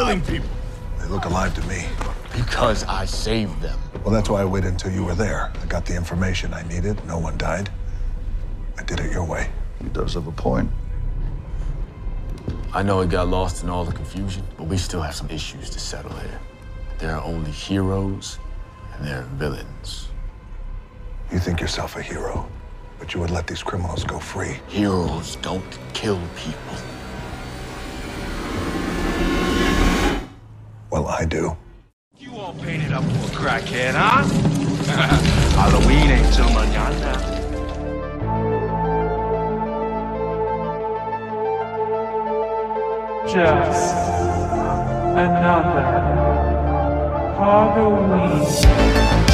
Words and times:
killing 0.00 0.22
people? 0.22 0.48
They 0.98 1.06
look 1.08 1.26
alive 1.26 1.54
to 1.56 1.62
me. 1.68 1.84
Because 2.34 2.84
I 2.84 3.04
saved 3.04 3.60
them. 3.60 3.78
Well, 4.02 4.14
that's 4.14 4.30
why 4.30 4.40
I 4.40 4.46
waited 4.46 4.70
until 4.70 4.92
you 4.92 5.04
were 5.04 5.14
there. 5.14 5.52
I 5.60 5.66
got 5.66 5.84
the 5.84 5.94
information 5.94 6.54
I 6.54 6.62
needed. 6.62 7.04
No 7.04 7.18
one 7.18 7.36
died. 7.36 7.68
I 8.78 8.82
did 8.82 8.98
it 8.98 9.12
your 9.12 9.26
way. 9.26 9.50
He 9.82 9.90
does 9.90 10.14
have 10.14 10.26
a 10.26 10.32
point. 10.32 10.70
I 12.72 12.82
know 12.82 13.00
it 13.00 13.10
got 13.10 13.28
lost 13.28 13.62
in 13.62 13.68
all 13.68 13.84
the 13.84 13.92
confusion, 13.92 14.42
but 14.56 14.64
we 14.64 14.78
still 14.78 15.02
have 15.02 15.14
some 15.14 15.28
issues 15.28 15.68
to 15.68 15.78
settle 15.78 16.12
here. 16.12 16.40
There 16.96 17.14
are 17.14 17.22
only 17.22 17.50
heroes 17.50 18.38
and 18.94 19.06
there 19.06 19.18
are 19.18 19.28
villains. 19.36 20.08
You 21.30 21.38
think 21.38 21.60
yourself 21.60 21.96
a 21.96 22.02
hero, 22.02 22.48
but 22.98 23.12
you 23.12 23.20
would 23.20 23.30
let 23.30 23.46
these 23.46 23.62
criminals 23.62 24.04
go 24.04 24.18
free. 24.18 24.56
Heroes 24.68 25.36
don't 25.36 25.78
kill 25.92 26.18
people. 26.36 26.99
Well, 30.90 31.06
I 31.06 31.24
do. 31.24 31.56
You 32.18 32.34
all 32.34 32.52
painted 32.54 32.92
up 32.92 33.04
for 33.04 33.10
a 33.10 33.36
crackhead, 33.36 33.94
huh? 33.94 34.24
Halloween 35.54 36.10
ain't 36.10 36.34
till 36.34 36.46
mañana. 36.46 37.14
Just 43.32 43.94
another 45.14 45.82
Halloween. 47.38 49.29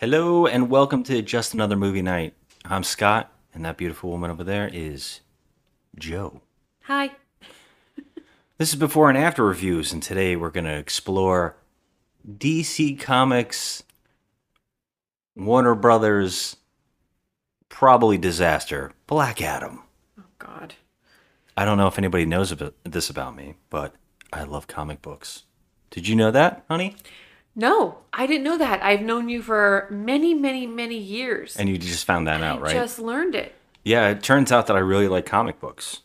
Hello 0.00 0.46
and 0.46 0.70
welcome 0.70 1.02
to 1.02 1.20
Just 1.20 1.52
Another 1.52 1.76
Movie 1.76 2.00
Night. 2.00 2.32
I'm 2.64 2.84
Scott, 2.84 3.30
and 3.52 3.66
that 3.66 3.76
beautiful 3.76 4.08
woman 4.08 4.30
over 4.30 4.42
there 4.42 4.70
is 4.72 5.20
Jo. 5.98 6.40
Hi. 6.84 7.10
This 8.56 8.70
is 8.70 8.76
before 8.76 9.10
and 9.10 9.18
after 9.18 9.44
reviews, 9.44 9.92
and 9.92 10.02
today 10.02 10.36
we're 10.36 10.48
going 10.48 10.64
to 10.64 10.78
explore 10.78 11.58
DC 12.26 12.98
Comics, 12.98 13.82
Warner 15.36 15.74
Brothers, 15.74 16.56
probably 17.68 18.16
disaster, 18.16 18.92
Black 19.06 19.42
Adam. 19.42 19.82
Oh 20.18 20.24
God. 20.38 20.76
I 21.58 21.66
don't 21.66 21.76
know 21.76 21.88
if 21.88 21.98
anybody 21.98 22.24
knows 22.24 22.50
about 22.50 22.74
this 22.84 23.10
about 23.10 23.36
me, 23.36 23.56
but 23.68 23.94
I 24.32 24.44
love 24.44 24.66
comic 24.66 25.02
books. 25.02 25.44
Did 25.90 26.08
you 26.08 26.16
know 26.16 26.30
that, 26.30 26.64
honey? 26.68 26.96
No, 27.54 27.98
I 28.12 28.26
didn't 28.26 28.44
know 28.44 28.58
that. 28.58 28.82
I've 28.82 29.02
known 29.02 29.28
you 29.28 29.42
for 29.42 29.88
many, 29.90 30.34
many, 30.34 30.66
many 30.66 30.96
years. 30.96 31.56
And 31.56 31.68
you 31.68 31.78
just 31.78 32.04
found 32.04 32.26
that 32.26 32.42
out, 32.42 32.58
I 32.60 32.62
right? 32.62 32.74
just 32.74 32.98
learned 32.98 33.34
it. 33.34 33.54
Yeah, 33.84 34.08
it 34.08 34.22
turns 34.22 34.52
out 34.52 34.66
that 34.68 34.76
I 34.76 34.80
really 34.80 35.08
like 35.08 35.26
comic 35.26 35.60
books. 35.60 36.00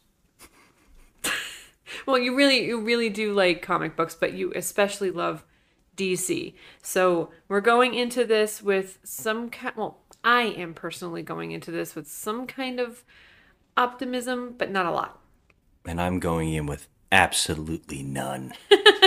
Well, 2.05 2.17
you 2.19 2.35
really, 2.35 2.65
you 2.65 2.81
really 2.81 3.09
do 3.09 3.33
like 3.33 3.61
comic 3.61 3.95
books, 3.95 4.15
but 4.15 4.33
you 4.33 4.51
especially 4.55 5.09
love 5.11 5.43
DC. 5.97 6.53
So 6.81 7.31
we're 7.47 7.61
going 7.61 7.93
into 7.93 8.25
this 8.25 8.61
with 8.61 8.99
some 9.03 9.49
kind. 9.49 9.75
Well, 9.75 9.99
I 10.23 10.41
am 10.43 10.73
personally 10.73 11.23
going 11.23 11.51
into 11.51 11.71
this 11.71 11.95
with 11.95 12.07
some 12.07 12.47
kind 12.47 12.79
of 12.79 13.03
optimism, 13.77 14.55
but 14.57 14.71
not 14.71 14.85
a 14.85 14.91
lot. 14.91 15.19
And 15.85 16.01
I'm 16.01 16.19
going 16.19 16.53
in 16.53 16.65
with 16.65 16.87
absolutely 17.11 18.03
none. 18.03 18.53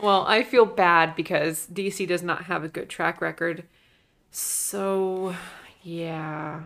Well, 0.00 0.24
I 0.26 0.42
feel 0.42 0.66
bad 0.66 1.14
because 1.16 1.66
DC 1.72 2.06
does 2.06 2.22
not 2.22 2.44
have 2.44 2.64
a 2.64 2.68
good 2.68 2.88
track 2.88 3.20
record. 3.20 3.64
So, 4.30 5.34
yeah, 5.82 6.62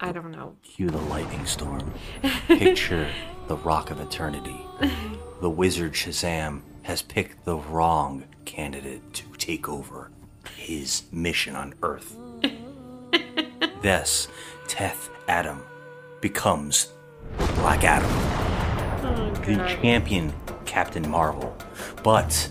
I 0.00 0.12
don't 0.12 0.30
know. 0.30 0.56
Cue 0.62 0.90
the 0.90 0.98
lightning 0.98 1.46
storm. 1.46 1.92
Picture 2.46 3.08
the 3.48 3.56
rock 3.56 3.90
of 3.90 4.00
eternity. 4.00 4.60
The 5.40 5.50
wizard 5.50 5.94
Shazam 5.94 6.62
has 6.82 7.02
picked 7.02 7.44
the 7.44 7.56
wrong 7.56 8.24
candidate 8.44 9.12
to 9.14 9.24
take 9.38 9.68
over 9.68 10.10
his 10.56 11.04
mission 11.12 11.56
on 11.56 11.74
Earth. 11.82 12.16
Thus, 13.82 14.28
Teth 14.66 15.10
Adam 15.28 15.62
becomes 16.20 16.92
Black 17.56 17.84
Adam, 17.84 18.10
oh, 19.04 19.30
the 19.44 19.56
champion 19.80 20.32
Captain 20.64 21.08
Marvel. 21.08 21.56
But 22.02 22.50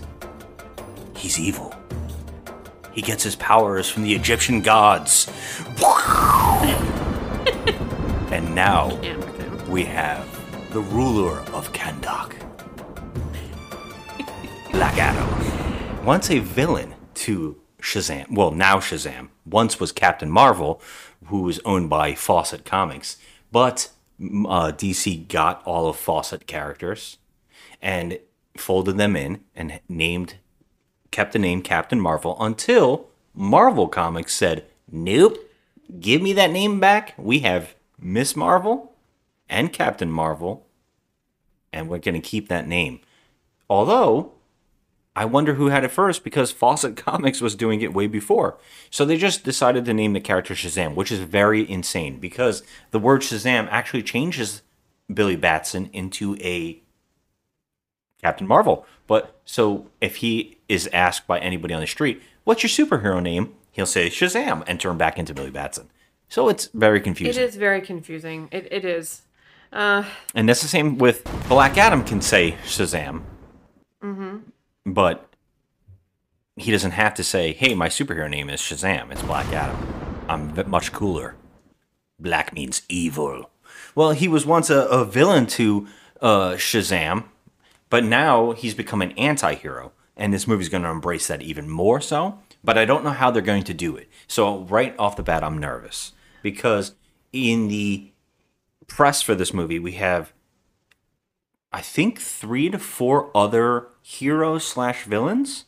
he's 1.18 1.40
evil. 1.40 1.74
He 2.94 3.02
gets 3.02 3.24
his 3.24 3.36
powers 3.36 3.90
from 3.90 4.04
the 4.04 4.14
Egyptian 4.16 4.62
gods. 4.62 5.28
and 8.32 8.56
now 8.56 8.98
we 9.68 9.84
have 9.84 10.26
the 10.72 10.80
ruler 10.80 11.40
of 11.54 11.72
Kahndaq, 11.74 12.34
Black 14.72 14.98
Adam. 14.98 16.06
Once 16.06 16.30
a 16.30 16.40
villain 16.40 16.94
to 17.16 17.60
Shazam, 17.82 18.32
well, 18.32 18.52
now 18.52 18.78
Shazam, 18.78 19.30
once 19.46 19.80
was 19.80 19.92
Captain 19.92 20.30
Marvel, 20.30 20.82
who 21.26 21.42
was 21.42 21.60
owned 21.66 21.90
by 21.90 22.16
Fawcett 22.16 22.66
Comics, 22.66 23.18
but 23.52 23.90
mm, 24.20 24.46
uh, 24.48 24.72
DC 24.72 25.28
got 25.28 25.62
all 25.66 25.90
of 25.90 25.98
Fawcett 25.98 26.48
characters 26.48 27.18
and 27.82 28.20
folded 28.58 28.98
them 28.98 29.16
in 29.16 29.44
and 29.56 29.80
named, 29.88 30.36
kept 31.12 31.34
the 31.34 31.40
name 31.40 31.62
Captain 31.62 32.00
Marvel 32.00 32.38
until 32.40 33.08
Marvel 33.34 33.88
Comics 33.88 34.34
said, 34.34 34.66
nope, 34.92 35.38
give 36.00 36.22
me 36.22 36.34
that 36.34 36.52
name 36.52 36.80
back. 36.80 37.14
We 37.18 37.40
have 37.40 37.76
Miss 38.00 38.36
Marvel 38.36 38.94
and 39.50 39.72
Captain 39.72 40.12
Marvel, 40.12 40.66
and 41.72 41.90
we're 41.90 42.00
going 42.00 42.20
to 42.20 42.28
keep 42.28 42.50
that 42.50 42.68
name. 42.68 43.00
Although, 43.70 44.34
I 45.16 45.26
wonder 45.26 45.56
who 45.56 45.68
had 45.68 45.84
it 45.84 45.92
first 45.92 46.24
because 46.24 46.52
Fawcett 46.52 46.96
Comics 47.06 47.42
was 47.42 47.56
doing 47.56 47.82
it 47.82 47.94
way 47.94 48.08
before. 48.08 48.58
So 48.90 49.04
they 49.04 49.18
just 49.18 49.44
decided 49.44 49.86
to 49.86 49.94
name 49.94 50.14
the 50.14 50.20
character 50.20 50.54
Shazam, 50.54 50.96
which 50.96 51.12
is 51.12 51.20
very 51.20 51.70
insane 51.70 52.20
because 52.20 52.64
the 52.92 53.00
word 53.00 53.22
Shazam 53.22 53.68
actually 53.72 54.04
changes 54.04 54.62
Billy 55.12 55.36
Batson 55.36 55.90
into 55.94 56.36
a 56.40 56.82
Captain 58.22 58.48
Marvel. 58.48 58.86
But 59.08 59.40
so 59.46 59.90
if 60.02 60.18
he 60.18 60.58
is 60.68 60.90
asked 60.94 61.28
by 61.28 61.40
anybody 61.40 61.74
on 61.74 61.82
the 61.82 61.88
street, 61.88 62.22
what's 62.44 62.64
your 62.64 62.70
superhero 62.88 63.22
name? 63.22 63.54
He'll 63.72 63.86
say 63.86 64.10
Shazam 64.10 64.64
and 64.68 64.80
turn 64.80 64.98
back 64.98 65.18
into 65.20 65.34
Billy 65.34 65.52
Batson. 65.52 65.90
So 66.30 66.50
it's 66.50 66.66
very 66.74 67.00
confusing. 67.00 67.42
It 67.42 67.48
is 67.48 67.56
very 67.56 67.80
confusing. 67.82 68.50
It, 68.52 68.68
it 68.72 68.84
is. 68.84 69.22
Uh, 69.72 70.04
And 70.34 70.48
that's 70.50 70.62
the 70.62 70.68
same 70.68 70.98
with 70.98 71.24
Black 71.48 71.78
Adam 71.78 72.04
can 72.04 72.22
say 72.22 72.54
Shazam. 72.66 73.22
But 74.86 75.30
he 76.56 76.72
doesn't 76.72 76.92
have 76.92 77.14
to 77.16 77.24
say, 77.24 77.54
hey, 77.54 77.76
my 77.76 77.88
superhero 77.90 78.30
name 78.30 78.50
is 78.50 78.60
Shazam. 78.62 79.12
It's 79.12 79.22
Black 79.22 79.48
Adam. 79.54 79.78
I'm 80.28 80.70
much 80.70 80.92
cooler. 80.92 81.36
Black 82.20 82.54
means 82.54 82.82
evil. 82.90 83.50
Well, 83.94 84.12
he 84.12 84.28
was 84.28 84.46
once 84.46 84.70
a, 84.70 84.82
a 84.88 85.06
villain 85.06 85.46
to 85.48 85.88
uh, 86.22 86.52
Shazam, 86.54 87.26
but 87.90 88.04
now 88.04 88.52
he's 88.52 88.74
become 88.74 89.02
an 89.02 89.12
anti 89.14 89.54
hero. 89.56 89.94
And 90.16 90.34
this 90.34 90.48
movie's 90.48 90.70
going 90.70 90.84
to 90.84 90.90
embrace 90.90 91.28
that 91.28 91.44
even 91.44 91.70
more 91.70 92.02
so. 92.02 92.40
But 92.64 92.78
I 92.78 92.86
don't 92.86 93.04
know 93.04 93.12
how 93.12 93.30
they're 93.30 93.42
going 93.42 93.64
to 93.66 93.74
do 93.74 93.96
it. 93.96 94.10
So, 94.28 94.62
right 94.64 94.96
off 94.98 95.16
the 95.16 95.24
bat, 95.24 95.44
I'm 95.44 95.60
nervous. 95.60 96.14
Because 96.42 96.96
in 97.32 97.68
the 97.68 98.12
press 98.88 99.22
for 99.22 99.36
this 99.36 99.54
movie, 99.54 99.78
we 99.78 99.92
have, 99.94 100.34
I 101.72 101.82
think, 101.82 102.20
three 102.20 102.70
to 102.72 102.80
four 102.80 103.30
other 103.36 103.90
heroes 104.02 104.66
slash 104.66 105.04
villains. 105.04 105.66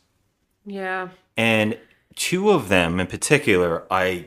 yeah. 0.66 1.08
And 1.36 1.78
two 2.16 2.50
of 2.50 2.68
them 2.68 3.00
in 3.00 3.06
particular, 3.06 3.86
I 3.90 4.26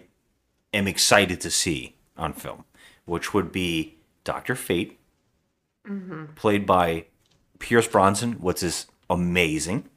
am 0.73 0.87
excited 0.87 1.39
to 1.41 1.51
see 1.51 1.95
on 2.17 2.33
film, 2.33 2.65
which 3.05 3.33
would 3.33 3.51
be 3.51 3.97
Doctor 4.23 4.55
Fate, 4.55 4.99
mm-hmm. 5.87 6.33
played 6.33 6.65
by 6.65 7.05
Pierce 7.63 7.87
Brosnan, 7.87 8.33
which 8.33 8.61
is 8.61 8.87
amazing 9.09 9.89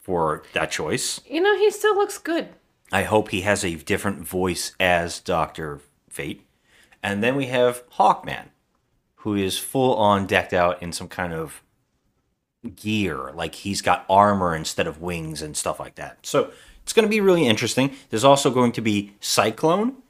for 0.00 0.42
that 0.54 0.72
choice. 0.72 1.20
You 1.24 1.40
know, 1.40 1.56
he 1.56 1.70
still 1.70 1.94
looks 1.94 2.18
good. 2.18 2.48
I 2.90 3.04
hope 3.04 3.28
he 3.30 3.42
has 3.42 3.64
a 3.64 3.76
different 3.76 4.26
voice 4.26 4.74
as 4.80 5.20
Doctor 5.20 5.80
Fate. 6.10 6.44
And 7.00 7.22
then 7.22 7.36
we 7.36 7.46
have 7.46 7.88
Hawkman, 7.90 8.46
who 9.18 9.36
is 9.36 9.56
full 9.56 9.94
on 9.94 10.26
decked 10.26 10.52
out 10.52 10.82
in 10.82 10.92
some 10.92 11.06
kind 11.06 11.32
of 11.32 11.62
gear, 12.74 13.30
like 13.32 13.54
he's 13.54 13.80
got 13.80 14.04
armor 14.10 14.56
instead 14.56 14.88
of 14.88 15.00
wings 15.00 15.42
and 15.42 15.56
stuff 15.56 15.78
like 15.78 15.94
that. 15.94 16.26
So 16.26 16.50
it's 16.82 16.92
going 16.92 17.06
to 17.06 17.10
be 17.10 17.20
really 17.20 17.46
interesting. 17.46 17.94
There's 18.10 18.24
also 18.24 18.50
going 18.50 18.72
to 18.72 18.80
be 18.80 19.14
Cyclone 19.20 20.02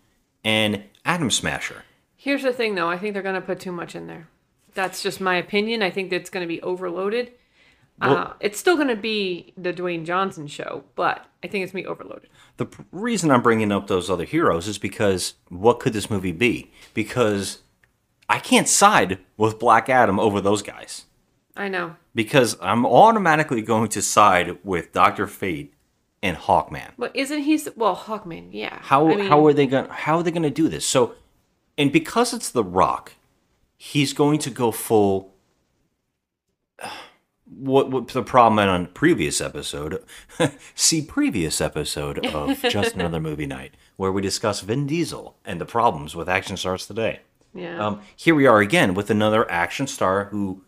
and 0.42 0.84
Atom 1.04 1.30
Smasher. 1.30 1.84
Here's 2.16 2.42
the 2.42 2.54
thing, 2.54 2.74
though. 2.74 2.88
I 2.88 2.96
think 2.96 3.12
they're 3.12 3.22
going 3.22 3.34
to 3.34 3.42
put 3.42 3.60
too 3.60 3.72
much 3.72 3.94
in 3.94 4.06
there. 4.06 4.28
That's 4.74 5.02
just 5.02 5.20
my 5.20 5.36
opinion. 5.36 5.82
I 5.82 5.90
think 5.90 6.10
that's 6.10 6.30
going 6.30 6.42
to 6.42 6.48
be 6.48 6.60
overloaded. 6.62 7.32
uh, 8.00 8.32
it's 8.40 8.58
still 8.58 8.74
going 8.74 8.88
to 8.88 8.96
be 8.96 9.52
the 9.56 9.72
Dwayne 9.72 10.04
Johnson 10.04 10.46
show, 10.46 10.84
but 10.96 11.24
I 11.42 11.46
think 11.46 11.62
it's 11.62 11.72
going 11.72 11.84
to 11.84 11.88
be 11.88 11.92
overloaded. 11.92 12.28
The 12.56 12.66
p- 12.66 12.84
reason 12.90 13.30
I'm 13.30 13.42
bringing 13.42 13.70
up 13.70 13.86
those 13.86 14.10
other 14.10 14.24
heroes 14.24 14.66
is 14.66 14.78
because 14.78 15.34
what 15.48 15.78
could 15.78 15.92
this 15.92 16.10
movie 16.10 16.32
be? 16.32 16.72
Because 16.92 17.60
I 18.28 18.38
can't 18.40 18.68
side 18.68 19.18
with 19.36 19.58
Black 19.60 19.88
Adam 19.88 20.18
over 20.18 20.40
those 20.40 20.62
guys. 20.62 21.04
I 21.56 21.68
know. 21.68 21.94
Because 22.14 22.56
I'm 22.60 22.84
automatically 22.84 23.62
going 23.62 23.88
to 23.90 24.02
side 24.02 24.58
with 24.64 24.92
Doctor 24.92 25.26
Fate 25.28 25.72
and 26.22 26.36
Hawkman. 26.36 26.90
But 26.98 27.14
isn't 27.14 27.42
he? 27.42 27.60
Well, 27.76 27.94
Hawkman, 27.94 28.48
yeah. 28.50 28.78
How 28.80 29.08
I 29.08 29.14
mean, 29.14 29.26
how 29.26 29.46
are 29.46 29.52
they 29.52 29.66
going 29.66 29.88
how 29.88 30.16
are 30.18 30.22
they 30.22 30.30
going 30.30 30.42
to 30.42 30.50
do 30.50 30.68
this? 30.68 30.86
So 30.86 31.14
and 31.76 31.92
because 31.92 32.32
it's 32.32 32.50
The 32.50 32.64
Rock, 32.64 33.12
he's 33.84 34.14
going 34.14 34.38
to 34.38 34.50
go 34.50 34.70
full 34.70 35.34
what, 37.44 37.90
what 37.90 38.08
the 38.08 38.22
problem 38.22 38.58
on 38.58 38.86
previous 38.86 39.40
episode 39.40 40.02
see 40.74 41.02
previous 41.02 41.60
episode 41.60 42.24
of 42.26 42.60
just 42.68 42.94
another 42.94 43.20
movie 43.20 43.46
night 43.46 43.74
where 43.96 44.10
we 44.10 44.22
discuss 44.22 44.62
Vin 44.62 44.86
Diesel 44.86 45.36
and 45.44 45.60
the 45.60 45.66
problems 45.66 46.16
with 46.16 46.28
action 46.28 46.56
stars 46.56 46.86
today. 46.86 47.20
Yeah. 47.54 47.86
Um, 47.86 48.00
here 48.16 48.34
we 48.34 48.46
are 48.46 48.60
again 48.60 48.94
with 48.94 49.10
another 49.10 49.48
action 49.50 49.86
star 49.86 50.24
who 50.24 50.64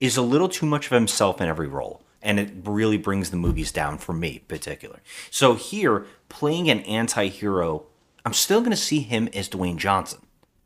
is 0.00 0.16
a 0.16 0.22
little 0.22 0.48
too 0.48 0.66
much 0.66 0.86
of 0.86 0.92
himself 0.92 1.40
in 1.40 1.48
every 1.48 1.68
role. 1.68 2.02
And 2.22 2.40
it 2.40 2.50
really 2.64 2.98
brings 2.98 3.30
the 3.30 3.36
movies 3.36 3.70
down 3.72 3.98
for 3.98 4.12
me, 4.12 4.36
in 4.36 4.40
particular. 4.48 5.00
So 5.30 5.54
here, 5.54 6.06
playing 6.28 6.68
an 6.68 6.80
anti-hero, 6.80 7.84
I'm 8.26 8.34
still 8.34 8.60
going 8.60 8.72
to 8.72 8.76
see 8.76 9.00
him 9.00 9.28
as 9.32 9.48
Dwayne 9.48 9.76
Johnson, 9.76 10.20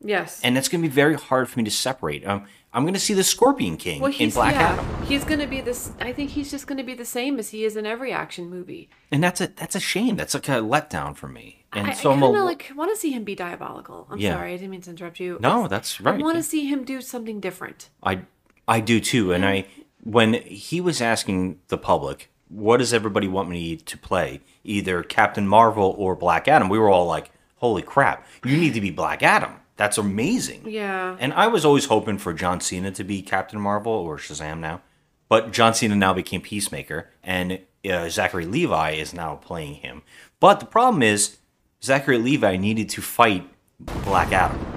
yes. 0.05 0.41
and 0.45 0.56
it's 0.59 0.69
going 0.69 0.83
to 0.83 0.89
be 0.89 0.93
very 0.95 1.15
hard 1.15 1.49
for 1.49 1.59
me 1.59 1.65
to 1.65 1.71
separate. 1.71 2.27
Um, 2.27 2.47
I'm 2.73 2.83
going 2.83 2.95
to 2.95 3.01
see 3.01 3.15
the 3.15 3.23
Scorpion 3.25 3.77
King 3.77 4.01
well, 4.01 4.12
in 4.19 4.31
Black 4.31 4.55
yeah, 4.55 4.73
Adam, 4.73 5.05
He's 5.05 5.23
going 5.25 5.39
to 5.39 5.47
be 5.47 5.61
this. 5.61 5.93
I 6.01 6.12
think 6.12 6.31
he's 6.31 6.51
just 6.51 6.67
going 6.67 6.79
to 6.79 6.85
be 6.85 6.95
the 6.95 7.05
same 7.05 7.39
as 7.39 7.51
he 7.51 7.65
is 7.65 7.77
in 7.77 7.87
every 7.87 8.12
action 8.12 8.51
movie. 8.51 8.89
and 9.12 9.23
that's 9.23 9.41
a 9.41 9.47
that's 9.47 9.77
a 9.77 9.81
shame. 9.81 10.17
That's 10.17 10.35
like 10.35 10.49
a 10.49 10.53
letdown 10.61 11.17
for 11.17 11.29
me. 11.29 11.65
And 11.73 11.89
I, 11.89 11.93
so 11.93 12.11
I 12.11 12.15
I'm 12.15 12.21
kind 12.21 12.37
of 12.37 12.45
like 12.45 12.73
want 12.75 12.91
to 12.93 12.97
see 12.97 13.11
him 13.12 13.23
be 13.25 13.35
diabolical. 13.37 14.06
I'm 14.11 14.19
Yeah. 14.19 14.35
sorry, 14.35 14.53
I 14.53 14.56
didn't 14.56 14.71
mean 14.71 14.81
to 14.83 14.91
interrupt 14.91 15.21
you. 15.21 15.39
no, 15.41 15.67
It's- 15.67 15.71
that's 15.71 16.01
right. 16.01 16.19
I 16.21 16.23
want 16.23 16.35
yeah. 16.37 16.43
to 16.43 16.49
see 16.49 16.67
him 16.67 16.85
do 16.85 17.00
something 17.00 17.39
different. 17.41 17.91
I 18.03 18.23
I 18.67 18.81
do 18.81 18.99
too, 18.99 19.33
and 19.33 19.45
I 19.47 19.67
when 20.03 20.35
he 20.35 20.81
was 20.81 21.00
asking 21.00 21.61
the 21.69 21.79
public, 21.79 22.31
what 22.49 22.79
does 22.79 22.93
everybody 22.93 23.29
want 23.29 23.49
me 23.49 23.77
to 23.77 23.97
play, 23.99 24.41
either 24.65 25.03
Captain 25.05 25.47
Marvel 25.47 25.95
or 25.97 26.17
Black 26.17 26.49
Adam? 26.49 26.69
We 26.69 26.79
were 26.79 26.91
all 26.91 27.07
like, 27.07 27.31
"Holy 27.57 27.83
crap, 27.83 28.27
you 28.45 28.57
need 28.57 28.75
to 28.75 28.81
be 28.81 28.91
Black 28.91 29.23
Adam! 29.23 29.53
That's 29.76 29.99
amazing!" 29.99 30.62
Yeah. 30.67 31.17
And 31.19 31.32
I 31.32 31.47
was 31.47 31.65
always 31.65 31.87
hoping 31.87 32.19
for 32.19 32.32
John 32.32 32.61
Cena 32.61 32.91
to 32.93 33.05
be 33.05 33.23
Captain 33.23 33.61
Marvel 33.61 33.93
or 33.93 34.19
Shazam 34.19 34.61
now, 34.61 34.82
but 35.29 35.53
John 35.53 35.75
Cena 35.75 35.97
now 35.97 36.12
became 36.12 36.41
Peacemaker, 36.41 37.11
and 37.23 37.61
uh, 37.88 38.09
Zachary 38.09 38.47
Levi 38.47 38.93
is 38.93 39.12
now 39.12 39.37
playing 39.37 39.75
him. 39.75 40.03
But 40.41 40.61
the 40.61 40.67
problem 40.67 41.03
is, 41.03 41.38
Zachary 41.82 42.19
Levi 42.19 42.56
needed 42.56 42.88
to 42.91 43.03
fight 43.03 43.49
Black 43.81 44.32
Adam 44.32 44.75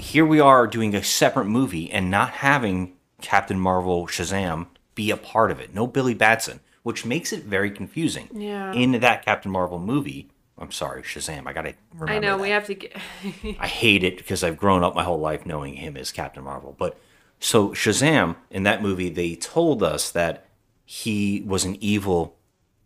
here 0.00 0.24
we 0.24 0.40
are 0.40 0.66
doing 0.66 0.94
a 0.94 1.04
separate 1.04 1.44
movie 1.44 1.90
and 1.90 2.10
not 2.10 2.30
having 2.30 2.94
Captain 3.20 3.60
Marvel 3.60 4.06
Shazam 4.06 4.66
be 4.94 5.10
a 5.10 5.16
part 5.16 5.50
of 5.50 5.60
it. 5.60 5.74
No 5.74 5.86
Billy 5.86 6.14
Batson, 6.14 6.60
which 6.82 7.04
makes 7.04 7.32
it 7.32 7.44
very 7.44 7.70
confusing. 7.70 8.28
Yeah. 8.32 8.72
In 8.72 8.92
that 8.92 9.24
Captain 9.24 9.52
Marvel 9.52 9.78
movie, 9.78 10.30
I'm 10.60 10.70
sorry, 10.72 11.02
Shazam. 11.02 11.46
I 11.46 11.52
gotta 11.52 11.74
remember. 11.94 12.12
I 12.12 12.18
know 12.18 12.36
that. 12.36 12.42
we 12.42 12.50
have 12.50 12.66
to 12.66 12.74
get. 12.74 12.94
I 13.58 13.66
hate 13.66 14.04
it 14.04 14.18
because 14.18 14.44
I've 14.44 14.56
grown 14.58 14.84
up 14.84 14.94
my 14.94 15.02
whole 15.04 15.18
life 15.18 15.46
knowing 15.46 15.74
him 15.74 15.96
as 15.96 16.12
Captain 16.12 16.44
Marvel. 16.44 16.74
But 16.78 16.98
so 17.38 17.70
Shazam 17.70 18.36
in 18.50 18.64
that 18.64 18.82
movie, 18.82 19.08
they 19.08 19.34
told 19.36 19.82
us 19.82 20.10
that 20.10 20.46
he 20.84 21.42
was 21.46 21.64
an 21.64 21.76
evil 21.80 22.36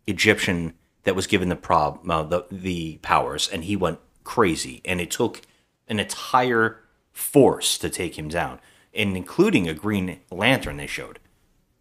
Egyptian 0.07 0.73
that 1.03 1.15
was 1.15 1.27
given 1.27 1.49
the 1.49 1.55
prob 1.55 2.09
uh, 2.09 2.23
the 2.23 2.45
the 2.49 2.97
powers, 3.01 3.49
and 3.49 3.65
he 3.65 3.75
went 3.75 3.99
crazy, 4.23 4.81
and 4.85 5.01
it 5.01 5.11
took 5.11 5.41
an 5.87 5.99
entire 5.99 6.79
force 7.11 7.77
to 7.77 7.89
take 7.89 8.17
him 8.17 8.29
down, 8.29 8.59
and 8.93 9.17
including 9.17 9.67
a 9.67 9.73
Green 9.73 10.19
Lantern. 10.31 10.77
They 10.77 10.87
showed, 10.87 11.19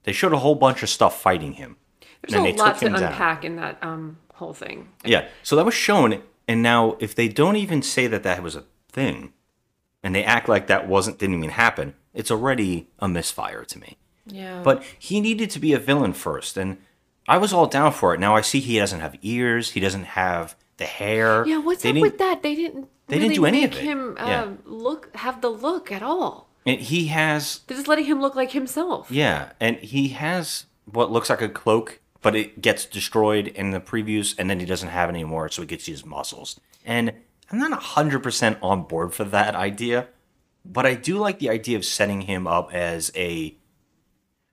they 0.03 0.13
showed 0.13 0.33
a 0.33 0.39
whole 0.39 0.55
bunch 0.57 0.83
of 0.83 0.89
stuff 0.89 1.21
fighting 1.23 1.53
him. 1.55 1.77
There's 2.23 2.35
and 2.35 2.47
a 2.47 2.53
they 2.53 2.59
lot 2.59 2.73
took 2.73 2.81
to 2.81 2.87
him 2.87 2.93
down. 2.95 3.13
unpack 3.13 3.45
in 3.45 3.57
that 3.57 3.79
um 3.83 4.19
whole 4.35 4.53
thing. 4.55 4.89
Yeah. 5.05 5.29
So 5.43 5.57
that 5.57 5.65
was 5.65 5.75
shown, 5.75 6.23
and 6.49 6.63
now 6.63 6.97
if 7.01 7.15
they 7.15 7.29
don't 7.29 7.57
even 7.57 7.83
say 7.83 8.07
that 8.07 8.23
that 8.23 8.43
was 8.43 8.57
a 8.57 8.65
thing, 8.91 9.33
and 10.03 10.15
they 10.15 10.25
act 10.25 10.49
like 10.49 10.67
that 10.67 10.87
wasn't 10.89 11.19
didn't 11.19 11.37
even 11.39 11.51
happen, 11.51 11.95
it's 12.13 12.31
already 12.31 12.89
a 12.99 13.09
misfire 13.09 13.65
to 13.65 13.79
me. 13.79 13.97
Yeah. 14.27 14.63
But 14.63 14.83
he 14.99 15.21
needed 15.21 15.51
to 15.51 15.59
be 15.59 15.73
a 15.73 15.79
villain 15.79 16.13
first, 16.13 16.57
and 16.57 16.79
I 17.29 17.39
was 17.39 17.53
all 17.53 17.67
down 17.67 17.93
for 17.93 18.15
it. 18.15 18.21
Now 18.21 18.37
I 18.37 18.41
see 18.43 18.61
he 18.61 18.79
doesn't 18.79 19.01
have 19.01 19.17
ears, 19.23 19.71
he 19.73 19.81
doesn't 19.81 20.05
have 20.05 20.57
the 20.77 20.85
hair. 20.85 21.47
yeah, 21.47 21.59
what's 21.59 21.83
They 21.83 21.91
up 21.91 21.97
with 21.97 22.19
that? 22.19 22.43
They 22.43 22.55
didn't. 22.55 22.89
they 23.07 23.19
didn't 23.19 23.35
do 23.37 23.47
any 23.47 23.65
of 23.65 23.73
it. 23.73 23.79
him 23.79 24.17
uh, 24.19 24.27
Yeah. 24.27 24.49
look 24.65 25.15
have 25.17 25.41
the 25.41 25.49
look 25.51 25.91
at 25.93 26.03
all. 26.03 26.49
And 26.67 26.81
he 26.81 27.07
has 27.09 27.61
They're 27.67 27.77
just 27.77 27.89
letting 27.89 28.07
him 28.07 28.21
look 28.21 28.35
like 28.35 28.51
himself. 28.53 29.11
Yeah, 29.11 29.53
and 29.61 29.77
he 29.77 30.09
has 30.09 30.67
what 30.87 31.11
looks 31.13 31.31
like 31.31 31.41
a 31.43 31.49
cloak, 31.49 32.01
but 32.25 32.35
it 32.35 32.63
gets 32.63 32.87
destroyed 32.87 33.49
in 33.49 33.71
the 33.71 33.81
previews, 33.81 34.35
and 34.39 34.49
then 34.49 34.59
he 34.59 34.65
doesn't 34.65 34.89
have 34.89 35.11
any 35.11 35.25
more, 35.25 35.51
so 35.51 35.61
he 35.61 35.67
gets 35.67 35.85
his 35.85 36.07
muscles. 36.07 36.59
And 36.85 37.13
I'm 37.53 37.59
not 37.59 37.81
hundred 37.81 38.23
percent 38.23 38.57
on 38.63 38.85
board 38.85 39.13
for 39.13 39.25
that 39.25 39.55
idea, 39.55 40.09
but 40.65 40.87
I 40.87 40.95
do 40.95 41.19
like 41.19 41.39
the 41.39 41.51
idea 41.51 41.77
of 41.77 41.85
setting 41.85 42.23
him 42.23 42.47
up 42.47 42.73
as 42.75 43.13
a 43.15 43.55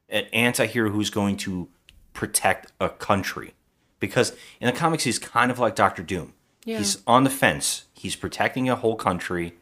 an 0.09 0.25
anti-hero 0.33 0.89
who's 0.89 1.09
going 1.09 1.37
to 1.37 1.69
protect 2.11 2.73
a 2.81 2.89
country, 2.89 3.53
because 3.99 4.35
in 4.59 4.67
the 4.67 4.73
comics 4.73 5.05
he's 5.05 5.17
kind 5.17 5.49
of 5.49 5.57
like 5.57 5.73
Doctor 5.73 6.03
Doom. 6.03 6.33
Yeah. 6.65 6.77
He's 6.77 7.01
on 7.07 7.23
the 7.23 7.29
fence. 7.29 7.85
He's 7.93 8.17
protecting 8.17 8.69
a 8.69 8.75
whole 8.75 8.97
country. 8.97 9.53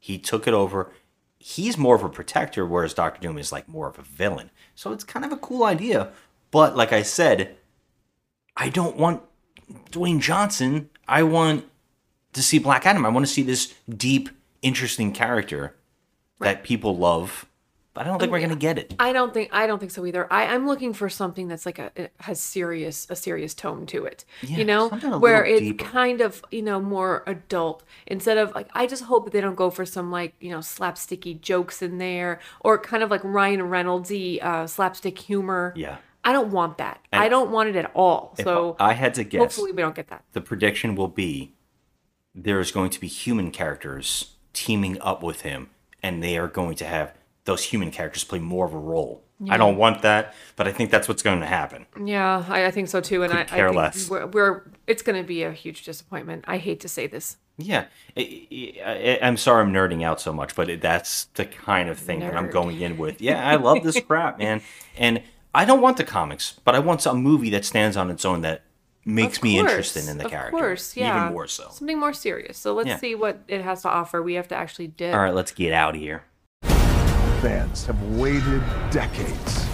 He 0.00 0.18
took 0.18 0.48
it 0.48 0.52
over. 0.52 0.92
He's 1.38 1.78
more 1.78 1.94
of 1.94 2.02
a 2.02 2.08
protector, 2.08 2.66
whereas 2.66 2.92
Doctor 2.92 3.20
Doom 3.20 3.38
is 3.38 3.52
like 3.52 3.68
more 3.68 3.86
of 3.88 3.98
a 3.98 4.02
villain. 4.02 4.50
So 4.74 4.92
it's 4.92 5.04
kind 5.04 5.24
of 5.24 5.30
a 5.30 5.36
cool 5.36 5.62
idea. 5.62 6.10
But 6.52 6.76
like 6.76 6.92
I 6.92 7.02
said, 7.02 7.56
I 8.56 8.68
don't 8.68 8.96
want 8.96 9.22
Dwayne 9.90 10.20
Johnson. 10.20 10.90
I 11.08 11.24
want 11.24 11.64
to 12.34 12.42
see 12.42 12.60
Black 12.60 12.86
Adam. 12.86 13.04
I 13.04 13.08
want 13.08 13.26
to 13.26 13.32
see 13.32 13.42
this 13.42 13.74
deep, 13.88 14.28
interesting 14.60 15.12
character 15.12 15.74
that 16.38 16.62
people 16.62 16.96
love. 16.96 17.46
But 17.94 18.06
I 18.06 18.08
don't 18.08 18.18
think 18.18 18.32
we're 18.32 18.40
gonna 18.40 18.56
get 18.56 18.78
it. 18.78 18.94
I 18.98 19.12
don't 19.12 19.34
think 19.34 19.50
I 19.52 19.66
don't 19.66 19.78
think 19.78 19.92
so 19.92 20.06
either. 20.06 20.30
I, 20.32 20.46
I'm 20.46 20.66
looking 20.66 20.94
for 20.94 21.10
something 21.10 21.48
that's 21.48 21.66
like 21.66 21.78
a 21.78 21.92
it 21.94 22.12
has 22.20 22.40
serious 22.40 23.06
a 23.10 23.16
serious 23.16 23.52
tone 23.52 23.84
to 23.86 24.06
it. 24.06 24.24
Yeah, 24.40 24.56
you 24.56 24.64
know, 24.64 24.88
where 25.18 25.44
it's 25.44 25.60
deeper. 25.60 25.84
kind 25.84 26.22
of 26.22 26.42
you 26.50 26.62
know 26.62 26.80
more 26.80 27.22
adult 27.26 27.84
instead 28.06 28.38
of 28.38 28.54
like 28.54 28.68
I 28.72 28.86
just 28.86 29.04
hope 29.04 29.24
that 29.24 29.32
they 29.32 29.42
don't 29.42 29.56
go 29.56 29.68
for 29.68 29.84
some 29.84 30.10
like 30.10 30.34
you 30.40 30.50
know 30.50 30.60
slapsticky 30.60 31.38
jokes 31.38 31.82
in 31.82 31.98
there 31.98 32.40
or 32.60 32.78
kind 32.78 33.02
of 33.02 33.10
like 33.10 33.22
Ryan 33.24 33.60
Reynoldsy 33.60 34.42
uh, 34.42 34.66
slapstick 34.66 35.18
humor. 35.18 35.74
Yeah. 35.76 35.98
I 36.24 36.32
don't 36.32 36.50
want 36.52 36.78
that. 36.78 37.00
And 37.10 37.22
I 37.22 37.28
don't 37.28 37.50
want 37.50 37.68
it 37.68 37.76
at 37.76 37.90
all. 37.94 38.34
So 38.40 38.76
I 38.78 38.92
had 38.92 39.14
to 39.14 39.24
guess, 39.24 39.40
hopefully 39.40 39.72
we 39.72 39.82
don't 39.82 39.94
get 39.94 40.08
that. 40.08 40.24
the 40.32 40.40
prediction 40.40 40.94
will 40.94 41.08
be 41.08 41.54
there's 42.34 42.70
going 42.70 42.90
to 42.90 43.00
be 43.00 43.08
human 43.08 43.50
characters 43.50 44.36
teaming 44.52 45.00
up 45.00 45.22
with 45.22 45.42
him, 45.42 45.70
and 46.02 46.22
they 46.22 46.38
are 46.38 46.48
going 46.48 46.76
to 46.76 46.84
have 46.84 47.14
those 47.44 47.64
human 47.64 47.90
characters 47.90 48.24
play 48.24 48.38
more 48.38 48.66
of 48.66 48.72
a 48.72 48.78
role. 48.78 49.24
I 49.50 49.56
don't 49.56 49.76
want 49.76 50.02
that, 50.02 50.34
but 50.54 50.68
I 50.68 50.72
think 50.72 50.92
that's 50.92 51.08
what's 51.08 51.22
going 51.22 51.40
to 51.40 51.46
happen. 51.46 51.86
Yeah, 52.04 52.44
I, 52.48 52.66
I 52.66 52.70
think 52.70 52.88
so 52.88 53.00
too. 53.00 53.24
And 53.24 53.32
I, 53.32 53.40
I 53.40 53.44
care 53.44 53.68
think 53.70 53.76
less. 53.76 54.08
We're, 54.08 54.26
we're 54.26 54.62
it's 54.86 55.02
going 55.02 55.20
to 55.20 55.26
be 55.26 55.42
a 55.42 55.50
huge 55.50 55.82
disappointment. 55.82 56.44
I 56.46 56.58
hate 56.58 56.78
to 56.80 56.88
say 56.88 57.08
this. 57.08 57.38
Yeah, 57.58 57.86
I, 58.16 58.74
I, 58.84 59.18
I'm 59.20 59.36
sorry 59.36 59.62
I'm 59.62 59.72
nerding 59.72 60.04
out 60.04 60.20
so 60.20 60.32
much, 60.32 60.54
but 60.54 60.70
it, 60.70 60.80
that's 60.80 61.24
the 61.34 61.44
kind 61.44 61.88
of 61.88 61.98
thing 61.98 62.20
that 62.20 62.36
I'm 62.36 62.50
going 62.50 62.80
in 62.80 62.96
with. 62.96 63.20
Yeah, 63.20 63.46
I 63.46 63.56
love 63.56 63.82
this 63.82 64.00
crap, 64.06 64.38
man, 64.38 64.62
and 64.96 65.22
I 65.54 65.64
don't 65.66 65.82
want 65.82 65.98
the 65.98 66.04
comics, 66.04 66.58
but 66.64 66.74
I 66.74 66.78
want 66.78 67.04
a 67.04 67.12
movie 67.14 67.50
that 67.50 67.64
stands 67.64 67.96
on 67.96 68.10
its 68.10 68.24
own 68.24 68.40
that 68.40 68.62
makes 69.04 69.36
Of 69.38 69.42
me 69.42 69.58
interested 69.58 70.08
in 70.08 70.16
the 70.16 70.24
of 70.24 70.30
character, 70.30 70.56
course, 70.56 70.96
yeah. 70.96 71.24
even 71.24 71.32
more 71.34 71.46
so. 71.46 71.68
Something 71.72 71.98
more 71.98 72.14
serious. 72.14 72.56
So 72.56 72.72
let's 72.72 72.88
Yeah. 72.88 72.96
see 72.98 73.14
what 73.14 73.40
it 73.48 73.60
has 73.62 73.82
to 73.82 73.88
offer. 73.90 74.22
We 74.22 74.34
have 74.34 74.48
to 74.48 74.54
actually 74.54 74.86
dip. 74.86 75.14
All 75.14 75.20
right, 75.20 75.34
let's 75.34 75.52
get 75.52 75.72
out 75.74 75.94
of 75.94 76.00
here. 76.00 76.22
Fans 77.42 77.84
have 77.86 78.00
waited 78.16 78.62
decades 78.90 79.66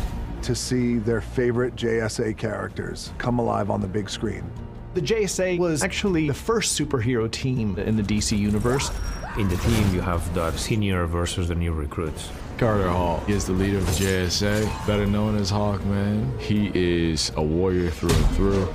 to 0.42 0.54
see 0.54 0.98
their 0.98 1.20
favorite 1.20 1.76
JSA 1.76 2.32
characters 2.36 3.12
come 3.18 3.38
alive 3.38 3.70
on 3.70 3.80
the 3.80 3.86
big 3.86 4.08
screen. 4.10 4.50
The 4.94 5.02
JSA 5.02 5.58
was 5.58 5.84
actually 5.84 6.26
the 6.28 6.34
first 6.34 6.76
superhero 6.80 7.30
team 7.30 7.78
in 7.78 7.96
the 7.96 8.02
DC 8.02 8.36
universe. 8.36 8.90
In 9.36 9.48
the 9.48 9.56
team, 9.58 9.94
you 9.94 10.00
have 10.00 10.34
the 10.34 10.50
senior 10.52 11.06
versus 11.06 11.48
the 11.48 11.54
new 11.54 11.72
recruits. 11.72 12.30
Carter 12.58 12.88
Hall 12.88 13.22
He 13.24 13.34
is 13.34 13.46
the 13.46 13.52
leader 13.52 13.78
of 13.78 13.86
the 13.86 14.04
JSA, 14.04 14.86
better 14.86 15.06
known 15.06 15.36
as 15.36 15.50
Hawkman. 15.50 16.40
He 16.40 16.72
is 16.74 17.30
a 17.36 17.42
warrior 17.42 17.88
through 17.88 18.10
and 18.10 18.30
through. 18.30 18.66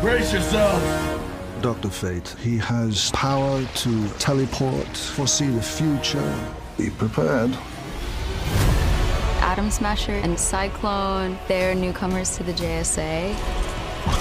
Brace 0.00 0.32
yourself. 0.32 0.82
Dr. 1.60 1.90
Fate. 1.90 2.34
He 2.40 2.56
has 2.56 3.10
power 3.10 3.62
to 3.62 4.08
teleport, 4.18 4.96
foresee 4.96 5.48
the 5.48 5.60
future. 5.60 6.34
Be 6.78 6.88
prepared. 6.88 7.50
Atom 9.42 9.70
Smasher 9.70 10.12
and 10.12 10.40
Cyclone, 10.40 11.38
they're 11.48 11.74
newcomers 11.74 12.34
to 12.38 12.44
the 12.44 12.52
JSA. 12.54 13.36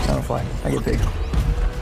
Counterfly, 0.06 0.44
I 0.66 0.72
get 0.72 0.84
big. 0.84 1.27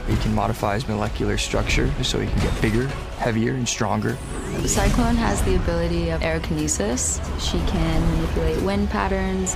He 0.06 0.16
can 0.18 0.34
modify 0.34 0.74
his 0.74 0.86
molecular 0.86 1.36
structure 1.36 1.90
so 2.04 2.20
he 2.20 2.28
can 2.28 2.38
get 2.40 2.62
bigger, 2.62 2.86
heavier, 3.18 3.54
and 3.54 3.68
stronger. 3.68 4.16
The 4.58 4.68
Cyclone 4.68 5.16
has 5.16 5.42
the 5.42 5.56
ability 5.56 6.10
of 6.10 6.20
aerokinesis. 6.20 7.20
She 7.40 7.58
can 7.70 8.00
manipulate 8.12 8.62
wind 8.62 8.88
patterns. 8.88 9.54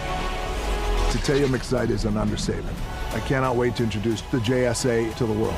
To 1.12 1.18
tell 1.24 1.36
you 1.36 1.46
I'm 1.46 1.54
excited 1.54 1.90
is 1.92 2.04
an 2.04 2.16
understatement. 2.16 2.76
I 3.12 3.20
cannot 3.20 3.56
wait 3.56 3.76
to 3.76 3.84
introduce 3.84 4.22
the 4.22 4.38
JSA 4.38 5.14
to 5.16 5.26
the 5.26 5.32
world. 5.32 5.54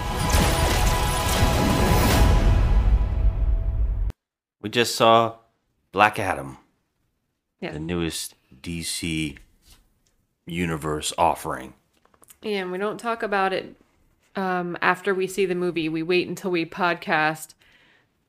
We 4.61 4.69
just 4.71 4.95
saw 4.95 5.37
Black 5.91 6.19
Adam, 6.19 6.59
Yeah. 7.61 7.73
the 7.73 7.81
newest 7.81 8.35
DC 8.63 9.39
universe 10.47 11.13
offering. 11.19 11.75
And 12.43 12.71
we 12.71 12.79
don't 12.79 12.99
talk 12.99 13.23
about 13.23 13.53
it 13.53 13.77
um, 14.37 14.77
after 14.81 15.15
we 15.15 15.27
see 15.27 15.47
the 15.47 15.55
movie. 15.55 15.89
We 15.89 16.03
wait 16.03 16.29
until 16.29 16.51
we 16.51 16.65
podcast, 16.65 17.55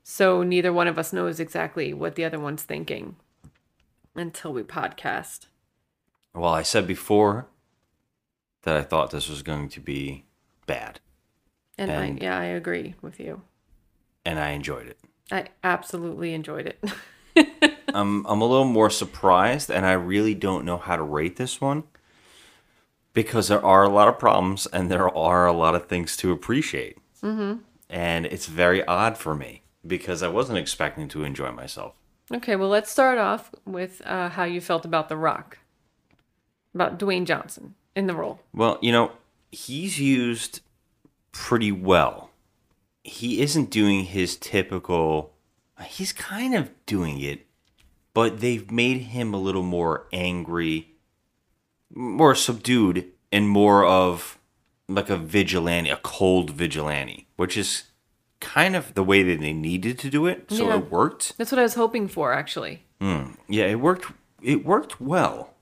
so 0.04 0.44
neither 0.44 0.74
one 0.74 0.88
of 0.88 0.98
us 1.00 1.14
knows 1.14 1.40
exactly 1.40 1.94
what 1.94 2.16
the 2.16 2.26
other 2.26 2.40
one's 2.40 2.64
thinking 2.64 3.16
until 4.16 4.54
we 4.54 4.64
podcast. 4.64 5.48
Well, 6.34 6.54
I 6.54 6.64
said 6.64 6.88
before 6.88 7.48
that 8.64 8.76
I 8.76 8.82
thought 8.82 9.12
this 9.12 9.30
was 9.30 9.42
going 9.44 9.70
to 9.70 9.80
be 9.80 10.26
bad, 10.68 11.00
And, 11.78 11.92
And- 11.92 12.20
I, 12.22 12.24
yeah, 12.24 12.38
I 12.40 12.46
agree 12.46 12.96
with 13.02 13.20
you. 13.20 13.42
and 14.26 14.40
I 14.40 14.50
enjoyed 14.52 14.88
it. 14.88 15.00
I 15.32 15.46
absolutely 15.64 16.34
enjoyed 16.34 16.68
it. 16.68 16.84
I'm 17.94 18.26
I'm 18.26 18.42
a 18.42 18.46
little 18.46 18.66
more 18.66 18.90
surprised, 18.90 19.70
and 19.72 19.86
I 19.86 19.94
really 19.94 20.34
don't 20.36 20.66
know 20.66 20.78
how 20.78 20.96
to 20.96 21.04
rate 21.04 21.36
this 21.38 21.62
one 21.62 21.84
because 23.14 23.48
there 23.48 23.64
are 23.66 23.84
a 23.84 23.90
lot 23.90 24.08
of 24.08 24.20
problems 24.20 24.68
and 24.68 24.90
there 24.90 25.10
are 25.16 25.46
a 25.46 25.54
lot 25.54 25.76
of 25.76 25.88
things 25.88 26.18
to 26.18 26.32
appreciate, 26.32 26.98
hmm 27.22 27.56
and 27.90 28.26
it's 28.26 28.48
very 28.48 28.84
odd 28.86 29.18
for 29.18 29.36
me 29.36 29.62
because 29.86 30.24
I 30.24 30.28
wasn't 30.28 30.58
expecting 30.58 31.08
to 31.10 31.24
enjoy 31.24 31.52
myself. 31.52 31.94
Okay, 32.34 32.56
well, 32.56 32.70
let's 32.70 32.90
start 32.90 33.20
off 33.20 33.52
with 33.66 34.02
uh, 34.06 34.30
how 34.30 34.46
you 34.46 34.62
felt 34.62 34.84
about 34.86 35.10
The 35.10 35.18
Rock, 35.18 35.60
about 36.74 36.98
Dwayne 36.98 37.26
Johnson 37.26 37.76
in 37.96 38.08
the 38.08 38.16
role. 38.16 38.40
Well, 38.54 38.80
you 38.82 38.92
know, 38.92 39.12
he's 39.52 40.00
used 40.00 40.62
pretty 41.32 41.72
well. 41.72 42.32
He 43.04 43.42
isn't 43.42 43.70
doing 43.70 44.06
his 44.06 44.38
typical. 44.38 45.34
He's 45.86 46.14
kind 46.14 46.56
of 46.56 46.72
doing 46.86 47.20
it, 47.20 47.46
but 48.14 48.40
they've 48.40 48.72
made 48.72 49.02
him 49.02 49.34
a 49.34 49.38
little 49.40 49.64
more 49.64 50.08
angry, 50.14 50.93
more 51.94 52.36
subdued, 52.36 53.12
and 53.32 53.50
more 53.50 53.86
of 53.86 54.38
like 54.88 55.10
a 55.10 55.18
vigilante, 55.18 55.90
a 55.90 55.98
cold 55.98 56.52
vigilante, 56.52 57.28
which 57.36 57.58
is 57.58 57.84
kind 58.40 58.76
of 58.76 58.94
the 58.94 59.04
way 59.04 59.24
that 59.24 59.40
they 59.40 59.54
needed 59.54 59.98
to 60.00 60.10
do 60.10 60.26
it. 60.28 60.46
So 60.50 60.68
Yeah. 60.68 60.78
it 60.78 60.92
worked. 60.92 61.38
That's 61.38 61.52
what 61.52 61.60
I 61.60 61.64
was 61.64 61.76
hoping 61.76 62.08
for, 62.08 62.34
actually. 62.34 62.84
Hmm. 63.00 63.32
Yeah, 63.48 63.66
it 63.66 63.80
worked. 63.80 64.12
It 64.42 64.66
worked 64.66 65.00
well. 65.00 65.54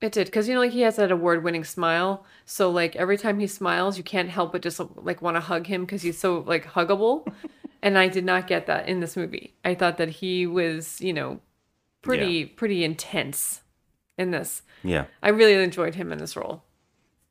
It 0.00 0.12
did, 0.12 0.26
because 0.26 0.46
you 0.48 0.54
know, 0.54 0.60
like 0.60 0.72
he 0.72 0.82
has 0.82 0.96
that 0.96 1.10
award-winning 1.10 1.64
smile. 1.64 2.24
So 2.44 2.70
like 2.70 2.94
every 2.94 3.16
time 3.18 3.40
he 3.40 3.46
smiles, 3.46 3.96
you 3.98 4.04
can't 4.04 4.28
help 4.28 4.52
but 4.52 4.62
just 4.62 4.80
like 4.96 5.22
want 5.22 5.36
to 5.36 5.40
hug 5.40 5.66
him 5.66 5.84
because 5.84 6.02
he's 6.02 6.18
so 6.18 6.44
like 6.46 6.66
huggable. 6.66 7.26
and 7.82 7.98
I 7.98 8.08
did 8.08 8.24
not 8.24 8.46
get 8.46 8.66
that 8.66 8.88
in 8.88 9.00
this 9.00 9.16
movie. 9.16 9.54
I 9.64 9.74
thought 9.74 9.96
that 9.96 10.10
he 10.10 10.46
was, 10.46 11.00
you 11.00 11.12
know, 11.12 11.40
pretty 12.02 12.44
pretty 12.44 12.84
intense 12.84 13.62
in 14.18 14.30
this. 14.30 14.62
Yeah. 14.82 15.06
I 15.22 15.30
really 15.30 15.62
enjoyed 15.62 15.94
him 15.94 16.12
in 16.12 16.18
this 16.18 16.36
role. 16.36 16.62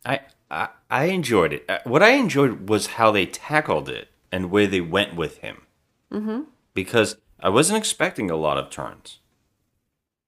I, 0.06 0.22
I 0.52 0.70
I 0.90 1.06
enjoyed 1.06 1.54
it. 1.54 1.66
Uh, 1.70 1.80
What 1.86 2.04
I 2.04 2.12
enjoyed 2.12 2.70
was 2.70 2.88
how 2.98 3.12
they 3.12 3.26
tackled 3.26 3.90
it 3.90 4.10
and 4.32 4.52
where 4.52 4.68
they 4.68 4.82
went 4.82 5.16
with 5.16 5.38
him 5.38 5.64
Mm-hmm. 6.12 6.42
because 6.74 7.18
I 7.40 7.50
wasn't 7.50 7.78
expecting 7.80 8.30
a 8.30 8.36
lot 8.36 8.58
of 8.58 8.70
turns. 8.70 9.20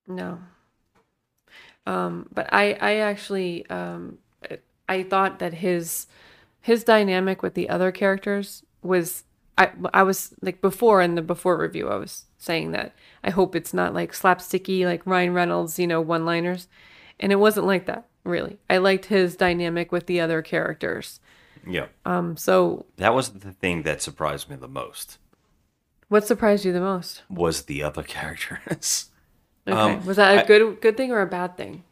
No. 0.08 0.40
Um, 1.88 2.28
but 2.34 2.48
I, 2.52 2.74
I 2.82 2.96
actually, 2.98 3.68
um, 3.70 4.18
I 4.90 5.04
thought 5.04 5.38
that 5.40 5.54
his, 5.56 6.08
his 6.62 6.84
dynamic 6.84 7.44
with 7.44 7.54
the 7.54 7.70
other 7.70 7.92
characters 7.92 8.64
was, 8.82 9.24
I, 9.58 9.72
I 9.94 10.04
was 10.04 10.34
like 10.42 10.62
before 10.62 11.02
in 11.02 11.16
the 11.16 11.22
before 11.22 11.58
review, 11.58 11.90
I 11.90 11.96
was 11.96 12.26
saying 12.38 12.72
that 12.72 12.94
I 13.24 13.30
hope 13.30 13.56
it's 13.56 13.74
not 13.74 13.94
like 13.94 14.12
slapsticky, 14.12 14.86
like 14.86 15.06
Ryan 15.06 15.34
Reynolds, 15.34 15.80
you 15.80 15.88
know, 15.88 16.02
one 16.02 16.26
liners. 16.26 16.68
And 17.20 17.32
it 17.32 17.38
wasn't 17.38 17.66
like 17.66 17.86
that, 17.86 18.06
really. 18.26 18.58
I 18.70 18.78
liked 18.78 19.06
his 19.06 19.38
dynamic 19.38 19.92
with 19.94 20.06
the 20.08 20.20
other 20.20 20.42
characters. 20.42 21.22
Yeah. 21.66 21.88
Um, 22.06 22.36
so 22.38 22.86
That 22.98 23.14
was 23.16 23.30
the 23.30 23.54
thing 23.54 23.84
that 23.84 24.02
surprised 24.02 24.50
me 24.50 24.56
the 24.58 24.68
most 24.68 25.18
what 26.08 26.28
surprised 26.28 26.64
you 26.66 26.72
the 26.72 26.80
most? 26.80 27.24
was 27.30 27.64
the 27.64 27.82
other 27.82 28.04
characters. 28.04 29.10
Okay. 29.68 29.76
Um, 29.76 30.06
was 30.06 30.18
that 30.18 30.38
a 30.38 30.44
I- 30.44 30.46
good, 30.46 30.80
good 30.80 30.96
thing 30.96 31.12
or 31.12 31.22
a 31.22 31.26
bad 31.26 31.58
thing? 31.58 31.84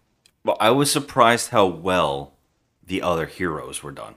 Well, 0.46 0.58
I 0.60 0.70
was 0.70 0.92
surprised 0.92 1.50
how 1.50 1.66
well 1.66 2.34
the 2.86 3.02
other 3.02 3.26
heroes 3.26 3.82
were 3.82 3.92
done. 3.92 4.14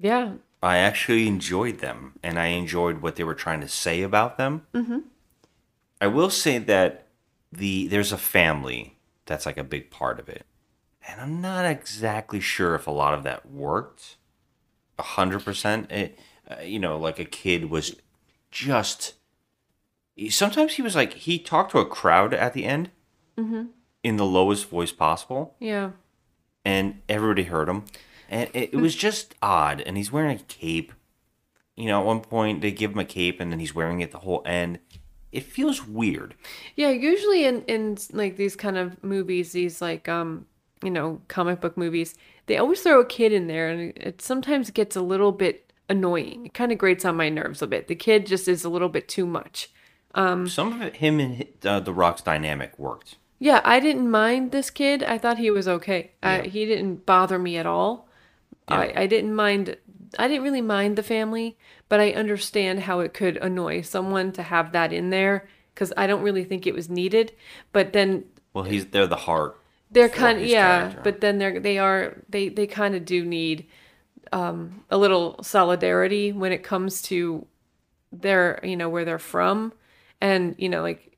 Yeah. 0.00 0.32
I 0.62 0.76
actually 0.76 1.26
enjoyed 1.26 1.78
them 1.80 2.14
and 2.22 2.38
I 2.38 2.46
enjoyed 2.46 3.02
what 3.02 3.16
they 3.16 3.24
were 3.24 3.34
trying 3.34 3.60
to 3.62 3.68
say 3.68 4.02
about 4.02 4.38
them. 4.38 4.66
Mm-hmm. 4.72 4.98
I 6.00 6.06
will 6.06 6.30
say 6.30 6.58
that 6.58 7.06
the 7.50 7.86
there's 7.88 8.12
a 8.12 8.18
family 8.18 8.98
that's 9.26 9.44
like 9.46 9.58
a 9.58 9.64
big 9.64 9.90
part 9.90 10.20
of 10.20 10.28
it. 10.28 10.44
And 11.08 11.20
I'm 11.20 11.40
not 11.40 11.64
exactly 11.64 12.38
sure 12.40 12.74
if 12.76 12.86
a 12.86 12.90
lot 12.92 13.14
of 13.14 13.24
that 13.24 13.50
worked. 13.50 14.16
A 14.98 15.02
hundred 15.02 15.44
percent. 15.44 15.90
It, 15.90 16.18
uh, 16.48 16.60
You 16.62 16.78
know, 16.78 16.96
like 16.96 17.18
a 17.18 17.24
kid 17.24 17.68
was 17.70 17.96
just. 18.50 19.14
Sometimes 20.28 20.74
he 20.74 20.82
was 20.82 20.94
like 20.94 21.14
he 21.14 21.38
talked 21.38 21.72
to 21.72 21.78
a 21.78 21.86
crowd 21.86 22.32
at 22.34 22.52
the 22.52 22.64
end 22.64 22.90
Mm-hmm. 23.38 23.64
in 24.04 24.16
the 24.18 24.26
lowest 24.26 24.68
voice 24.68 24.92
possible, 24.92 25.56
Yeah. 25.58 25.92
and 26.66 27.00
everybody 27.08 27.44
heard 27.44 27.66
him, 27.68 27.84
and 28.28 28.50
it, 28.52 28.70
it 28.72 28.76
was 28.76 28.94
just 28.94 29.34
odd. 29.42 29.80
And 29.80 29.96
he's 29.96 30.12
wearing 30.12 30.36
a 30.36 30.42
cape. 30.42 30.92
You 31.76 31.86
know, 31.86 32.00
at 32.00 32.06
one 32.06 32.20
point 32.20 32.60
they 32.60 32.70
give 32.70 32.92
him 32.92 32.98
a 32.98 33.04
cape, 33.04 33.40
and 33.40 33.50
then 33.50 33.58
he's 33.58 33.74
wearing 33.74 34.00
it 34.00 34.10
the 34.12 34.18
whole 34.18 34.42
end. 34.44 34.78
It 35.32 35.44
feels 35.44 35.86
weird. 35.86 36.34
Yeah, 36.76 36.90
usually 36.90 37.44
in 37.44 37.62
in 37.62 37.96
like 38.12 38.36
these 38.36 38.56
kind 38.56 38.76
of 38.76 39.02
movies, 39.02 39.52
these 39.52 39.80
like 39.80 40.08
um, 40.08 40.46
you 40.82 40.90
know, 40.90 41.22
comic 41.28 41.60
book 41.60 41.76
movies, 41.76 42.14
they 42.46 42.58
always 42.58 42.82
throw 42.82 43.00
a 43.00 43.06
kid 43.06 43.32
in 43.32 43.46
there 43.46 43.70
and 43.70 43.80
it, 43.80 43.98
it 43.98 44.22
sometimes 44.22 44.70
gets 44.70 44.96
a 44.96 45.00
little 45.00 45.32
bit 45.32 45.72
annoying. 45.88 46.46
It 46.46 46.54
kind 46.54 46.72
of 46.72 46.78
grates 46.78 47.04
on 47.04 47.16
my 47.16 47.28
nerves 47.28 47.62
a 47.62 47.66
bit. 47.66 47.88
The 47.88 47.94
kid 47.94 48.26
just 48.26 48.48
is 48.48 48.64
a 48.64 48.68
little 48.68 48.88
bit 48.88 49.08
too 49.08 49.26
much. 49.26 49.70
Um 50.14 50.46
Some 50.48 50.72
of 50.72 50.82
it, 50.82 50.96
him 50.96 51.20
and 51.20 51.46
uh, 51.64 51.80
the 51.80 51.92
Rock's 51.94 52.22
dynamic 52.22 52.78
worked. 52.78 53.16
yeah, 53.38 53.60
I 53.64 53.80
didn't 53.80 54.10
mind 54.10 54.50
this 54.52 54.70
kid. 54.70 55.02
I 55.02 55.16
thought 55.18 55.38
he 55.38 55.50
was 55.50 55.66
okay. 55.66 56.10
I, 56.22 56.40
he 56.42 56.66
didn't 56.66 57.06
bother 57.06 57.38
me 57.38 57.56
at 57.56 57.64
all. 57.66 58.08
I, 58.68 58.92
I 58.96 59.06
didn't 59.06 59.34
mind. 59.34 59.76
I 60.18 60.28
didn't 60.28 60.42
really 60.44 60.60
mind 60.60 60.96
the 60.96 61.02
family, 61.02 61.56
but 61.88 62.00
I 62.00 62.12
understand 62.12 62.80
how 62.80 63.00
it 63.00 63.14
could 63.14 63.36
annoy 63.38 63.82
someone 63.82 64.32
to 64.32 64.42
have 64.42 64.72
that 64.72 64.92
in 64.92 65.10
there 65.10 65.48
because 65.74 65.92
I 65.96 66.06
don't 66.06 66.22
really 66.22 66.44
think 66.44 66.66
it 66.66 66.74
was 66.74 66.88
needed. 66.90 67.32
But 67.72 67.92
then 67.92 68.24
Well, 68.54 68.64
he's 68.64 68.86
they're 68.86 69.06
the 69.06 69.16
heart. 69.16 69.58
they're 69.90 70.08
kind 70.08 70.38
of 70.38 70.44
yeah, 70.46 70.94
but 71.02 71.20
then 71.20 71.38
they're 71.38 71.60
they 71.60 71.78
are 71.78 72.22
they 72.28 72.48
they 72.48 72.66
kind 72.66 72.94
of 72.94 73.04
do 73.04 73.24
need 73.24 73.66
um 74.32 74.84
a 74.90 74.98
little 74.98 75.42
solidarity 75.42 76.32
when 76.32 76.52
it 76.52 76.62
comes 76.62 77.02
to 77.02 77.46
their 78.12 78.60
you 78.62 78.76
know 78.76 78.88
where 78.88 79.04
they're 79.04 79.18
from 79.18 79.72
and 80.20 80.54
you 80.58 80.68
know 80.68 80.82
like 80.82 81.16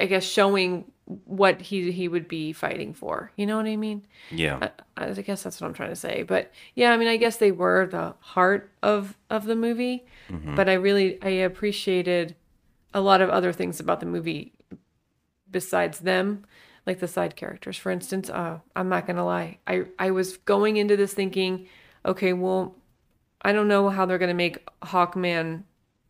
I 0.00 0.06
guess 0.06 0.24
showing 0.24 0.89
what 1.24 1.60
he 1.60 1.90
he 1.92 2.08
would 2.08 2.28
be 2.28 2.52
fighting 2.52 2.94
for. 2.94 3.32
You 3.36 3.46
know 3.46 3.56
what 3.56 3.66
I 3.66 3.76
mean? 3.76 4.06
Yeah. 4.30 4.68
I, 4.96 5.06
I 5.08 5.12
guess 5.12 5.42
that's 5.42 5.60
what 5.60 5.66
I'm 5.66 5.74
trying 5.74 5.90
to 5.90 5.96
say. 5.96 6.22
But 6.22 6.52
yeah, 6.74 6.92
I 6.92 6.96
mean, 6.96 7.08
I 7.08 7.16
guess 7.16 7.36
they 7.38 7.52
were 7.52 7.86
the 7.86 8.14
heart 8.20 8.70
of 8.82 9.16
of 9.28 9.44
the 9.44 9.56
movie. 9.56 10.04
Mhm. 10.28 10.54
But 10.56 10.68
I 10.68 10.74
really 10.74 11.20
I 11.22 11.30
appreciated 11.30 12.36
a 12.94 13.00
lot 13.00 13.20
of 13.20 13.30
other 13.30 13.52
things 13.52 13.80
about 13.80 14.00
the 14.00 14.06
movie 14.06 14.52
besides 15.50 16.00
them, 16.00 16.44
like 16.86 17.00
the 17.00 17.08
side 17.08 17.36
characters. 17.36 17.76
For 17.76 17.90
instance, 17.90 18.30
uh, 18.30 18.58
I'm 18.76 18.88
not 18.88 19.06
gonna 19.06 19.24
lie, 19.24 19.58
I 19.66 19.84
I 19.98 20.10
was 20.10 20.36
going 20.38 20.76
into 20.76 20.96
this 20.96 21.14
thinking, 21.14 21.66
okay, 22.04 22.32
well, 22.32 22.76
I 23.42 23.52
don't 23.52 23.68
know 23.68 23.88
how 23.88 24.06
they're 24.06 24.18
gonna 24.18 24.34
make 24.34 24.58
Hawkman 24.82 25.64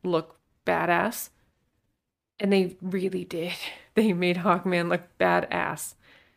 look 0.05 0.37
badass, 0.67 1.31
and 2.41 2.53
they 2.53 2.77
really 2.83 3.25
did. 3.25 3.53
They 3.95 4.13
made 4.13 4.37
Hawkman 4.39 4.89
look 4.89 5.03
badass. 5.19 5.95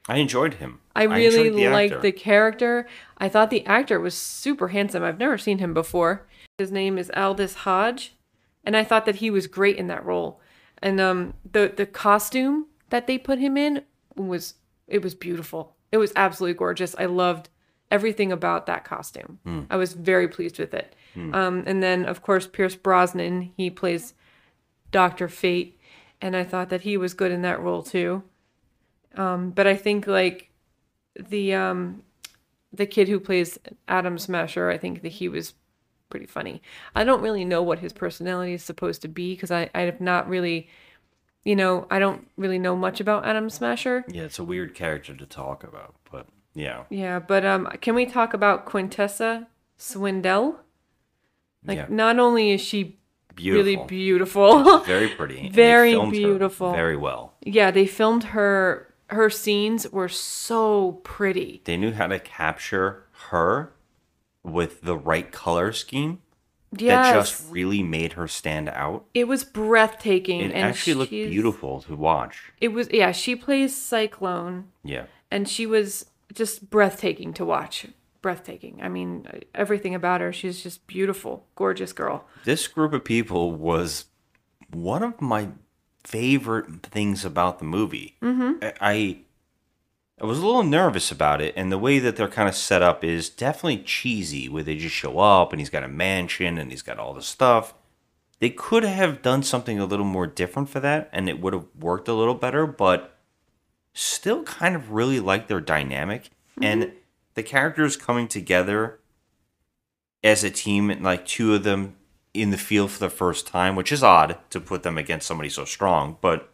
I 0.09 0.17
enjoyed 0.17 0.55
him. 0.55 0.79
I 0.95 1.03
really 1.03 1.49
enjoyed 1.49 1.55
the 1.55 1.69
liked 1.69 1.93
actor. 1.93 2.01
the 2.01 2.11
character. 2.11 2.87
I 3.19 3.29
thought 3.29 3.51
the 3.51 3.65
actor 3.67 3.99
was 3.99 4.15
super 4.15 4.69
handsome. 4.69 5.03
I've 5.03 5.19
never 5.19 5.37
seen 5.37 5.59
him 5.59 5.71
before, 5.71 6.25
His 6.57 6.71
name 6.71 6.97
is 6.97 7.11
Aldis 7.15 7.53
Hodge, 7.53 8.15
and 8.63 8.75
I 8.75 8.83
thought 8.83 9.05
that 9.05 9.17
he 9.17 9.29
was 9.29 9.45
great 9.45 9.77
in 9.77 9.85
that 9.87 10.03
role. 10.03 10.41
And 10.81 10.99
um, 10.99 11.35
the 11.49 11.71
the 11.73 11.85
costume 11.85 12.65
that 12.89 13.05
they 13.05 13.19
put 13.19 13.37
him 13.37 13.55
in 13.55 13.83
was 14.15 14.55
it 14.87 15.03
was 15.03 15.13
beautiful. 15.13 15.75
It 15.91 15.97
was 15.97 16.11
absolutely 16.15 16.57
gorgeous. 16.57 16.95
I 16.97 17.05
loved 17.05 17.49
everything 17.91 18.31
about 18.31 18.65
that 18.65 18.83
costume. 18.83 19.39
Hmm. 19.45 19.61
I 19.69 19.77
was 19.77 19.93
very 19.93 20.27
pleased 20.27 20.57
with 20.57 20.73
it. 20.73 20.95
Hmm. 21.13 21.35
Um, 21.35 21.63
and 21.67 21.83
then 21.83 22.03
of 22.05 22.23
course 22.23 22.47
Pierce 22.47 22.75
Brosnan, 22.75 23.53
he 23.55 23.69
plays 23.69 24.15
Doctor 24.91 25.27
Fate, 25.29 25.79
and 26.23 26.35
I 26.37 26.43
thought 26.45 26.69
that 26.69 26.81
he 26.81 26.95
was 26.97 27.13
good 27.13 27.31
in 27.31 27.41
that 27.43 27.59
role 27.59 27.83
too. 27.83 28.23
Um, 29.15 29.51
but 29.51 29.67
I 29.67 29.75
think 29.75 30.07
like 30.07 30.49
the 31.19 31.53
um, 31.53 32.01
the 32.71 32.85
kid 32.87 33.07
who 33.09 33.19
plays 33.19 33.59
Atom 33.87 34.17
Smasher, 34.17 34.69
I 34.71 34.77
think 34.77 35.01
that 35.03 35.11
he 35.11 35.27
was 35.29 35.53
pretty 36.09 36.25
funny. 36.25 36.61
I 36.95 37.03
don't 37.03 37.21
really 37.21 37.43
know 37.45 37.61
what 37.61 37.79
his 37.79 37.91
personality 37.93 38.53
is 38.53 38.63
supposed 38.63 39.01
to 39.03 39.07
be 39.07 39.35
because 39.35 39.51
I 39.51 39.69
I 39.75 39.81
have 39.81 39.99
not 40.01 40.27
really, 40.29 40.69
you 41.43 41.55
know, 41.55 41.85
I 41.91 41.99
don't 41.99 42.27
really 42.37 42.57
know 42.59 42.75
much 42.75 43.01
about 43.01 43.25
Atom 43.25 43.49
Smasher. 43.49 44.05
Yeah, 44.07 44.23
it's 44.23 44.39
a 44.39 44.43
weird 44.43 44.73
character 44.73 45.13
to 45.15 45.25
talk 45.25 45.63
about, 45.63 45.93
but 46.11 46.25
yeah. 46.55 46.83
Yeah, 46.89 47.19
but 47.19 47.45
um, 47.45 47.67
can 47.81 47.95
we 47.95 48.05
talk 48.05 48.33
about 48.33 48.65
Quintessa 48.65 49.47
Swindell? 49.77 50.55
Like, 51.65 51.77
Yeah. 51.77 51.85
not 51.89 52.17
only 52.19 52.51
is 52.51 52.61
she 52.61 52.99
really 53.37 53.75
Beautiful. 53.87 54.63
beautiful, 54.63 54.77
Very 54.85 55.09
pretty. 55.09 55.49
very 55.49 55.99
beautiful, 56.09 56.71
very 56.73 56.95
well. 56.97 57.33
Yeah, 57.41 57.71
they 57.71 57.85
filmed 57.87 58.23
her. 58.25 58.93
Her 59.07 59.29
scenes 59.29 59.91
were 59.91 60.09
so 60.09 60.93
pretty. 61.03 61.61
They 61.65 61.77
knew 61.77 61.91
how 61.91 62.07
to 62.07 62.19
capture 62.19 63.05
her 63.29 63.73
with 64.43 64.81
the 64.81 64.97
right 64.97 65.31
color 65.31 65.71
scheme 65.71 66.19
that 66.71 67.13
just 67.13 67.43
really 67.51 67.83
made 67.83 68.13
her 68.13 68.27
stand 68.27 68.67
out. 68.69 69.05
It 69.13 69.27
was 69.27 69.43
breathtaking, 69.43 70.41
It 70.41 70.45
and 70.51 70.53
actually 70.65 70.95
looked 70.95 71.11
beautiful 71.11 71.81
to 71.83 71.95
watch. 71.95 72.51
It 72.59 72.69
was 72.69 72.89
yeah. 72.91 73.11
She 73.11 73.35
plays 73.35 73.75
Cyclone, 73.75 74.69
Yeah. 74.83 75.05
and 75.29 75.47
she 75.47 75.65
was 75.67 76.07
just 76.33 76.69
breathtaking 76.71 77.33
to 77.33 77.45
watch. 77.45 77.85
Breathtaking. 78.23 78.79
I 78.81 78.89
mean, 78.89 79.27
everything 79.53 79.93
about 79.93 80.21
her. 80.21 80.33
She's 80.33 80.63
just 80.63 80.87
beautiful, 80.87 81.45
gorgeous 81.55 81.93
girl. 81.93 82.25
This 82.45 82.67
group 82.67 82.93
of 82.93 83.03
people 83.03 83.51
was 83.51 84.05
one 84.71 85.03
of 85.03 85.21
my 85.21 85.49
favorite 86.03 86.81
things 86.83 87.23
about 87.23 87.59
the 87.59 87.65
movie. 87.65 88.15
Mhm. 88.23 88.73
I- 88.81 89.19
I 90.21 90.25
was 90.25 90.39
a 90.39 90.45
little 90.45 90.63
nervous 90.63 91.11
about 91.11 91.41
it, 91.41 91.53
and 91.57 91.71
the 91.71 91.77
way 91.77 91.99
that 91.99 92.15
they're 92.15 92.27
kind 92.29 92.47
of 92.47 92.55
set 92.55 92.81
up 92.81 93.03
is 93.03 93.29
definitely 93.29 93.79
cheesy, 93.83 94.47
where 94.47 94.63
they 94.63 94.77
just 94.77 94.95
show 94.95 95.19
up 95.19 95.51
and 95.51 95.59
he's 95.59 95.69
got 95.71 95.83
a 95.83 95.87
mansion 95.87 96.57
and 96.57 96.71
he's 96.71 96.81
got 96.83 96.97
all 96.99 97.13
this 97.13 97.25
stuff. 97.25 97.73
They 98.39 98.49
could 98.51 98.83
have 98.83 99.21
done 99.21 99.43
something 99.43 99.79
a 99.79 99.85
little 99.85 100.05
more 100.05 100.27
different 100.27 100.69
for 100.69 100.79
that, 100.79 101.09
and 101.11 101.27
it 101.27 101.41
would 101.41 101.51
have 101.53 101.65
worked 101.77 102.07
a 102.07 102.13
little 102.13 102.35
better, 102.35 102.65
but 102.65 103.17
still 103.93 104.43
kind 104.43 104.75
of 104.75 104.91
really 104.91 105.19
like 105.19 105.47
their 105.47 105.59
dynamic 105.61 106.29
and 106.61 106.93
the 107.35 107.43
characters 107.43 107.95
coming 107.97 108.27
together 108.27 108.99
as 110.23 110.43
a 110.43 110.49
team, 110.49 110.89
and 110.89 111.03
like 111.03 111.25
two 111.25 111.53
of 111.53 111.63
them 111.63 111.95
in 112.33 112.49
the 112.49 112.57
field 112.57 112.91
for 112.91 112.99
the 112.99 113.09
first 113.09 113.45
time, 113.45 113.75
which 113.75 113.91
is 113.91 114.03
odd 114.03 114.37
to 114.49 114.59
put 114.59 114.83
them 114.83 114.97
against 114.97 115.27
somebody 115.27 115.49
so 115.49 115.65
strong, 115.65 116.17
but 116.21 116.49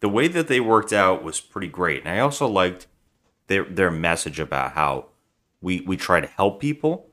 the 0.00 0.08
way 0.08 0.28
that 0.28 0.48
they 0.48 0.60
worked 0.60 0.92
out 0.92 1.22
was 1.22 1.40
pretty 1.40 1.68
great. 1.68 2.00
And 2.00 2.08
I 2.08 2.20
also 2.20 2.46
liked 2.46 2.86
their 3.48 3.64
their 3.64 3.90
message 3.90 4.40
about 4.40 4.72
how 4.72 5.06
we 5.60 5.80
we 5.82 5.96
try 5.96 6.20
to 6.20 6.26
help 6.26 6.60
people, 6.60 7.10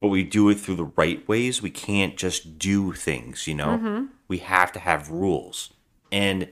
but 0.00 0.08
we 0.08 0.22
do 0.22 0.48
it 0.48 0.54
through 0.54 0.76
the 0.76 0.92
right 0.96 1.26
ways. 1.28 1.60
We 1.60 1.70
can't 1.70 2.16
just 2.16 2.58
do 2.58 2.92
things, 2.92 3.46
you 3.46 3.54
know. 3.54 3.78
Mhm. 3.78 4.08
We 4.28 4.38
have 4.38 4.72
to 4.72 4.78
have 4.78 5.10
rules, 5.10 5.74
and 6.10 6.48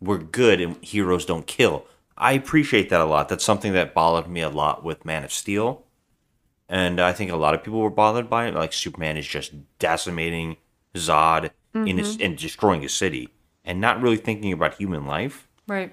we're 0.00 0.18
good, 0.18 0.60
and 0.60 0.76
heroes 0.84 1.24
don't 1.24 1.46
kill. 1.46 1.86
I 2.20 2.32
appreciate 2.32 2.90
that 2.90 3.00
a 3.00 3.04
lot. 3.06 3.28
That's 3.28 3.44
something 3.44 3.72
that 3.72 3.94
bothered 3.94 4.30
me 4.30 4.42
a 4.42 4.50
lot 4.50 4.84
with 4.84 5.04
Man 5.04 5.24
of 5.24 5.32
Steel, 5.32 5.84
and 6.68 7.00
I 7.00 7.12
think 7.12 7.30
a 7.30 7.36
lot 7.36 7.54
of 7.54 7.62
people 7.64 7.80
were 7.80 7.90
bothered 7.90 8.28
by 8.30 8.46
it. 8.46 8.54
Like 8.54 8.72
Superman 8.72 9.16
is 9.16 9.26
just 9.26 9.52
decimating 9.78 10.56
Zod 10.94 11.50
in 11.74 11.98
his, 11.98 12.16
Mhm. 12.18 12.24
and 12.26 12.36
destroying 12.38 12.82
his 12.82 12.92
city, 12.94 13.28
and 13.64 13.80
not 13.80 14.00
really 14.02 14.16
thinking 14.18 14.52
about 14.52 14.74
human 14.74 15.06
life. 15.06 15.48
Right. 15.66 15.92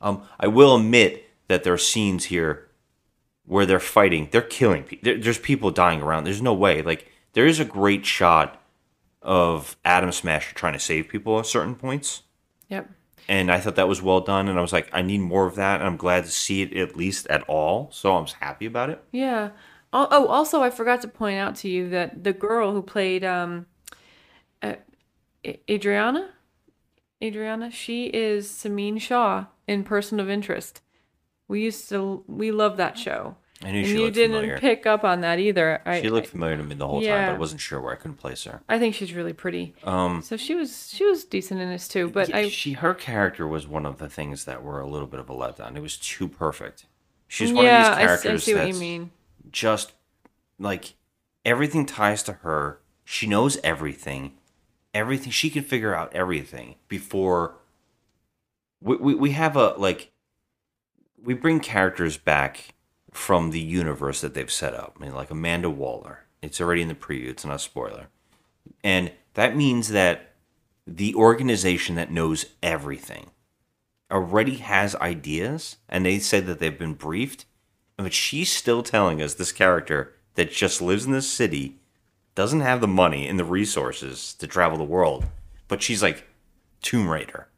Um, 0.00 0.22
I 0.40 0.46
will 0.48 0.76
admit 0.76 1.24
that 1.48 1.64
there 1.64 1.72
are 1.74 1.78
scenes 1.78 2.26
here 2.26 2.68
where 3.44 3.64
they're 3.66 3.80
fighting, 3.80 4.28
they're 4.30 4.42
killing 4.42 4.82
people. 4.84 5.04
There, 5.04 5.18
there's 5.18 5.38
people 5.38 5.70
dying 5.70 6.02
around. 6.02 6.24
There's 6.24 6.42
no 6.42 6.52
way. 6.54 6.82
Like 6.82 7.10
there 7.34 7.46
is 7.46 7.60
a 7.60 7.64
great 7.64 8.04
shot 8.04 8.60
of 9.22 9.76
Atom 9.84 10.12
Smasher 10.12 10.54
trying 10.54 10.72
to 10.74 10.78
save 10.78 11.08
people 11.08 11.38
at 11.38 11.46
certain 11.46 11.74
points, 11.74 12.22
Yep. 12.68 12.90
And 13.28 13.52
I 13.52 13.60
thought 13.60 13.76
that 13.76 13.88
was 13.88 14.00
well 14.00 14.20
done. 14.20 14.48
And 14.48 14.58
I 14.58 14.62
was 14.62 14.72
like, 14.72 14.88
I 14.92 15.02
need 15.02 15.18
more 15.18 15.46
of 15.46 15.54
that, 15.56 15.80
and 15.80 15.86
I'm 15.86 15.98
glad 15.98 16.24
to 16.24 16.30
see 16.30 16.62
it 16.62 16.74
at 16.76 16.96
least 16.96 17.26
at 17.26 17.42
all. 17.42 17.90
So 17.92 18.16
I'm 18.16 18.26
happy 18.26 18.66
about 18.66 18.88
it. 18.90 19.04
Yeah. 19.12 19.50
Oh, 19.92 20.26
also, 20.26 20.62
I 20.62 20.70
forgot 20.70 21.02
to 21.02 21.08
point 21.08 21.38
out 21.38 21.56
to 21.56 21.68
you 21.68 21.88
that 21.90 22.24
the 22.24 22.32
girl 22.32 22.72
who 22.72 22.82
played 22.82 23.24
um, 23.24 23.66
uh, 24.62 24.74
Adriana, 25.68 26.30
Adriana, 27.22 27.70
she 27.70 28.06
is 28.06 28.48
Sameen 28.48 29.00
Shaw 29.00 29.46
in 29.66 29.84
Person 29.84 30.20
of 30.20 30.28
Interest. 30.28 30.80
We 31.48 31.62
used 31.62 31.88
to, 31.88 32.22
we 32.26 32.50
love 32.50 32.76
that 32.76 32.98
show. 32.98 33.36
I 33.64 33.72
knew 33.72 33.78
and 33.78 33.86
she 33.88 33.94
you 33.94 34.02
looked 34.02 34.14
didn't 34.14 34.36
familiar. 34.36 34.58
pick 34.58 34.86
up 34.86 35.02
on 35.02 35.22
that 35.22 35.40
either. 35.40 35.82
I, 35.84 36.00
she 36.00 36.10
looked 36.10 36.28
familiar 36.28 36.56
to 36.56 36.62
me 36.62 36.76
the 36.76 36.86
whole 36.86 37.02
time, 37.02 37.26
but 37.26 37.34
I 37.34 37.38
wasn't 37.38 37.60
sure 37.60 37.80
where 37.80 37.92
I 37.92 37.96
couldn't 37.96 38.18
place 38.18 38.44
her. 38.44 38.62
I 38.68 38.78
think 38.78 38.94
she's 38.94 39.12
really 39.12 39.32
pretty. 39.32 39.74
Um, 39.82 40.22
so 40.22 40.36
she 40.36 40.54
was, 40.54 40.92
she 40.94 41.04
was 41.04 41.24
decent 41.24 41.60
in 41.60 41.68
this 41.68 41.88
too. 41.88 42.08
But 42.08 42.28
Yeah, 42.28 42.36
I, 42.36 42.48
she 42.50 42.74
her 42.74 42.94
character 42.94 43.48
was 43.48 43.66
one 43.66 43.84
of 43.84 43.98
the 43.98 44.08
things 44.08 44.44
that 44.44 44.62
were 44.62 44.80
a 44.80 44.86
little 44.86 45.08
bit 45.08 45.18
of 45.18 45.28
a 45.28 45.34
letdown. 45.34 45.76
It 45.76 45.82
was 45.82 45.96
too 45.96 46.28
perfect. 46.28 46.86
She's 47.26 47.52
one 47.52 47.64
Yeah, 47.64 47.70
of 47.72 47.76
I 47.76 47.78
these 47.78 47.88
s- 47.88 47.96
I 47.96 48.06
characters 48.06 48.44
see 48.44 48.54
what 48.54 48.68
you 48.68 48.74
mean. 48.74 49.10
just 49.50 49.92
like 50.58 50.94
everything 51.44 51.84
ties 51.84 52.22
to 52.24 52.34
her. 52.34 52.80
She 53.04 53.26
knows 53.26 53.58
everything. 53.64 54.34
Everything 54.94 55.32
she 55.32 55.50
can 55.50 55.64
figure 55.64 55.94
out 55.94 56.14
everything 56.14 56.76
before 56.86 57.56
we, 58.80 58.96
we, 58.96 59.14
we 59.14 59.30
have 59.32 59.56
a 59.56 59.70
like 59.76 60.12
we 61.22 61.34
bring 61.34 61.58
characters 61.60 62.16
back 62.16 62.74
from 63.18 63.50
the 63.50 63.60
universe 63.60 64.20
that 64.20 64.32
they've 64.32 64.50
set 64.52 64.74
up. 64.74 64.96
I 64.96 65.02
mean, 65.04 65.12
like 65.14 65.30
Amanda 65.32 65.68
Waller. 65.68 66.20
It's 66.40 66.60
already 66.60 66.82
in 66.82 66.88
the 66.88 66.94
preview. 66.94 67.28
It's 67.30 67.44
not 67.44 67.56
a 67.56 67.58
spoiler. 67.58 68.06
And 68.84 69.10
that 69.34 69.56
means 69.56 69.88
that 69.88 70.34
the 70.86 71.14
organization 71.16 71.96
that 71.96 72.12
knows 72.12 72.46
everything 72.62 73.30
already 74.10 74.54
has 74.58 74.94
ideas 74.96 75.76
and 75.88 76.06
they 76.06 76.20
said 76.20 76.46
that 76.46 76.60
they've 76.60 76.78
been 76.78 76.94
briefed. 76.94 77.44
But 77.96 78.12
she's 78.14 78.52
still 78.52 78.84
telling 78.84 79.20
us 79.20 79.34
this 79.34 79.50
character 79.50 80.14
that 80.36 80.52
just 80.52 80.80
lives 80.80 81.04
in 81.04 81.10
this 81.12 81.28
city 81.28 81.80
doesn't 82.36 82.60
have 82.60 82.80
the 82.80 82.86
money 82.86 83.26
and 83.26 83.36
the 83.36 83.44
resources 83.44 84.32
to 84.34 84.46
travel 84.46 84.78
the 84.78 84.84
world, 84.84 85.26
but 85.66 85.82
she's 85.82 86.04
like 86.04 86.24
Tomb 86.82 87.08
Raider. 87.08 87.48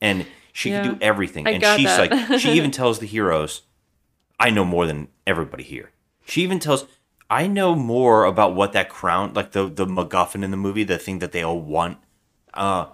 And 0.00 0.24
she 0.54 0.70
Yeah. 0.70 0.82
can 0.82 0.92
do 0.94 0.98
everything. 1.02 1.46
I 1.46 1.50
and 1.50 1.62
she's 1.62 1.84
that. 1.94 2.10
like 2.10 2.40
she 2.40 2.52
even 2.56 2.70
tells 2.70 3.00
the 3.00 3.06
heroes, 3.06 3.60
I 4.40 4.50
know 4.50 4.64
more 4.64 4.86
than 4.86 5.08
everybody 5.26 5.62
here. 5.62 5.90
She 6.24 6.42
even 6.42 6.58
tells 6.58 6.86
I 7.28 7.46
know 7.46 7.74
more 7.76 8.24
about 8.24 8.54
what 8.56 8.72
that 8.72 8.88
crown 8.88 9.34
like 9.34 9.52
the 9.52 9.68
the 9.68 9.86
MacGuffin 9.86 10.42
in 10.42 10.50
the 10.50 10.56
movie, 10.56 10.82
the 10.84 10.98
thing 10.98 11.18
that 11.20 11.32
they 11.32 11.42
all 11.42 11.60
want. 11.60 11.98
Uh 12.54 12.86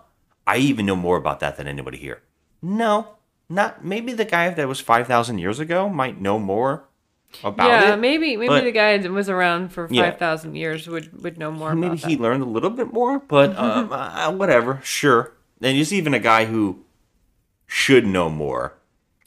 I 0.46 0.58
even 0.58 0.84
know 0.86 0.96
more 0.96 1.16
about 1.16 1.40
that 1.40 1.56
than 1.56 1.66
anybody 1.66 1.98
here. 1.98 2.22
No, 2.60 3.16
not 3.48 3.84
maybe 3.84 4.12
the 4.12 4.24
guy 4.24 4.50
that 4.50 4.68
was 4.68 4.80
five 4.80 5.06
thousand 5.06 5.38
years 5.38 5.58
ago 5.60 5.88
might 5.88 6.20
know 6.20 6.38
more 6.38 6.84
about 7.44 7.68
yeah, 7.68 7.94
it. 7.94 7.96
maybe 7.98 8.36
maybe 8.36 8.48
but 8.48 8.64
the 8.64 8.72
guy 8.72 8.96
that 8.98 9.10
was 9.10 9.28
around 9.28 9.70
for 9.72 9.88
Yeah. 9.90 10.10
five 10.10 10.18
thousand 10.18 10.54
years 10.56 10.86
would 10.88 11.22
would 11.22 11.38
know 11.38 11.50
more 11.50 11.74
maybe 11.74 11.86
about 11.94 12.00
that. 12.02 12.10
he 12.10 12.16
learned 12.16 12.42
a 12.42 12.46
little 12.46 12.70
bit 12.70 12.92
more, 12.92 13.18
but 13.18 13.56
um, 13.56 13.92
uh, 13.92 14.30
whatever, 14.32 14.80
sure. 14.82 15.32
And 15.60 15.76
there's 15.76 15.92
even 15.92 16.14
a 16.14 16.18
guy 16.20 16.44
who 16.46 16.84
should 17.66 18.06
know 18.06 18.28
more, 18.30 18.74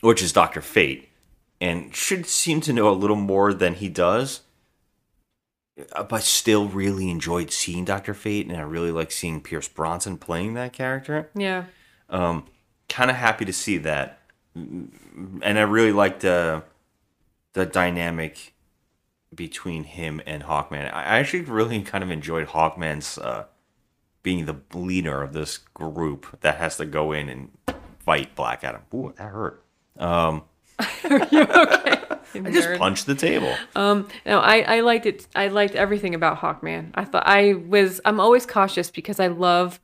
which 0.01 0.21
is 0.23 0.31
Doctor 0.31 0.61
Fate, 0.61 1.08
and 1.61 1.93
should 1.95 2.25
seem 2.25 2.61
to 2.61 2.73
know 2.73 2.89
a 2.89 2.91
little 2.95 3.15
more 3.15 3.53
than 3.53 3.75
he 3.75 3.89
does. 3.89 4.41
uh, 5.93 6.03
But 6.03 6.23
still, 6.23 6.67
really 6.67 7.09
enjoyed 7.09 7.51
seeing 7.51 7.85
Doctor 7.85 8.13
Fate, 8.13 8.47
and 8.47 8.55
I 8.57 8.61
really 8.61 8.91
like 8.91 9.11
seeing 9.11 9.41
Pierce 9.41 9.67
Brosnan 9.67 10.17
playing 10.17 10.53
that 10.55 10.73
character. 10.73 11.29
Yeah. 11.35 11.65
Um, 12.09 12.45
kind 12.87 13.09
of 13.11 13.17
happy 13.17 13.45
to 13.45 13.53
see 13.53 13.77
that, 13.79 14.19
and 14.55 15.59
I 15.59 15.61
really 15.61 15.91
liked 15.91 16.21
the 16.21 16.63
the 17.53 17.65
dynamic 17.65 18.53
between 19.33 19.83
him 19.83 20.21
and 20.25 20.43
Hawkman. 20.43 20.91
I 20.93 21.01
I 21.03 21.19
actually 21.19 21.41
really 21.41 21.81
kind 21.81 22.03
of 22.03 22.09
enjoyed 22.09 22.47
Hawkman's 22.47 23.17
uh, 23.19 23.45
being 24.23 24.45
the 24.45 24.57
leader 24.73 25.21
of 25.21 25.33
this 25.33 25.59
group 25.59 26.39
that 26.41 26.55
has 26.57 26.77
to 26.77 26.85
go 26.85 27.11
in 27.11 27.29
and 27.29 27.51
fight 27.99 28.33
Black 28.35 28.63
Adam. 28.63 28.81
Ooh, 28.93 29.13
that 29.17 29.29
hurt. 29.29 29.63
Um, 29.97 30.43
Are 30.79 31.27
you 31.31 31.41
okay? 31.41 31.99
I 32.35 32.51
just 32.51 32.79
punched 32.79 33.05
the 33.05 33.15
table. 33.15 33.53
Um, 33.75 34.07
no, 34.25 34.39
I, 34.39 34.59
I 34.59 34.79
liked 34.81 35.05
it. 35.05 35.27
I 35.35 35.47
liked 35.47 35.75
everything 35.75 36.15
about 36.15 36.37
Hawkman. 36.37 36.91
I 36.95 37.05
thought 37.05 37.23
I 37.25 37.53
was. 37.53 38.01
I'm 38.05 38.19
always 38.19 38.45
cautious 38.45 38.89
because 38.89 39.19
I 39.19 39.27
love, 39.27 39.79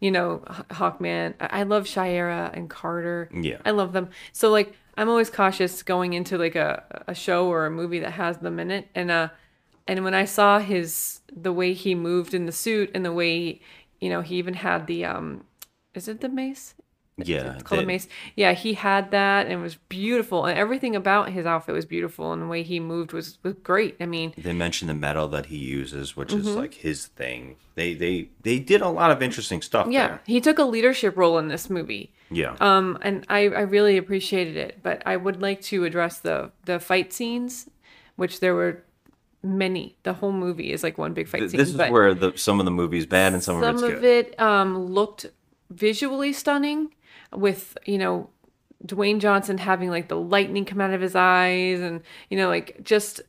you 0.00 0.10
know, 0.10 0.42
Hawkman. 0.70 1.34
I 1.40 1.60
I 1.60 1.62
love 1.64 1.84
Shiera 1.84 2.50
and 2.56 2.70
Carter. 2.70 3.28
Yeah. 3.34 3.58
I 3.64 3.72
love 3.72 3.92
them. 3.92 4.10
So 4.32 4.50
like, 4.50 4.74
I'm 4.96 5.08
always 5.08 5.30
cautious 5.30 5.82
going 5.82 6.12
into 6.12 6.38
like 6.38 6.56
a 6.56 7.04
a 7.06 7.14
show 7.14 7.48
or 7.48 7.66
a 7.66 7.70
movie 7.70 8.00
that 8.00 8.12
has 8.12 8.38
them 8.38 8.58
in 8.58 8.70
it. 8.70 8.88
And 8.94 9.10
uh, 9.10 9.28
and 9.86 10.04
when 10.04 10.14
I 10.14 10.24
saw 10.24 10.60
his 10.60 11.20
the 11.34 11.52
way 11.52 11.72
he 11.72 11.94
moved 11.94 12.32
in 12.34 12.46
the 12.46 12.52
suit 12.52 12.90
and 12.94 13.04
the 13.04 13.12
way, 13.12 13.60
you 14.00 14.08
know, 14.08 14.20
he 14.22 14.36
even 14.36 14.54
had 14.54 14.86
the 14.86 15.04
um, 15.04 15.44
is 15.94 16.08
it 16.08 16.20
the 16.20 16.28
mace? 16.28 16.74
Yeah, 17.18 17.58
called 17.64 17.82
a 17.82 17.86
mace. 17.86 18.06
Yeah, 18.36 18.52
he 18.52 18.74
had 18.74 19.10
that 19.10 19.46
and 19.46 19.54
it 19.54 19.62
was 19.62 19.74
beautiful. 19.88 20.46
And 20.46 20.58
everything 20.58 20.94
about 20.96 21.30
his 21.30 21.46
outfit 21.46 21.74
was 21.74 21.84
beautiful 21.84 22.32
and 22.32 22.42
the 22.42 22.46
way 22.46 22.62
he 22.62 22.78
moved 22.80 23.12
was, 23.12 23.38
was 23.42 23.54
great. 23.62 23.96
I 24.00 24.06
mean, 24.06 24.34
They 24.38 24.52
mentioned 24.52 24.88
the 24.88 24.94
metal 24.94 25.26
that 25.28 25.46
he 25.46 25.56
uses, 25.56 26.16
which 26.16 26.32
is 26.32 26.46
Mhm. 26.46 26.56
like 26.56 26.74
his 26.74 27.06
thing. 27.06 27.56
They 27.74 27.94
they 27.94 28.30
they 28.42 28.58
did 28.58 28.80
a 28.80 28.88
lot 28.88 29.10
of 29.10 29.22
interesting 29.22 29.62
stuff. 29.62 29.88
yeah, 29.90 30.06
there. 30.08 30.20
he 30.26 30.40
took 30.40 30.58
a 30.58 30.64
leadership 30.64 31.16
role 31.16 31.38
in 31.38 31.48
this 31.48 31.68
movie. 31.68 32.12
Yeah. 32.30 32.56
Um, 32.60 32.98
and 33.02 33.24
I, 33.28 33.40
I 33.48 33.60
really 33.62 33.96
appreciated 33.96 34.56
it. 34.56 34.78
But 34.82 35.02
I 35.06 35.16
would 35.16 35.40
like 35.40 35.60
to 35.62 35.84
address 35.84 36.18
the 36.20 36.50
the 36.66 36.78
fight 36.78 37.12
scenes, 37.12 37.68
which 38.16 38.40
there 38.40 38.54
were 38.54 38.82
many. 39.42 39.96
The 40.02 40.14
whole 40.14 40.32
movie 40.32 40.72
is 40.72 40.82
like 40.82 40.98
one 40.98 41.14
big 41.14 41.28
fight 41.28 41.38
Th- 41.38 41.50
scene. 41.52 41.58
this 41.58 41.70
is 41.70 41.76
where 41.76 42.14
the 42.14 42.32
some 42.36 42.58
of 42.60 42.64
the 42.64 42.70
movie's 42.72 43.06
bad 43.06 43.32
and 43.32 43.42
some, 43.42 43.60
some 43.62 43.76
of 43.76 43.82
it's 43.84 43.98
of 43.98 44.04
it 44.04 44.40
um, 44.40 44.86
looked 44.86 45.26
visually 45.70 46.32
stunning 46.32 46.92
with 47.34 47.76
you 47.86 47.98
know 47.98 48.30
Dwayne 48.86 49.18
Johnson 49.18 49.58
having 49.58 49.90
like 49.90 50.08
the 50.08 50.16
lightning 50.16 50.64
come 50.64 50.80
out 50.80 50.92
of 50.92 51.00
his 51.00 51.14
eyes 51.14 51.80
and 51.80 52.02
you 52.30 52.36
know 52.36 52.48
like 52.48 52.82
just 52.82 53.20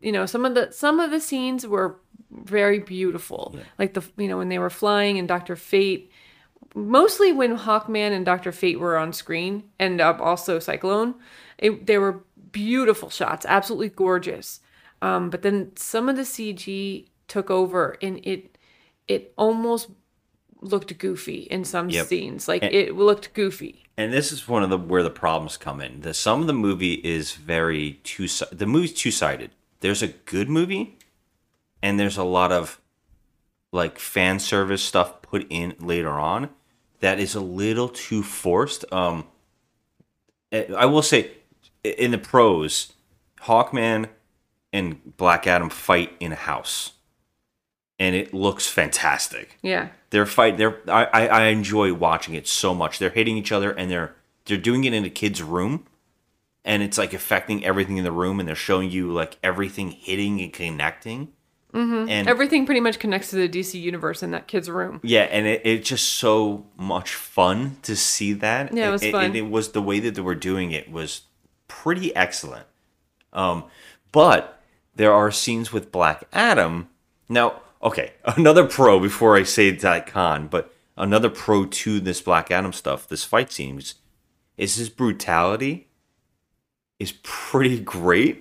you 0.00 0.12
know 0.12 0.26
some 0.26 0.44
of 0.44 0.54
the 0.54 0.70
some 0.72 1.00
of 1.00 1.10
the 1.10 1.20
scenes 1.20 1.66
were 1.66 1.98
very 2.30 2.78
beautiful 2.78 3.54
like 3.78 3.94
the 3.94 4.02
you 4.16 4.28
know 4.28 4.38
when 4.38 4.48
they 4.48 4.58
were 4.58 4.70
flying 4.70 5.18
and 5.18 5.28
Dr. 5.28 5.56
Fate 5.56 6.10
mostly 6.74 7.32
when 7.32 7.56
Hawkman 7.56 8.12
and 8.12 8.26
Dr. 8.26 8.50
Fate 8.52 8.80
were 8.80 8.96
on 8.96 9.12
screen 9.12 9.64
and 9.78 10.00
uh, 10.00 10.16
also 10.20 10.58
Cyclone 10.58 11.14
it, 11.58 11.86
they 11.86 11.98
were 11.98 12.24
beautiful 12.52 13.08
shots 13.08 13.46
absolutely 13.48 13.88
gorgeous 13.88 14.60
um, 15.00 15.30
but 15.30 15.42
then 15.42 15.72
some 15.76 16.08
of 16.08 16.16
the 16.16 16.22
CG 16.22 17.06
took 17.28 17.50
over 17.50 17.96
and 18.02 18.20
it 18.24 18.58
it 19.08 19.32
almost 19.36 19.88
looked 20.64 20.96
goofy 20.98 21.40
in 21.50 21.64
some 21.64 21.90
Yep. 21.90 22.06
scenes 22.06 22.48
like 22.48 22.62
And- 22.62 22.74
it 22.74 22.94
looked 22.94 23.32
goofy 23.34 23.84
And 23.96 24.12
this 24.12 24.32
is 24.32 24.48
one 24.48 24.62
of 24.64 24.70
the 24.70 24.78
where 24.78 25.02
the 25.04 25.10
problems 25.10 25.56
come 25.56 25.80
in. 25.80 26.00
The 26.00 26.14
some 26.14 26.40
of 26.40 26.46
the 26.48 26.52
movie 26.52 26.94
is 26.94 27.32
very 27.34 28.00
two 28.02 28.26
the 28.50 28.66
movie's 28.66 28.92
two 28.92 29.12
sided. 29.12 29.50
There's 29.80 30.02
a 30.02 30.08
good 30.08 30.48
movie, 30.48 30.98
and 31.82 32.00
there's 32.00 32.16
a 32.16 32.24
lot 32.24 32.50
of 32.50 32.80
like 33.70 33.98
fan 34.00 34.40
service 34.40 34.82
stuff 34.82 35.22
put 35.22 35.46
in 35.50 35.74
later 35.78 36.10
on 36.18 36.48
that 37.00 37.20
is 37.20 37.34
a 37.36 37.40
little 37.40 37.88
too 37.88 38.22
forced. 38.24 38.84
Um, 38.92 39.26
eh, 40.50 40.64
I 40.76 40.86
will 40.86 41.02
say, 41.02 41.30
in 41.84 42.10
the 42.10 42.18
pros, 42.18 42.92
Hawkman 43.42 44.08
and 44.72 45.16
Black 45.16 45.46
Adam 45.46 45.68
fight 45.70 46.12
in 46.18 46.32
a 46.32 46.36
house, 46.36 46.92
and 47.98 48.14
it 48.16 48.34
looks 48.34 48.66
fantastic. 48.66 49.58
yeah 49.62 49.88
They're 50.10 50.26
fight. 50.26 50.58
They're 50.58 50.78
I, 50.88 51.04
I 51.04 51.26
I 51.26 51.44
enjoy 51.46 51.92
watching 51.94 52.34
it 52.34 52.46
so 52.48 52.74
much. 52.74 52.98
They're 52.98 53.10
hitting 53.10 53.36
each 53.36 53.52
other 53.52 53.70
and 53.70 53.90
they're 53.90 54.14
they're 54.46 54.56
doing 54.58 54.84
it 54.84 54.92
in 54.92 55.04
a 55.04 55.10
kid's 55.10 55.42
room, 55.42 55.86
and 56.64 56.82
it's 56.82 56.98
like 56.98 57.12
affecting 57.14 57.64
everything 57.64 57.96
in 57.96 58.04
the 58.04 58.12
room, 58.12 58.38
and 58.40 58.48
they're 58.48 58.54
showing 58.56 58.90
you 58.90 59.10
like 59.10 59.38
everything 59.42 59.90
hitting 59.90 60.40
and 60.40 60.52
connecting. 60.52 61.28
hmm 61.72 62.06
And- 62.08 62.28
everything 62.28 62.66
pretty 62.66 62.80
much 62.80 62.98
connects 62.98 63.30
to 63.30 63.36
the 63.36 63.48
DC 63.48 63.80
universe 63.80 64.22
in 64.22 64.30
that 64.32 64.46
kid's 64.46 64.68
room 64.68 65.00
Yeah, 65.02 65.22
and 65.22 65.46
it, 65.46 65.62
it's 65.64 65.88
just 65.88 66.06
so 66.06 66.66
much 66.76 67.14
fun 67.14 67.78
to 67.82 67.96
see 67.96 68.32
that. 68.34 68.72
Yeah, 68.74 68.88
it 68.88 68.92
was 68.92 69.02
and, 69.02 69.12
fun. 69.12 69.24
And 69.24 69.36
it 69.36 69.48
was 69.50 69.72
the 69.72 69.82
way 69.82 69.98
that 70.00 70.14
they 70.14 70.20
were 70.22 70.34
doing 70.34 70.72
it 70.72 70.90
was 70.90 71.22
pretty 71.68 72.14
excellent. 72.14 72.66
Um, 73.32 73.64
but 74.12 74.60
there 74.94 75.12
are 75.12 75.30
scenes 75.32 75.72
with 75.72 75.90
Black 75.90 76.24
Adam. 76.32 76.88
Now, 77.28 77.62
okay, 77.84 78.12
another 78.24 78.64
pro 78.66 78.98
before 78.98 79.36
I 79.36 79.42
say 79.42 79.70
that 79.70 80.06
con, 80.06 80.48
but 80.48 80.74
another 80.96 81.30
pro 81.30 81.66
to 81.66 82.00
this 82.00 82.20
Black 82.20 82.50
Adam 82.50 82.72
stuff, 82.72 83.06
this 83.06 83.24
fight 83.24 83.52
scenes, 83.52 83.94
is 84.56 84.76
his 84.76 84.88
brutality 84.88 85.88
is 86.98 87.12
pretty 87.22 87.80
great. 87.80 88.40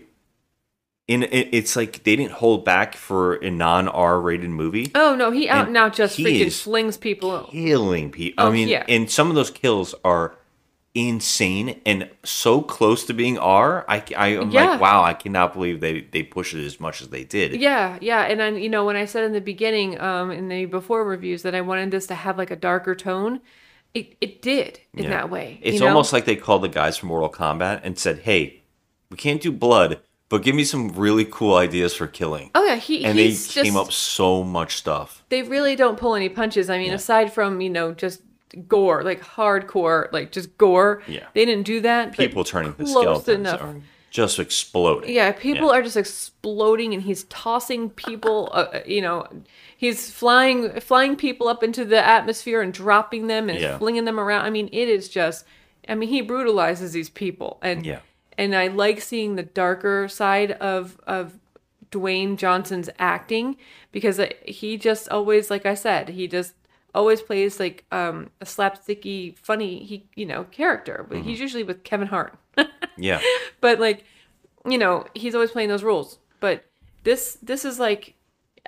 In 1.06 1.23
it, 1.23 1.49
it's 1.51 1.75
like 1.75 2.03
they 2.06 2.15
didn't 2.15 2.32
hold 2.32 2.63
back 2.63 2.95
for 2.95 3.36
a 3.36 3.51
non 3.51 3.89
R 3.89 4.21
rated 4.21 4.49
movie 4.49 4.89
oh 4.95 5.15
no 5.17 5.32
he 5.32 5.49
out 5.49 5.65
And 5.65 5.73
now 5.73 5.89
just 5.89 6.17
freaking 6.17 6.58
flings 6.58 6.95
people 6.95 7.49
killing 7.51 8.10
people. 8.10 8.41
Oh, 8.41 8.47
I 8.47 8.51
mean, 8.53 8.69
yeah. 8.69 8.86
and 8.88 9.12
some 9.12 9.27
of 9.27 9.36
those 9.36 9.51
kills 9.51 9.93
are 10.06 10.38
insane 10.95 11.82
and 11.86 12.10
so 12.23 12.62
close 12.62 13.03
to 13.06 13.13
being 13.13 13.38
R. 13.39 13.84
I, 13.88 14.03
I 14.15 14.27
am 14.29 14.51
Yeah. 14.51 14.71
like, 14.71 14.82
wow, 14.82 15.03
I 15.03 15.13
cannot 15.13 15.53
believe 15.53 15.79
they 15.79 16.01
they 16.01 16.21
pushed 16.23 16.53
it 16.53 16.65
as 16.65 16.79
much 16.79 17.01
as 17.01 17.10
they 17.10 17.23
did. 17.23 17.60
Yeah, 17.60 17.97
yeah, 18.01 18.21
and 18.23 18.39
then 18.39 18.58
you 18.58 18.69
know 18.69 18.86
when 18.86 18.95
I 18.95 19.06
said 19.06 19.23
in 19.23 19.34
the 19.34 19.41
beginning, 19.41 19.99
um, 19.99 20.29
in 20.32 20.49
the 20.49 20.65
before 20.65 21.03
reviews 21.03 21.41
that 21.43 21.56
I 21.56 21.62
wanted 21.62 21.91
this 21.91 22.06
to 22.08 22.15
have 22.15 22.38
like 22.38 22.51
a 22.51 22.56
darker 22.56 22.93
tone, 22.95 23.41
it 23.93 24.15
it 24.21 24.41
did 24.41 24.82
in 24.95 25.06
Yeah. 25.06 25.10
that 25.10 25.29
way. 25.32 25.60
It's 25.63 25.75
you 25.75 25.79
know? 25.79 25.88
almost 25.88 26.13
like 26.13 26.25
they 26.25 26.36
called 26.36 26.63
the 26.63 26.69
guys 26.69 26.97
from 26.97 27.10
Mortal 27.10 27.29
Kombat 27.32 27.82
and 27.84 27.97
said, 27.97 28.19
"Hey, 28.19 28.62
we 29.10 29.17
can't 29.17 29.41
do 29.41 29.51
blood, 29.51 29.99
but 30.29 30.43
give 30.43 30.56
me 30.56 30.63
some 30.63 30.89
really 30.89 31.25
cool 31.25 31.56
ideas 31.56 31.95
for 31.95 32.06
killing." 32.06 32.51
Oh 32.53 32.63
yeah, 32.65 32.75
he 32.75 33.03
and 33.03 33.17
they 33.17 33.29
he's 33.29 33.47
came 33.51 33.65
just, 33.73 33.77
up 33.77 33.91
so 33.91 34.43
much 34.43 34.75
stuff. 34.75 35.23
They 35.29 35.41
really 35.41 35.75
don't 35.75 35.97
pull 35.97 36.13
any 36.13 36.29
punches. 36.29 36.69
I 36.69 36.77
mean, 36.77 36.93
aside 36.93 37.34
from 37.34 37.62
you 37.62 37.69
know 37.71 37.93
just 37.93 38.21
gore, 38.67 39.03
like 39.03 39.21
hardcore, 39.21 40.11
like 40.11 40.31
just 40.31 40.57
gore. 40.57 41.01
Yeah. 41.07 41.25
they 41.33 41.45
didn't 41.45 41.65
do 41.65 41.81
that. 41.81 42.13
People 42.13 42.43
turning 42.43 42.73
close 42.73 42.91
skeletons 42.91 43.47
are 43.47 43.75
just 44.11 44.37
exploding. 44.39 45.11
Yeah, 45.13 45.31
people 45.31 45.71
are 45.71 45.81
just 45.81 45.97
exploding, 45.97 46.93
and 46.93 47.01
he's 47.03 47.23
tossing 47.25 47.89
people. 47.89 48.49
Uh, 48.53 48.79
you 48.85 49.01
know, 49.01 49.27
he's 49.75 50.11
flying 50.11 50.79
flying 50.79 51.15
people 51.15 51.47
up 51.47 51.63
into 51.63 51.83
the 51.83 51.97
atmosphere 52.05 52.61
and 52.61 52.71
dropping 52.73 53.27
them 53.27 53.49
and 53.49 53.59
Yeah. 53.59 53.77
flinging 53.79 54.05
them 54.05 54.19
around. 54.19 54.45
I 54.45 54.49
mean, 54.49 54.69
it 54.71 54.87
is 54.87 55.09
just. 55.09 55.45
I 55.89 55.95
mean, 55.95 56.09
he 56.09 56.21
brutalizes 56.21 56.91
these 56.93 57.09
people, 57.09 57.57
and 57.61 57.85
Yeah. 57.85 57.99
and 58.37 58.55
I 58.55 58.67
like 58.67 59.01
seeing 59.01 59.35
the 59.35 59.43
darker 59.43 60.07
side 60.07 60.51
of 60.53 60.97
of 61.07 61.39
Dwayne 61.91 62.37
Johnson's 62.37 62.89
acting 62.99 63.57
because 63.91 64.19
uh, 64.19 64.29
he 64.45 64.77
just 64.77 65.09
always, 65.09 65.49
like 65.51 65.65
I 65.65 65.73
said, 65.75 66.09
he 66.09 66.27
just 66.27 66.53
always 66.93 67.21
plays 67.21 67.60
like 67.60 67.86
um, 67.91 68.29
a 68.41 68.45
slapsticky, 68.45 69.38
funny, 69.38 69.84
he 69.84 70.06
you 70.15 70.25
know 70.25 70.45
character. 70.45 71.06
But 71.08 71.19
he's 71.19 71.39
usually 71.39 71.63
with 71.63 71.84
Kevin 71.84 72.08
Hart. 72.08 72.38
Yeah. 72.95 73.21
but 73.60 73.79
like 73.79 74.03
you 74.69 74.77
know 74.77 75.06
he's 75.15 75.34
always 75.34 75.49
playing 75.49 75.69
those 75.69 75.84
roles 75.84 76.19
but 76.39 76.63
this 77.03 77.39
this 77.41 77.65
is 77.65 77.79
like 77.79 78.13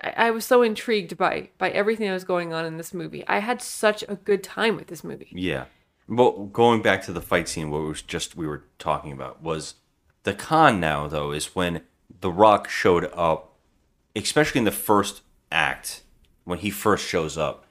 I, 0.04 0.14
I 0.18 0.32
was 0.32 0.44
so 0.46 0.64
intrigued 0.64 1.16
by 1.16 1.50
by 1.60 1.70
everything 1.70 2.08
that 2.08 2.14
was 2.14 2.24
going 2.24 2.52
on 2.52 2.66
in 2.66 2.78
this 2.78 2.92
movie 2.92 3.24
i 3.28 3.38
had 3.38 3.62
such 3.62 4.04
a 4.10 4.16
good 4.16 4.44
time 4.44 4.76
with 4.78 4.88
this 4.88 5.04
movie 5.04 5.30
Yeah. 5.32 5.66
Well, 6.08 6.46
going 6.48 6.82
back 6.82 7.04
to 7.04 7.12
the 7.14 7.22
fight 7.22 7.48
scene, 7.48 7.70
what 7.70 7.82
was 7.84 8.02
just 8.02 8.36
we 8.36 8.48
were 8.48 8.64
talking 8.80 9.12
about 9.12 9.42
was 9.44 9.76
the 10.24 10.34
con. 10.34 10.80
Now, 10.80 11.08
though, 11.08 11.32
is 11.32 11.56
when 11.56 11.82
The 12.22 12.32
Rock 12.32 12.70
showed 12.70 13.10
up, 13.14 13.56
especially 14.16 14.60
in 14.60 14.66
the 14.66 14.72
first 14.72 15.22
act 15.52 16.02
when 16.44 16.60
he 16.60 16.70
first 16.70 17.06
shows 17.08 17.38
up. 17.38 17.65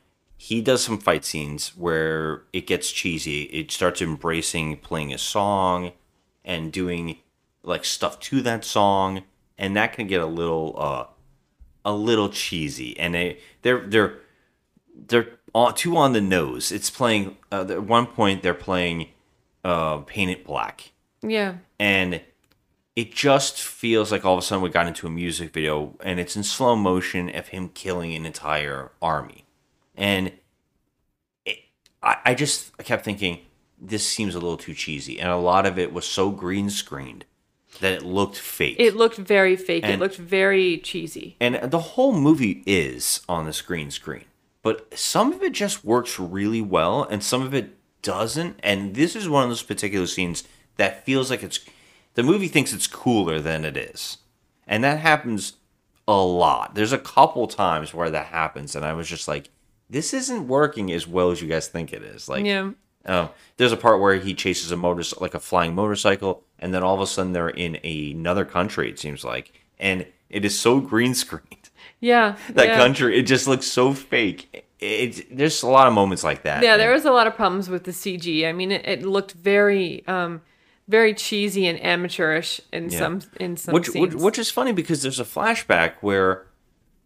He 0.45 0.61
does 0.61 0.85
some 0.85 0.99
fight 0.99 1.25
scenes 1.25 1.71
where 1.75 2.43
it 2.53 2.67
gets 2.67 2.93
cheesy. 2.93 3.45
It 3.45 3.71
starts 3.71 4.03
embracing 4.03 4.77
playing 4.77 5.15
a 5.15 5.17
song 5.17 5.93
and 6.45 6.71
doing 6.71 7.17
like 7.63 7.85
stuff 7.87 8.21
to 8.29 8.43
that 8.43 8.63
song, 8.63 9.23
and 9.57 9.75
that 9.75 9.95
can 9.95 10.07
get 10.07 10.21
a 10.21 10.27
little 10.27 10.75
uh 10.79 11.07
a 11.83 11.95
little 11.95 12.29
cheesy. 12.29 12.99
And 12.99 13.15
they 13.15 13.39
they're 13.63 13.87
they're 13.87 14.19
they're 14.95 15.29
on, 15.55 15.75
too 15.75 15.97
on 15.97 16.13
the 16.13 16.21
nose. 16.21 16.71
It's 16.71 16.91
playing. 16.91 17.39
Uh, 17.51 17.65
at 17.71 17.85
one 17.85 18.07
point, 18.07 18.43
they're 18.43 18.53
playing 18.53 19.09
uh, 19.65 19.99
"Paint 19.99 20.31
It 20.31 20.45
Black," 20.45 20.93
yeah 21.23 21.55
and 21.79 22.21
it 22.95 23.13
just 23.13 23.63
feels 23.63 24.13
like 24.13 24.25
all 24.27 24.35
of 24.35 24.39
a 24.39 24.43
sudden 24.43 24.63
we 24.63 24.69
got 24.69 24.87
into 24.87 25.07
a 25.07 25.11
music 25.11 25.55
video, 25.55 25.97
and 26.05 26.21
it's 26.21 26.37
in 26.37 26.43
slow 26.43 26.77
motion 26.77 27.35
of 27.35 27.49
him 27.49 27.71
killing 27.71 28.15
an 28.15 28.27
entire 28.27 28.93
army, 29.01 29.44
and 29.95 30.33
it, 31.45 31.59
I, 32.03 32.17
I 32.25 32.35
just 32.35 32.73
I 32.79 32.83
kept 32.83 33.05
thinking 33.05 33.41
this 33.81 34.07
seems 34.07 34.35
a 34.35 34.39
little 34.39 34.57
too 34.57 34.75
cheesy, 34.75 35.21
and 35.21 35.31
a 35.31 35.37
lot 35.37 35.67
of 35.67 35.79
it 35.79 35.93
was 35.93 36.07
so 36.07 36.31
green 36.31 36.71
screened 36.71 37.25
that 37.81 37.93
it 37.93 38.03
looked 38.03 38.37
fake. 38.37 38.77
it 38.79 38.97
looked 38.97 39.17
very 39.17 39.57
fake 39.57 39.85
it 39.85 39.99
looked 39.99 40.17
very 40.17 40.79
cheesy 40.79 41.37
And 41.41 41.71
the 41.71 41.79
whole 41.79 42.13
movie 42.13 42.63
is 42.67 43.21
on 43.29 43.47
the 43.47 43.53
screen 43.53 43.91
screen. 43.91 44.25
But 44.63 44.97
some 44.99 45.33
of 45.33 45.43
it 45.43 45.53
just 45.53 45.85
works 45.85 46.19
really 46.19 46.63
well 46.63 47.05
and 47.05 47.23
some 47.23 47.43
of 47.43 47.53
it 47.53 47.77
doesn't. 48.03 48.59
And 48.63 48.95
this 48.95 49.15
is 49.15 49.29
one 49.29 49.45
of 49.45 49.51
those 49.51 49.63
particular 49.63 50.07
scenes 50.07 50.45
that 50.77 51.05
feels 51.05 51.31
like 51.31 51.43
it's 51.43 51.61
The 52.15 52.23
movie 52.23 52.49
thinks 52.49 52.73
it's 52.73 52.87
cooler 52.87 53.41
than 53.41 53.65
it 53.65 53.77
is. 53.77 54.19
And 54.67 54.83
that 54.83 55.01
happens 55.01 55.55
a 56.09 56.17
lot. 56.17 56.75
There's 56.75 56.93
a 56.93 56.99
couple 56.99 57.47
times 57.47 57.93
where 57.93 58.11
that 58.11 58.27
happens 58.27 58.75
and 58.75 58.85
I 58.85 58.95
was 58.95 59.09
just 59.09 59.29
like 59.29 59.51
this 59.95 60.13
isn't 60.13 60.49
working 60.49 60.93
as 60.93 61.07
well 61.07 61.31
as 61.31 61.41
you 61.41 61.49
guys 61.49 61.69
think 61.69 61.93
it 61.93 62.03
is. 62.03 62.29
Like 62.29 62.45
Yeah. 62.45 62.73
Oh, 63.07 63.31
there's 63.59 63.73
a 63.73 63.77
part 63.77 64.01
where 64.01 64.17
he 64.17 64.33
chases 64.35 64.71
a 64.73 64.77
motor 64.77 65.03
like 65.21 65.35
a 65.35 65.41
flying 65.41 65.75
motorcycle, 65.75 66.43
and 66.59 66.73
then 66.73 66.83
all 66.83 66.95
of 66.95 67.01
a 67.01 67.07
sudden 67.07 67.33
they're 67.33 67.49
in 67.51 67.77
another 67.85 68.45
country. 68.45 68.89
It 68.91 68.99
seems 68.99 69.25
like, 69.25 69.53
and 69.79 70.07
it 70.31 70.45
is 70.45 70.59
so 70.59 70.81
green 70.81 71.15
screened. 71.15 71.69
Yeah. 72.01 72.37
That 72.55 72.69
yeah. 72.69 72.77
country, 72.77 73.19
it 73.19 73.23
just 73.23 73.47
looks 73.49 73.67
so 73.67 73.95
fake. 73.95 74.67
It, 74.79 75.19
it- 75.19 75.37
there's 75.37 75.63
a 75.63 75.69
lot 75.69 75.87
of 75.87 75.93
moments 75.95 76.23
like 76.25 76.43
that. 76.43 76.63
Yeah, 76.63 76.77
there 76.77 76.93
was 76.93 77.05
a 77.07 77.11
lot 77.13 77.27
of 77.27 77.35
problems 77.35 77.69
with 77.71 77.85
the 77.85 77.93
CG. 77.93 78.47
I 78.47 78.53
mean, 78.53 78.73
it, 78.73 78.87
it 78.87 79.03
looked 79.07 79.33
very, 79.33 80.07
um, 80.07 80.43
very 80.89 81.15
cheesy 81.15 81.67
and 81.67 81.83
amateurish 81.83 82.61
in 82.73 82.91
Yeah. 82.91 82.99
some 82.99 83.21
in 83.41 83.57
some 83.57 83.73
which, 83.75 83.89
which 83.95 84.15
which 84.15 84.39
is 84.39 84.51
funny 84.51 84.73
because 84.73 85.01
there's 85.03 85.21
a 85.21 85.25
flashback 85.25 85.93
where 86.03 86.45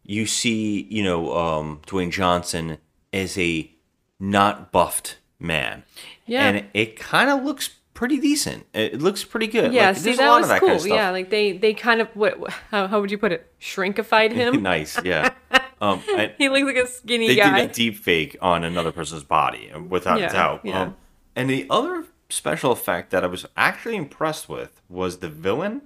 you 0.09 0.27
see 0.27 0.83
you 0.91 1.05
know 1.05 1.37
um, 1.37 1.81
Dwayne 1.87 2.11
Johnson 2.11 2.79
as 3.13 3.39
a 3.39 3.71
not 4.19 4.73
buffed 4.73 5.19
man. 5.39 5.85
Yeah. 6.27 6.49
and 6.49 6.67
it, 6.75 6.97
kind 6.99 7.31
of 7.31 7.45
looks 7.45 7.71
pretty 7.95 8.19
decent. 8.19 8.67
It 8.75 9.01
looks 9.01 9.23
pretty 9.25 9.47
good. 9.47 9.73
yeah, 9.73 9.89
Like, 9.89 9.97
see, 9.99 10.15
that 10.17 10.39
was 10.39 10.49
that 10.49 10.59
cool. 10.61 10.69
kind 10.71 10.81
of 10.81 10.87
yeah, 10.87 11.11
like 11.11 11.31
they 11.31 11.53
they 11.57 11.73
kind 11.75 12.01
of 12.01 12.09
what 12.17 12.39
how, 12.71 12.87
how 12.89 13.01
would 13.01 13.11
you 13.13 13.19
put 13.19 13.31
it? 13.33 13.51
Shrinkified 13.61 14.33
him. 14.33 14.63
nice, 14.75 14.99
yeah. 15.05 15.31
Um, 15.81 16.01
he 16.39 16.49
looks 16.49 16.65
like 16.65 16.77
a 16.85 16.89
skinny 16.89 17.29
they 17.29 17.37
guy. 17.37 17.61
did 17.61 17.71
a 17.71 17.73
deep 17.73 17.97
fake 17.99 18.37
on 18.43 18.65
another 18.65 18.91
person's 18.91 19.23
body, 19.23 19.71
without 19.89 20.19
Yeah, 20.19 20.31
a 20.31 20.33
doubt. 20.33 20.61
yeah. 20.65 20.83
Um, 20.83 20.97
and 21.37 21.49
the 21.49 21.69
other 21.71 22.05
special 22.29 22.73
effect 22.73 23.11
that 23.13 23.23
I 23.23 23.29
was 23.29 23.47
actually 23.57 23.95
impressed 23.95 24.49
with 24.49 24.83
was 24.89 25.19
the 25.19 25.29
villain 25.29 25.83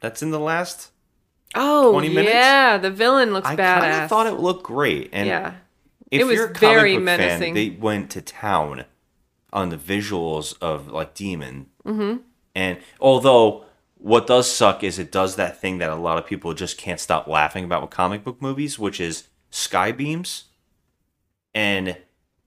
that's 0.00 0.22
in 0.22 0.30
the 0.30 0.40
last 0.40 0.90
oh, 1.54 1.92
20 1.92 2.08
minutes? 2.10 2.32
yeah, 2.34 2.78
the 2.78 2.90
villain 2.90 3.32
looks 3.32 3.48
bad. 3.54 3.82
I 3.82 3.90
kind 3.90 4.02
of 4.04 4.08
thought 4.08 4.26
it 4.26 4.34
looked 4.40 4.62
great. 4.64 5.10
And 5.12 5.26
Yeah. 5.28 5.54
if 6.10 6.20
It 6.20 6.24
was 6.24 6.34
you're 6.36 6.46
a 6.46 6.52
comic 6.52 6.60
very 6.76 6.94
book 6.94 7.04
menacing. 7.04 7.40
fan, 7.40 7.54
they 7.54 7.70
went 7.70 8.10
to 8.12 8.20
town 8.22 8.84
on 9.52 9.68
the 9.68 9.76
visuals 9.76 10.54
of 10.60 10.88
like 10.88 11.14
Demon. 11.14 11.66
Mhm. 11.86 12.20
And 12.54 12.78
although 13.00 13.64
what 13.98 14.26
does 14.26 14.50
suck 14.50 14.82
is 14.84 14.98
it 14.98 15.10
does 15.10 15.36
that 15.36 15.60
thing 15.60 15.78
that 15.78 15.90
a 15.90 15.94
lot 15.96 16.18
of 16.18 16.26
people 16.26 16.52
just 16.54 16.76
can't 16.76 17.00
stop 17.00 17.26
laughing 17.26 17.64
about 17.64 17.82
with 17.82 17.90
comic 17.90 18.22
book 18.24 18.40
movies, 18.42 18.78
which 18.78 19.00
is 19.00 19.28
sky 19.50 19.92
beams 19.92 20.44
and 21.54 21.96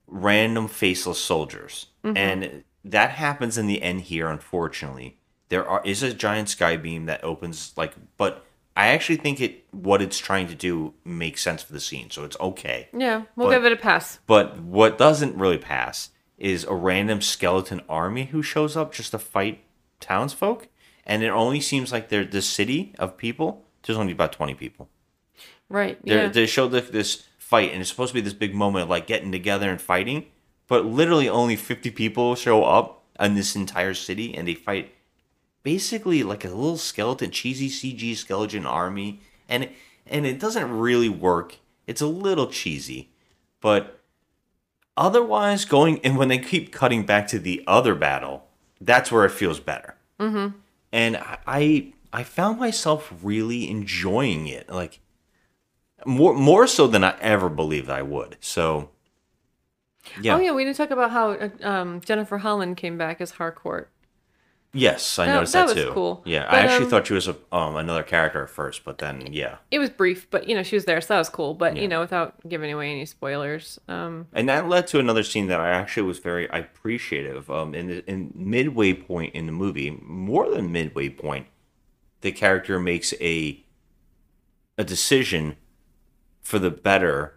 random 0.06 0.68
faceless 0.68 1.18
soldiers. 1.22 1.86
Mhm. 2.04 2.16
And 2.16 2.64
that 2.84 3.10
happens 3.10 3.58
in 3.58 3.66
the 3.66 3.82
end 3.82 4.02
here, 4.02 4.28
unfortunately. 4.28 5.16
There 5.48 5.66
are 5.66 5.82
is 5.84 6.02
a 6.02 6.12
giant 6.12 6.48
sky 6.50 6.76
beam 6.76 7.06
that 7.06 7.24
opens 7.24 7.72
like 7.76 7.94
but 8.16 8.44
I 8.78 8.88
actually 8.88 9.16
think 9.16 9.40
it 9.40 9.64
what 9.72 10.00
it's 10.00 10.18
trying 10.18 10.46
to 10.48 10.54
do 10.54 10.94
makes 11.04 11.42
sense 11.42 11.62
for 11.64 11.72
the 11.72 11.80
scene, 11.80 12.10
so 12.10 12.22
it's 12.24 12.36
okay. 12.38 12.88
Yeah, 12.96 13.22
we'll 13.34 13.48
But- 13.48 13.54
give 13.54 13.64
it 13.64 13.72
a 13.72 13.76
pass. 13.76 14.20
But 14.26 14.60
what 14.60 14.96
doesn't 14.96 15.34
really 15.36 15.58
pass 15.58 16.10
is 16.38 16.62
a 16.64 16.72
random 16.74 17.20
skeleton 17.20 17.80
army 17.88 18.26
who 18.26 18.40
shows 18.42 18.76
up 18.76 18.94
just 18.94 19.10
to 19.10 19.18
fight 19.18 19.64
townsfolk, 19.98 20.68
and 21.04 21.24
it 21.24 21.28
only 21.28 21.60
seems 21.60 21.90
like 21.90 22.08
they're 22.08 22.24
this 22.24 22.46
city 22.48 22.94
of 23.00 23.16
people. 23.16 23.64
There's 23.82 23.98
only 23.98 24.12
about 24.12 24.32
twenty 24.32 24.54
people. 24.54 24.88
Right. 25.68 25.98
They're, 26.04 26.22
Yeah. 26.24 26.28
They 26.28 26.46
show 26.46 26.68
the, 26.68 26.80
this 26.80 27.24
fight, 27.38 27.72
and 27.72 27.80
it's 27.80 27.90
supposed 27.90 28.10
to 28.10 28.14
be 28.14 28.20
this 28.20 28.32
big 28.32 28.54
moment 28.54 28.84
of 28.84 28.88
like 28.90 29.06
getting 29.08 29.32
together 29.32 29.70
and 29.70 29.80
fighting, 29.80 30.26
but 30.68 30.84
literally 30.86 31.28
only 31.28 31.56
50 31.56 31.90
people 31.90 32.34
show 32.36 32.62
up 32.64 33.04
in 33.18 33.34
this 33.34 33.56
entire 33.56 33.94
city, 33.94 34.34
and 34.36 34.46
they 34.46 34.54
fight 34.54 34.94
basically 35.72 36.22
like 36.22 36.44
a 36.46 36.48
little 36.48 36.78
skeleton, 36.78 37.30
cheesy 37.30 37.68
CG 37.68 38.16
skeleton 38.16 38.64
army, 38.64 39.20
and 39.50 39.68
and 40.06 40.24
it 40.24 40.38
doesn't 40.40 40.70
really 40.70 41.10
work. 41.10 41.56
It's 41.86 42.00
a 42.00 42.06
little 42.06 42.46
cheesy, 42.46 43.10
but 43.60 44.00
otherwise, 44.96 45.64
going 45.66 46.00
and 46.04 46.16
when 46.16 46.28
they 46.28 46.38
keep 46.38 46.72
cutting 46.72 47.04
back 47.04 47.28
to 47.28 47.38
the 47.38 47.62
other 47.66 47.94
battle, 47.94 48.46
that's 48.80 49.12
where 49.12 49.24
it 49.26 49.32
feels 49.32 49.60
better 49.60 49.94
Mm-hmm. 50.18 50.56
and 50.92 51.16
I- 51.46 51.92
I 52.10 52.22
found 52.24 52.58
myself 52.58 53.12
really 53.22 53.68
enjoying 53.70 54.46
it, 54.48 54.70
like 54.70 55.00
more 56.06 56.32
more 56.34 56.66
so 56.66 56.86
than 56.86 57.04
I 57.04 57.14
ever 57.20 57.50
believed 57.50 57.90
I 57.90 58.00
would. 58.00 58.38
So, 58.40 58.88
yeah, 60.22 60.36
Oh 60.36 60.40
yeah, 60.40 60.52
we 60.52 60.64
didn't 60.64 60.78
talk 60.78 60.90
about 60.90 61.10
how 61.10 61.32
uh, 61.32 61.50
um, 61.60 62.00
Jennifer 62.00 62.38
Holland 62.38 62.78
came 62.78 62.96
back 62.96 63.20
as 63.20 63.32
Harcourt. 63.32 63.90
Yes, 64.72 65.18
I 65.18 65.26
That- 65.26 65.34
noticed 65.34 65.52
that 65.54 65.66
that, 65.68 65.74
was 65.76 65.84
too. 65.86 65.90
cool. 65.92 66.22
Yeah, 66.26 66.44
But, 66.44 66.54
I 66.54 66.58
actually 66.60 66.84
um, 66.84 66.90
thought 66.90 67.06
she 67.06 67.14
was 67.14 67.28
a, 67.28 67.36
um 67.52 67.76
another 67.76 68.02
character 68.02 68.42
at 68.44 68.50
first, 68.50 68.84
but 68.84 68.98
then 68.98 69.28
yeah, 69.32 69.56
It 69.70 69.78
was 69.78 69.90
brief, 69.90 70.28
but 70.30 70.48
you 70.48 70.54
know 70.54 70.62
she 70.62 70.76
was 70.76 70.84
there, 70.84 71.00
so 71.00 71.14
that 71.14 71.18
was 71.18 71.28
cool. 71.28 71.54
But 71.54 71.76
Yeah. 71.76 71.82
you 71.82 71.88
know, 71.88 72.00
without 72.00 72.34
giving 72.48 72.72
away 72.72 72.90
any 72.90 73.06
spoilers. 73.06 73.78
Um, 73.88 74.26
and 74.32 74.48
that 74.48 74.68
led 74.68 74.86
to 74.88 74.98
another 74.98 75.22
scene 75.22 75.46
that 75.48 75.60
I 75.60 75.70
actually 75.70 76.06
was 76.06 76.18
very 76.18 76.46
appreciative. 76.48 77.50
Um, 77.50 77.74
in 77.74 77.88
the 77.88 78.10
in 78.10 78.32
midway 78.34 78.92
point 78.92 79.34
in 79.34 79.46
the 79.46 79.52
movie, 79.52 79.90
more 80.02 80.48
than 80.50 80.70
midway 80.72 81.08
point, 81.08 81.46
the 82.20 82.32
character 82.32 82.78
makes 82.78 83.14
a 83.20 83.64
a 84.76 84.84
decision 84.84 85.56
for 86.40 86.58
the 86.58 86.70
better, 86.70 87.34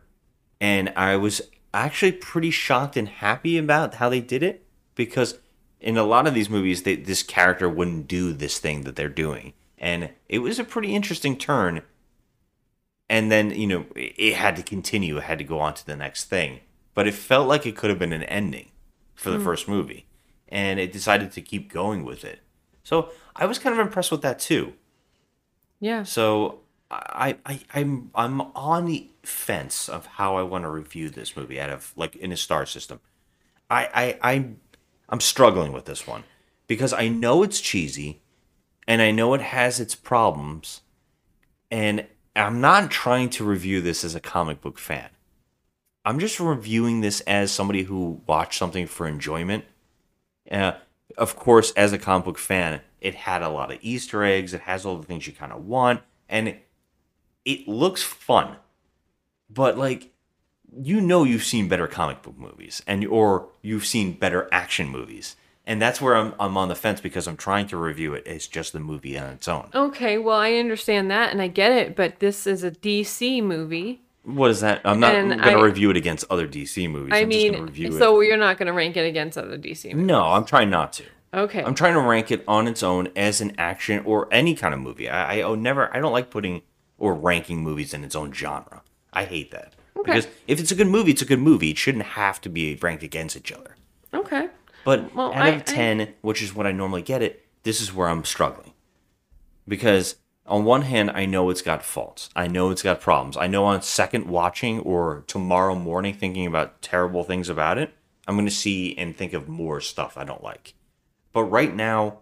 and 0.59 0.93
I 0.95 1.15
was 1.17 1.41
actually 1.73 2.11
pretty 2.11 2.51
shocked 2.51 2.95
and 2.97 3.07
happy 3.07 3.57
about 3.57 3.95
how 3.95 4.09
they 4.09 4.19
did 4.21 4.43
it 4.43 4.65
because 4.95 5.39
in 5.81 5.97
a 5.97 6.03
lot 6.03 6.27
of 6.27 6.33
these 6.33 6.49
movies, 6.49 6.83
they, 6.83 6.95
this 6.95 7.23
character 7.23 7.67
wouldn't 7.67 8.07
do 8.07 8.31
this 8.33 8.59
thing 8.59 8.81
that 8.83 8.95
they're 8.95 9.09
doing, 9.09 9.53
and 9.77 10.11
it 10.29 10.39
was 10.39 10.59
a 10.59 10.63
pretty 10.63 10.95
interesting 10.95 11.37
turn. 11.37 11.81
And 13.09 13.29
then 13.31 13.49
you 13.51 13.67
know 13.67 13.85
it 13.95 14.13
it 14.17 14.35
had 14.35 14.55
to 14.55 14.63
continue. 14.63 15.17
It 15.17 15.23
had 15.23 15.37
to 15.39 15.43
go 15.43 15.59
on 15.59 15.73
to 15.73 15.85
the 15.85 15.95
next 15.97 16.25
thing. 16.25 16.61
But 16.93 17.07
it 17.07 17.13
felt 17.13 17.47
like 17.47 17.65
it 17.65 17.75
could 17.75 17.89
have 17.89 17.99
been 17.99 18.13
an 18.13 18.23
ending 18.23 18.69
for 19.15 19.29
the 19.31 19.37
Hmm. 19.37 19.43
first 19.43 19.67
movie. 19.67 20.05
And 20.49 20.79
it 20.79 20.91
decided 20.91 21.31
to 21.33 21.41
keep 21.41 21.71
going 21.71 22.03
with 22.03 22.23
it. 22.25 22.39
So 22.83 23.09
i 23.35 23.45
was 23.45 23.59
kind 23.59 23.73
of 23.73 23.79
impressed 23.85 24.11
with 24.11 24.21
that 24.23 24.39
too. 24.39 24.73
Yeah. 25.79 26.03
so 26.03 26.59
i 26.91 27.37
i 27.45 27.59
i'm 27.73 28.11
i'm 28.15 28.41
on 28.55 28.85
the 28.85 29.09
fence 29.23 29.87
of 29.89 30.05
how 30.17 30.35
i 30.35 30.41
want 30.43 30.63
to 30.65 30.69
review 30.69 31.09
this 31.09 31.37
movie 31.37 31.59
out 31.59 31.69
of 31.69 31.93
like 31.95 32.15
in 32.17 32.31
a 32.31 32.37
star 32.37 32.65
system. 32.65 32.99
I 33.69 34.17
i 34.21 34.33
i 34.33 34.45
i'm 35.11 35.19
struggling 35.19 35.71
with 35.71 35.85
this 35.85 36.07
one 36.07 36.23
because 36.67 36.93
i 36.93 37.07
know 37.07 37.43
it's 37.43 37.61
cheesy 37.61 38.21
and 38.87 39.01
i 39.01 39.11
know 39.11 39.33
it 39.33 39.41
has 39.41 39.79
its 39.79 39.95
problems 39.95 40.81
and 41.71 42.05
I'm 42.35 42.61
not 42.61 42.91
trying 42.91 43.29
to 43.31 43.43
review 43.43 43.81
this 43.81 44.03
as 44.03 44.15
a 44.15 44.19
comic 44.19 44.61
book 44.61 44.77
fan. 44.77 45.09
I'm 46.05 46.19
just 46.19 46.39
reviewing 46.39 47.01
this 47.01 47.21
as 47.21 47.51
somebody 47.51 47.83
who 47.83 48.21
watched 48.25 48.57
something 48.57 48.87
for 48.87 49.07
enjoyment. 49.07 49.65
Uh, 50.49 50.73
of 51.17 51.35
course, 51.35 51.71
as 51.73 51.93
a 51.93 51.99
comic 51.99 52.25
book 52.25 52.37
fan, 52.37 52.81
it 52.99 53.15
had 53.15 53.41
a 53.41 53.49
lot 53.49 53.71
of 53.71 53.79
Easter 53.81 54.23
eggs. 54.23 54.53
It 54.53 54.61
has 54.61 54.85
all 54.85 54.97
the 54.97 55.05
things 55.05 55.27
you 55.27 55.33
kind 55.33 55.51
of 55.51 55.65
want, 55.65 56.01
and 56.29 56.47
it, 56.47 56.67
it 57.45 57.67
looks 57.67 58.01
fun. 58.01 58.55
But 59.49 59.77
like, 59.77 60.11
you 60.77 61.01
know, 61.01 61.23
you've 61.23 61.43
seen 61.43 61.67
better 61.67 61.87
comic 61.87 62.21
book 62.21 62.37
movies, 62.37 62.81
and 62.87 63.05
or 63.05 63.49
you've 63.61 63.85
seen 63.85 64.13
better 64.13 64.47
action 64.51 64.87
movies, 64.87 65.35
and 65.65 65.81
that's 65.81 65.99
where 65.99 66.15
I'm 66.15 66.33
I'm 66.39 66.57
on 66.57 66.69
the 66.69 66.75
fence 66.75 67.01
because 67.01 67.27
I'm 67.27 67.37
trying 67.37 67.67
to 67.67 67.77
review 67.77 68.13
it 68.13 68.25
as 68.25 68.47
just 68.47 68.73
the 68.73 68.79
movie 68.79 69.17
on 69.17 69.31
its 69.31 69.47
own. 69.47 69.69
Okay, 69.73 70.17
well 70.17 70.37
I 70.37 70.53
understand 70.53 71.11
that 71.11 71.31
and 71.31 71.41
I 71.41 71.47
get 71.47 71.71
it, 71.71 71.95
but 71.95 72.19
this 72.19 72.47
is 72.47 72.63
a 72.63 72.71
DC 72.71 73.43
movie. 73.43 74.01
What 74.23 74.51
is 74.51 74.61
that? 74.61 74.81
I'm 74.85 74.99
not 74.99 75.13
going 75.13 75.39
to 75.39 75.63
review 75.63 75.89
it 75.89 75.97
against 75.97 76.25
other 76.29 76.47
DC 76.47 76.87
movies. 76.89 77.11
I 77.11 77.21
I'm 77.21 77.31
just 77.31 77.43
mean, 77.43 77.53
going 77.53 77.65
to 77.65 77.71
review 77.71 77.91
so 77.97 78.21
you're 78.21 78.37
not 78.37 78.59
going 78.59 78.67
to 78.67 78.73
rank 78.73 78.95
it 78.95 79.07
against 79.07 79.35
other 79.35 79.57
DC 79.57 79.85
movies. 79.85 80.05
No, 80.05 80.23
I'm 80.25 80.45
trying 80.45 80.69
not 80.69 80.93
to. 80.93 81.05
Okay. 81.33 81.63
I'm 81.63 81.73
trying 81.73 81.93
to 81.95 82.01
rank 82.01 82.29
it 82.29 82.43
on 82.47 82.67
its 82.67 82.83
own 82.83 83.09
as 83.15 83.41
an 83.41 83.53
action 83.57 84.03
or 84.05 84.27
any 84.31 84.53
kind 84.53 84.75
of 84.75 84.79
movie. 84.79 85.09
I, 85.09 85.41
I 85.41 85.55
never. 85.55 85.95
I 85.95 85.99
don't 85.99 86.11
like 86.11 86.29
putting 86.29 86.61
or 86.99 87.15
ranking 87.15 87.63
movies 87.63 87.95
in 87.95 88.03
its 88.03 88.15
own 88.15 88.31
genre. 88.31 88.83
I 89.11 89.25
hate 89.25 89.49
that 89.51 89.73
Okay. 89.97 90.11
because 90.13 90.27
if 90.47 90.59
it's 90.59 90.71
a 90.71 90.75
good 90.75 90.87
movie, 90.87 91.11
it's 91.11 91.21
a 91.21 91.25
good 91.25 91.39
movie. 91.39 91.71
It 91.71 91.77
shouldn't 91.77 92.05
have 92.05 92.39
to 92.41 92.49
be 92.49 92.75
ranked 92.75 93.03
against 93.03 93.35
each 93.37 93.51
other. 93.51 93.75
Okay. 94.13 94.49
But 94.83 95.13
Well, 95.13 95.31
out 95.33 95.37
I- 95.41 95.49
of 95.49 95.65
ten, 95.65 96.13
which 96.21 96.41
is 96.41 96.55
what 96.55 96.65
I 96.65 96.71
normally 96.71 97.01
get 97.01 97.21
it, 97.21 97.45
this 97.63 97.81
is 97.81 97.93
where 97.93 98.07
I'm 98.07 98.23
struggling. 98.25 98.73
Because 99.67 100.15
on 100.47 100.65
one 100.65 100.81
hand, 100.83 101.11
I 101.11 101.25
know 101.25 101.49
it's 101.49 101.61
got 101.61 101.83
faults. 101.83 102.29
I 102.35 102.47
know 102.47 102.71
it's 102.71 102.81
got 102.81 102.99
problems. 102.99 103.37
I 103.37 103.47
know 103.47 103.65
on 103.65 103.81
second 103.81 104.27
watching 104.27 104.79
or 104.79 105.23
tomorrow 105.27 105.75
morning 105.75 106.13
thinking 106.13 106.45
about 106.47 106.81
terrible 106.81 107.23
things 107.23 107.47
about 107.47 107.77
it, 107.77 107.93
I'm 108.27 108.35
going 108.35 108.47
to 108.47 108.51
see 108.53 108.97
and 108.97 109.15
think 109.15 109.33
of 109.33 109.47
more 109.47 109.79
stuff 109.81 110.17
I 110.17 110.23
don't 110.23 110.43
like. 110.43 110.73
But 111.33 111.43
right 111.43 111.73
now, 111.73 112.19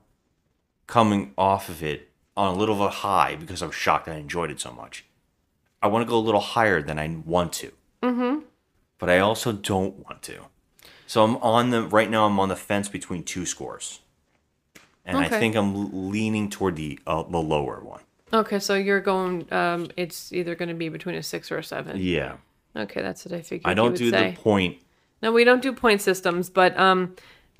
coming 0.87 1.33
off 1.37 1.69
of 1.69 1.81
it 1.81 2.09
on 2.35 2.53
a 2.53 2.57
little 2.57 2.75
of 2.75 2.81
a 2.81 2.89
high 2.89 3.35
because 3.35 3.61
I'm 3.61 3.71
shocked 3.71 4.07
I 4.07 4.15
enjoyed 4.15 4.51
it 4.51 4.59
so 4.59 4.71
much, 4.71 5.05
I 5.81 5.87
want 5.87 6.05
to 6.05 6.09
go 6.09 6.17
a 6.17 6.19
little 6.19 6.41
higher 6.41 6.81
than 6.81 6.99
I 6.99 7.17
want 7.25 7.53
to 7.53 7.71
Mm-hmm. 8.01 8.39
but 8.97 9.09
I 9.09 9.19
also 9.19 9.51
don't 9.51 10.05
want 10.05 10.21
to. 10.23 10.39
So 11.05 11.23
I'm 11.23 11.35
on 11.37 11.71
the 11.71 11.83
right 11.83 12.09
now. 12.09 12.25
I'm 12.25 12.39
on 12.39 12.49
the 12.49 12.55
fence 12.55 12.87
between 12.87 13.23
two 13.23 13.45
scores, 13.45 13.99
and 15.05 15.17
I 15.17 15.27
think 15.27 15.55
I'm 15.55 16.11
leaning 16.11 16.49
toward 16.49 16.75
the 16.75 16.99
uh, 17.05 17.23
the 17.23 17.39
lower 17.39 17.81
one. 17.81 18.01
Okay, 18.31 18.59
so 18.59 18.75
you're 18.75 19.01
going. 19.01 19.51
Um, 19.51 19.87
it's 19.97 20.31
either 20.31 20.55
going 20.55 20.69
to 20.69 20.75
be 20.75 20.87
between 20.87 21.15
a 21.15 21.23
six 21.23 21.51
or 21.51 21.57
a 21.57 21.63
seven. 21.63 21.97
Yeah. 21.99 22.37
Okay, 22.75 23.01
that's 23.01 23.25
what 23.25 23.33
I 23.33 23.41
figured. 23.41 23.69
I 23.69 23.73
don't 23.73 23.97
do 23.97 24.11
say. 24.11 24.31
the 24.31 24.37
point. 24.37 24.77
No, 25.21 25.31
we 25.31 25.43
don't 25.43 25.61
do 25.61 25.73
point 25.73 26.01
systems, 26.01 26.49
but 26.49 26.79
um, 26.79 27.15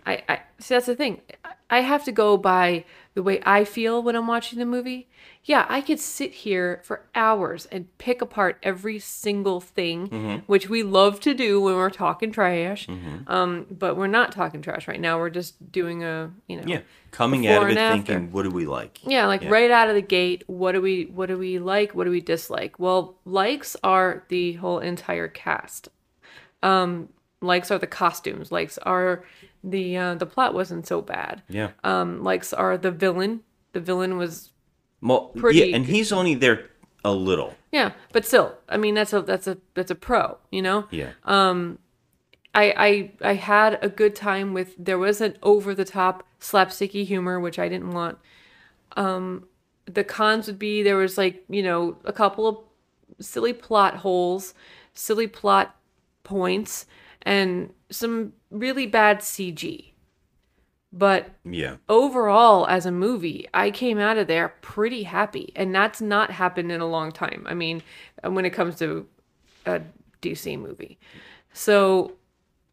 I, 0.06 0.24
I 0.30 0.42
see 0.60 0.76
that's 0.76 0.86
the 0.86 0.96
thing. 0.96 1.22
I 1.70 1.82
have 1.82 2.06
to 2.06 2.12
go 2.12 2.38
by 2.38 2.86
the 3.16 3.24
way 3.24 3.42
I 3.46 3.64
feel 3.64 4.02
when 4.04 4.16
I'm 4.16 4.28
watching 4.28 4.60
the 4.60 4.66
movie. 4.66 5.08
Yeah, 5.44 5.66
I 5.68 5.82
could 5.82 6.00
sit 6.00 6.32
here 6.32 6.80
for 6.84 7.02
hours 7.16 7.66
and 7.72 7.88
pick 7.98 8.22
apart 8.22 8.58
every 8.62 9.00
single 9.00 9.60
thing, 9.60 10.08
Mhm. 10.10 10.44
which 10.46 10.70
we 10.70 10.84
love 10.84 11.20
to 11.22 11.34
do 11.34 11.60
when 11.60 11.76
we're 11.76 11.90
talking 11.90 12.32
trash. 12.32 12.88
Mhm. 12.88 13.28
Um, 13.30 13.66
but 13.72 13.98
we're 13.98 14.08
not 14.08 14.32
talking 14.32 14.62
trash 14.62 14.88
right 14.88 15.00
now. 15.00 15.18
We're 15.18 15.30
just 15.32 15.72
doing 15.72 16.04
a 16.04 16.32
you 16.48 16.58
know 16.58 16.64
Yeah, 16.68 16.82
coming 17.12 17.48
out 17.48 17.64
of 17.64 17.70
it 17.70 17.78
after. 17.78 18.04
thinking, 18.04 18.32
what 18.32 18.44
do 18.44 18.50
we 18.52 18.66
like? 18.66 19.00
Yeah, 19.04 19.26
like 19.26 19.44
right 19.50 19.72
out 19.72 19.90
of 19.90 19.96
the 19.96 20.02
gate, 20.02 20.44
what 20.48 20.74
do 20.74 20.82
we 20.82 21.06
what 21.06 21.28
do 21.28 21.38
we 21.38 21.58
like? 21.58 21.96
What 21.96 22.04
do 22.04 22.12
we 22.12 22.22
dislike? 22.22 22.76
Well, 22.78 23.16
likes 23.26 23.76
are 23.84 24.24
the 24.30 24.54
whole 24.54 24.80
entire 24.80 25.28
cast. 25.28 25.90
Um, 26.62 27.10
likes 27.42 27.72
are 27.72 27.80
the 27.80 27.88
costumes. 27.88 28.52
Likes 28.52 28.78
are 28.80 29.24
the 29.64 29.98
uh, 29.98 30.16
the 30.16 30.26
plot 30.26 30.54
wasn't 30.54 30.88
so 30.88 31.02
bad. 31.02 31.42
Yeah. 31.50 31.72
Um, 31.84 32.24
likes 32.24 32.54
are 32.54 32.78
the 32.78 32.92
villain. 32.92 33.42
The 33.74 33.80
villain 33.80 34.18
was 34.18 34.52
Well, 35.02 35.32
Pretty 35.38 35.60
yeah, 35.60 35.76
and 35.76 35.86
he's 35.86 36.12
only 36.12 36.36
there 36.36 36.70
a 37.04 37.14
little. 37.14 37.56
yeah, 37.72 37.92
but 38.12 38.26
still, 38.26 38.56
I 38.68 38.78
mean 38.78 38.96
that's 38.96 39.14
a 39.14 39.22
that's 39.22 39.48
a 39.48 39.58
that's 39.74 39.92
a 39.92 39.96
pro, 39.96 40.38
you 40.52 40.62
know. 40.62 40.88
Yeah. 40.92 41.12
Um, 41.26 41.80
I 42.54 42.74
I 43.22 43.30
I 43.30 43.34
had 43.36 43.80
a 43.82 43.90
good 43.90 44.16
time 44.16 44.54
with. 44.54 44.76
There 44.78 44.98
was 44.98 45.22
an 45.22 45.38
over 45.44 45.76
the 45.76 45.86
top 45.86 46.24
slapsticky 46.42 47.06
humor, 47.06 47.40
which 47.40 47.60
I 47.60 47.70
didn't 47.70 47.92
want. 47.92 48.18
Um, 48.98 49.46
the 49.86 50.04
cons 50.04 50.48
would 50.48 50.60
be 50.60 50.84
there 50.84 50.98
was 50.98 51.18
like 51.18 51.44
you 51.50 51.64
know 51.64 51.98
a 52.06 52.12
couple 52.14 52.48
of 52.48 52.58
silly 53.20 53.54
plot 53.54 53.98
holes, 53.98 54.54
silly 54.94 55.28
plot 55.28 55.76
points, 56.24 56.86
and 57.24 57.74
some 57.90 58.34
really 58.52 58.86
bad 58.88 59.20
CG. 59.20 59.94
But 60.92 61.30
Yeah. 61.46 61.76
overall, 61.88 62.66
as 62.68 62.86
a 62.88 62.92
movie, 62.92 63.48
I 63.54 63.70
came 63.70 64.00
out 64.00 64.18
of 64.18 64.26
there 64.28 64.56
pretty 64.62 65.04
happy, 65.04 65.52
and 65.56 65.74
that's 65.74 66.02
not 66.02 66.32
happened 66.32 66.72
in 66.72 66.82
a 66.82 66.88
long 66.88 67.12
time. 67.12 67.46
I 67.48 67.54
mean, 67.54 67.84
uh, 68.26 68.32
when 68.32 68.44
it 68.46 68.50
comes 68.52 68.76
to 68.78 69.08
a 69.68 69.82
DC 70.22 70.58
movie, 70.58 70.98
so 71.54 72.14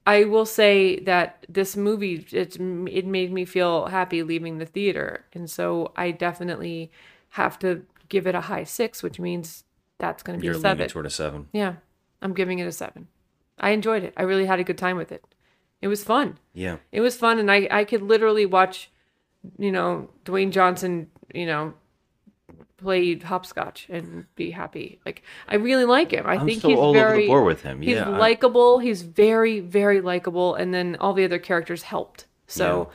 I 0.06 0.24
will 0.24 0.46
say 0.46 1.00
that 1.00 1.44
this 1.48 1.76
movie 1.76 2.26
it 2.32 2.56
it 2.58 3.06
made 3.06 3.32
me 3.32 3.44
feel 3.44 3.86
happy 3.86 4.22
leaving 4.22 4.58
the 4.58 4.66
theater, 4.66 5.26
and 5.34 5.50
so 5.50 5.92
I 5.94 6.10
definitely 6.10 6.90
have 7.30 7.58
to 7.58 7.84
give 8.08 8.26
it 8.26 8.34
a 8.34 8.42
high 8.42 8.64
six, 8.64 9.02
which 9.02 9.18
means 9.20 9.64
that's 9.98 10.22
going 10.22 10.38
to 10.38 10.40
be 10.40 10.46
You're 10.46 10.54
a 10.54 10.58
leaning 10.58 10.70
seven. 10.78 10.88
toward 10.88 11.06
a 11.06 11.10
seven. 11.10 11.48
Yeah, 11.52 11.74
I'm 12.22 12.32
giving 12.32 12.60
it 12.60 12.66
a 12.66 12.72
seven. 12.72 13.08
I 13.58 13.70
enjoyed 13.70 14.02
it. 14.04 14.12
I 14.16 14.22
really 14.22 14.46
had 14.46 14.60
a 14.60 14.64
good 14.64 14.78
time 14.78 14.96
with 14.96 15.10
it. 15.12 15.24
It 15.80 15.88
was 15.88 16.02
fun. 16.04 16.38
Yeah. 16.54 16.76
It 16.92 17.00
was 17.00 17.16
fun, 17.16 17.38
and 17.38 17.50
I 17.50 17.68
I 17.70 17.84
could 17.84 18.02
literally 18.02 18.46
watch, 18.46 18.90
you 19.58 19.70
know, 19.72 20.10
Dwayne 20.24 20.50
Johnson, 20.50 21.08
you 21.34 21.46
know, 21.46 21.74
play 22.78 23.18
hopscotch 23.18 23.86
and 23.88 24.26
be 24.34 24.50
happy. 24.50 25.00
Like 25.06 25.22
I 25.48 25.56
really 25.56 25.84
like 25.84 26.10
him. 26.12 26.26
I 26.26 26.34
I'm 26.34 26.46
think 26.46 26.62
he's 26.62 26.76
all 26.76 26.90
over 26.90 26.98
the 26.98 27.04
very 27.04 27.26
board 27.26 27.46
with 27.46 27.62
him. 27.62 27.82
Yeah, 27.82 28.08
I- 28.10 28.18
likable. 28.18 28.78
He's 28.78 29.02
very 29.02 29.60
very 29.60 30.00
likable, 30.00 30.54
and 30.54 30.72
then 30.74 30.96
all 31.00 31.12
the 31.14 31.24
other 31.24 31.38
characters 31.38 31.82
helped. 31.82 32.26
So, 32.46 32.90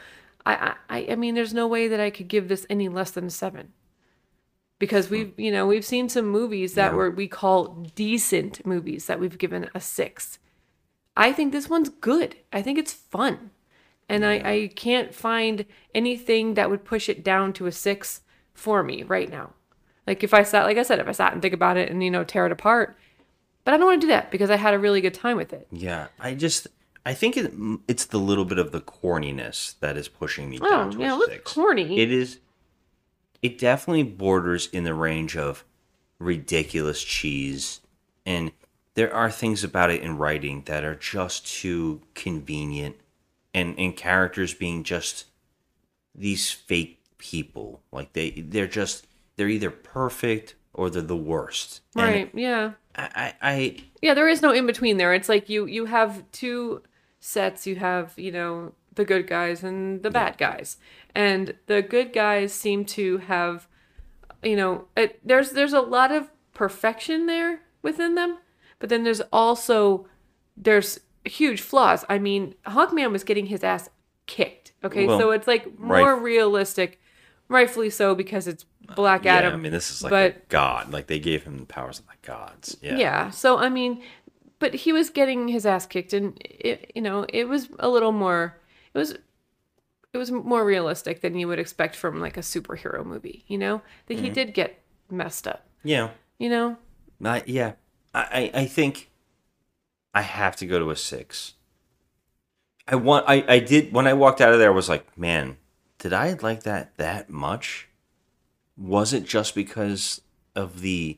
I, 0.46 0.76
I 0.90 1.08
I 1.12 1.16
mean, 1.16 1.36
there's 1.36 1.54
no 1.54 1.68
way 1.68 1.88
that 1.88 2.00
I 2.00 2.10
could 2.10 2.28
give 2.30 2.48
this 2.48 2.66
any 2.70 2.88
less 2.90 3.12
than 3.12 3.26
a 3.26 3.30
seven. 3.30 3.74
Because 4.80 5.10
we've 5.12 5.34
you 5.38 5.52
know 5.52 5.68
we've 5.68 5.86
seen 5.86 6.10
some 6.10 6.26
movies 6.28 6.74
that 6.76 6.92
Yeah. 6.92 6.98
were 6.98 7.12
we 7.12 7.28
call 7.28 7.68
decent 7.96 8.66
movies 8.66 9.06
that 9.08 9.20
we've 9.20 9.38
given 9.38 9.70
a 9.76 9.80
six. 9.82 10.40
I 11.16 11.34
think 11.34 11.52
this 11.52 11.70
one's 11.70 11.90
good. 11.90 12.38
I 12.54 12.62
think 12.62 12.78
it's 12.80 12.94
fun. 12.94 13.52
And 14.10 14.26
I, 14.26 14.34
I 14.34 14.72
can't 14.76 15.14
find 15.14 15.66
anything 15.96 16.56
that 16.56 16.70
would 16.70 16.84
push 16.84 17.08
it 17.08 17.24
down 17.24 17.54
to 17.54 17.66
a 17.68 17.72
six 17.72 18.22
for 18.54 18.84
me 18.84 19.04
right 19.04 19.30
now. 19.30 19.52
Like 20.06 20.24
if 20.24 20.34
I 20.34 20.44
sat, 20.44 20.66
like 20.66 20.78
I 20.78 20.84
said, 20.84 21.00
if 21.00 21.08
I 21.08 21.12
sat 21.14 21.34
and 21.34 21.42
think 21.42 21.54
about 21.54 21.78
it 21.78 21.90
and, 21.90 22.04
you 22.04 22.12
know, 22.12 22.24
tear 22.24 22.46
it 22.46 22.52
apart. 22.52 22.98
But 23.64 23.74
I 23.74 23.78
don't 23.78 23.86
want 23.88 24.02
to 24.02 24.08
do 24.08 24.12
that 24.12 24.32
because 24.32 24.50
I 24.50 24.56
had 24.58 24.74
a 24.74 24.80
really 24.80 25.02
good 25.02 25.14
time 25.14 25.38
with 25.38 25.54
it. 25.54 25.68
Yeah, 25.72 26.08
I 26.20 26.34
just 26.34 26.68
I 27.06 27.14
think 27.14 27.38
it, 27.38 27.54
it's 27.88 28.06
the 28.06 28.18
little 28.20 28.44
bit 28.46 28.58
of 28.58 28.72
the 28.72 28.82
corniness 28.82 29.76
that 29.80 29.96
is 29.98 30.08
pushing 30.08 30.50
me 30.50 30.60
Oh, 30.62 30.70
down 30.70 30.92
to 30.92 31.00
yeah, 31.00 31.18
a 31.18 31.26
six. 31.26 31.54
corny. 31.54 32.00
It 32.00 32.12
is. 32.12 32.40
It 33.42 33.58
definitely 33.58 34.04
borders 34.04 34.68
in 34.68 34.84
the 34.84 34.94
range 34.94 35.38
of 35.38 35.64
ridiculous 36.20 37.02
cheese, 37.04 37.82
and 38.26 38.52
there 38.94 39.14
are 39.14 39.32
things 39.32 39.64
about 39.64 39.92
it 39.92 40.02
in 40.02 40.18
writing 40.18 40.64
that 40.66 40.84
are 40.84 40.96
just 40.96 41.48
too 41.48 42.02
convenient, 42.14 42.98
and 43.54 43.78
and 43.78 43.96
characters 43.96 44.54
being 44.54 44.84
just 44.84 45.26
these 46.14 46.52
fake 46.52 47.02
people. 47.18 47.82
Like 47.92 48.14
they 48.14 48.32
they're 48.32 48.68
just 48.68 49.08
they're 49.36 49.50
either 49.50 49.72
perfect 49.72 50.56
or 50.74 50.90
they're 50.90 51.02
the 51.02 51.16
worst. 51.16 51.82
And 51.96 52.04
Right. 52.04 52.32
yeah. 52.34 52.74
I, 52.96 53.34
I 53.42 53.78
Yeah, 54.02 54.14
there 54.14 54.28
is 54.28 54.42
no 54.42 54.52
in 54.52 54.66
between 54.66 54.98
there. 54.98 55.14
It's 55.14 55.30
like 55.30 55.50
you 55.50 55.66
you 55.66 55.86
have 55.86 56.30
two 56.32 56.84
sets. 57.20 57.66
You 57.66 57.78
have 57.78 58.14
you 58.18 58.32
know 58.32 58.74
the 58.96 59.06
good 59.06 59.28
guys 59.28 59.64
and 59.64 60.04
the 60.04 60.10
bad 60.10 60.38
guys, 60.38 60.78
and 61.16 61.56
the 61.68 61.82
good 61.82 62.12
guys 62.12 62.54
seem 62.54 62.84
to 62.84 63.20
have, 63.20 63.68
you 64.44 64.56
know, 64.56 64.86
it, 64.98 65.20
there's 65.26 65.52
there's 65.52 65.74
a 65.74 65.82
lot 65.82 66.12
of 66.12 66.30
perfection 66.54 67.26
there 67.28 67.62
within 67.82 68.16
them, 68.16 68.40
but 68.82 68.90
then 68.90 69.04
there's 69.04 69.22
also 69.32 70.08
there's 70.58 71.00
huge 71.24 71.62
flaws. 71.62 72.04
I 72.10 72.20
mean, 72.20 72.56
Hawkman 72.66 73.12
was 73.12 73.24
getting 73.24 73.46
his 73.46 73.64
ass 73.64 73.90
kicked. 74.28 74.74
Okay, 74.84 75.08
Well, 75.08 75.18
so 75.20 75.32
it's 75.32 75.48
like 75.48 75.64
right. 75.78 76.02
more 76.02 76.20
realistic, 76.20 77.00
rightfully 77.48 77.90
so 77.90 78.14
because 78.16 78.48
it's 78.48 78.66
Black 78.96 79.24
yeah, 79.26 79.36
Adam. 79.36 79.54
I 79.54 79.58
mean, 79.58 79.72
this 79.72 79.90
is 79.92 80.04
like 80.04 80.10
but 80.10 80.32
a 80.36 80.40
god. 80.50 80.92
Like 80.92 81.08
they 81.08 81.20
gave 81.20 81.44
him 81.44 81.60
the 81.60 81.66
powers 81.66 82.00
of 82.00 82.08
the 82.08 82.28
gods. 82.28 82.76
Yeah. 82.82 82.98
yeah. 82.98 83.30
So 83.30 83.58
I 83.58 83.70
mean, 83.70 84.02
but 84.60 84.74
he 84.74 84.92
was 84.92 85.10
getting 85.10 85.48
his 85.48 85.66
ass 85.66 85.86
kicked, 85.86 86.12
and 86.14 86.38
it, 86.42 86.92
you 86.96 87.02
know, 87.02 87.26
it 87.30 87.48
was 87.48 87.70
a 87.80 87.88
little 87.88 88.12
more. 88.12 88.60
It 88.94 88.98
was. 88.98 89.16
It 90.14 90.18
was 90.18 90.30
more 90.30 90.66
realistic 90.66 91.22
than 91.22 91.38
you 91.38 91.48
would 91.48 91.58
expect 91.58 91.96
from 91.96 92.20
like 92.20 92.36
a 92.36 92.42
superhero 92.42 93.06
movie. 93.06 93.46
You 93.48 93.58
know 93.58 93.82
that 94.08 94.20
he 94.20 94.30
Mhm. 94.30 94.34
did 94.34 94.54
get 94.54 94.82
messed 95.10 95.48
up. 95.48 95.66
Yeah. 95.86 96.10
You 96.38 96.50
know. 96.50 96.78
I, 97.24 97.44
yeah. 97.46 97.74
I, 98.14 98.52
I 98.54 98.66
think 98.66 99.10
I 100.14 100.22
have 100.22 100.56
to 100.58 100.66
go 100.66 100.80
to 100.80 100.90
a 100.90 100.96
six. 100.96 101.54
I 102.88 102.96
want. 102.96 103.26
I 103.28 103.44
I 103.48 103.60
did 103.60 103.94
when 103.94 104.08
I 104.08 104.14
walked 104.14 104.42
out 104.42 104.54
of 104.54 104.60
there. 104.60 104.72
I 104.72 104.76
was 104.76 104.90
like, 104.90 105.18
man, 105.18 105.58
did 105.98 106.14
I 106.14 106.34
like 106.42 106.64
that 106.64 106.98
that 106.98 107.30
much? 107.30 107.88
Was 108.78 109.14
it 109.14 109.26
just 109.26 109.56
because 109.56 110.22
of 110.56 110.82
the 110.82 111.18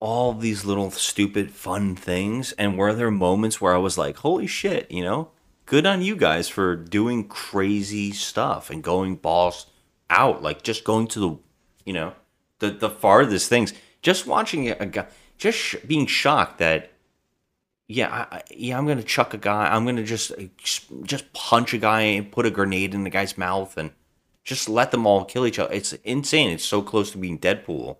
all 0.00 0.32
these 0.32 0.64
little 0.64 0.90
stupid 0.90 1.52
fun 1.52 1.94
things? 1.94 2.52
And 2.52 2.76
were 2.76 2.92
there 2.92 3.10
moments 3.10 3.60
where 3.60 3.74
I 3.74 3.78
was 3.78 3.96
like, 3.96 4.16
holy 4.18 4.48
shit, 4.48 4.90
you 4.90 5.04
know? 5.04 5.30
Good 5.66 5.86
on 5.86 6.02
you 6.02 6.16
guys 6.16 6.48
for 6.48 6.74
doing 6.74 7.28
crazy 7.28 8.10
stuff 8.10 8.68
and 8.68 8.82
going 8.82 9.14
balls 9.14 9.66
out, 10.10 10.42
like 10.42 10.62
just 10.62 10.82
going 10.82 11.06
to 11.08 11.20
the, 11.20 11.38
you 11.84 11.92
know, 11.92 12.14
the 12.58 12.70
the 12.70 12.90
farthest 12.90 13.48
things. 13.48 13.72
Just 14.02 14.26
watching 14.26 14.68
a 14.68 14.86
guy, 14.86 15.06
just 15.38 15.56
sh- 15.58 15.76
being 15.86 16.06
shocked 16.06 16.58
that, 16.58 16.90
yeah, 17.88 18.26
I, 18.30 18.42
yeah, 18.50 18.76
I'm 18.76 18.86
gonna 18.86 19.02
chuck 19.02 19.32
a 19.32 19.38
guy. 19.38 19.72
I'm 19.72 19.84
gonna 19.84 20.02
just 20.02 20.32
uh, 20.32 20.44
just 21.02 21.32
punch 21.32 21.72
a 21.72 21.78
guy 21.78 22.00
and 22.02 22.30
put 22.30 22.46
a 22.46 22.50
grenade 22.50 22.94
in 22.94 23.04
the 23.04 23.10
guy's 23.10 23.38
mouth 23.38 23.76
and 23.76 23.92
just 24.44 24.68
let 24.68 24.90
them 24.90 25.06
all 25.06 25.24
kill 25.24 25.46
each 25.46 25.58
other. 25.58 25.72
It's 25.72 25.92
insane. 26.04 26.50
It's 26.50 26.64
so 26.64 26.82
close 26.82 27.10
to 27.12 27.18
being 27.18 27.38
Deadpool 27.38 27.96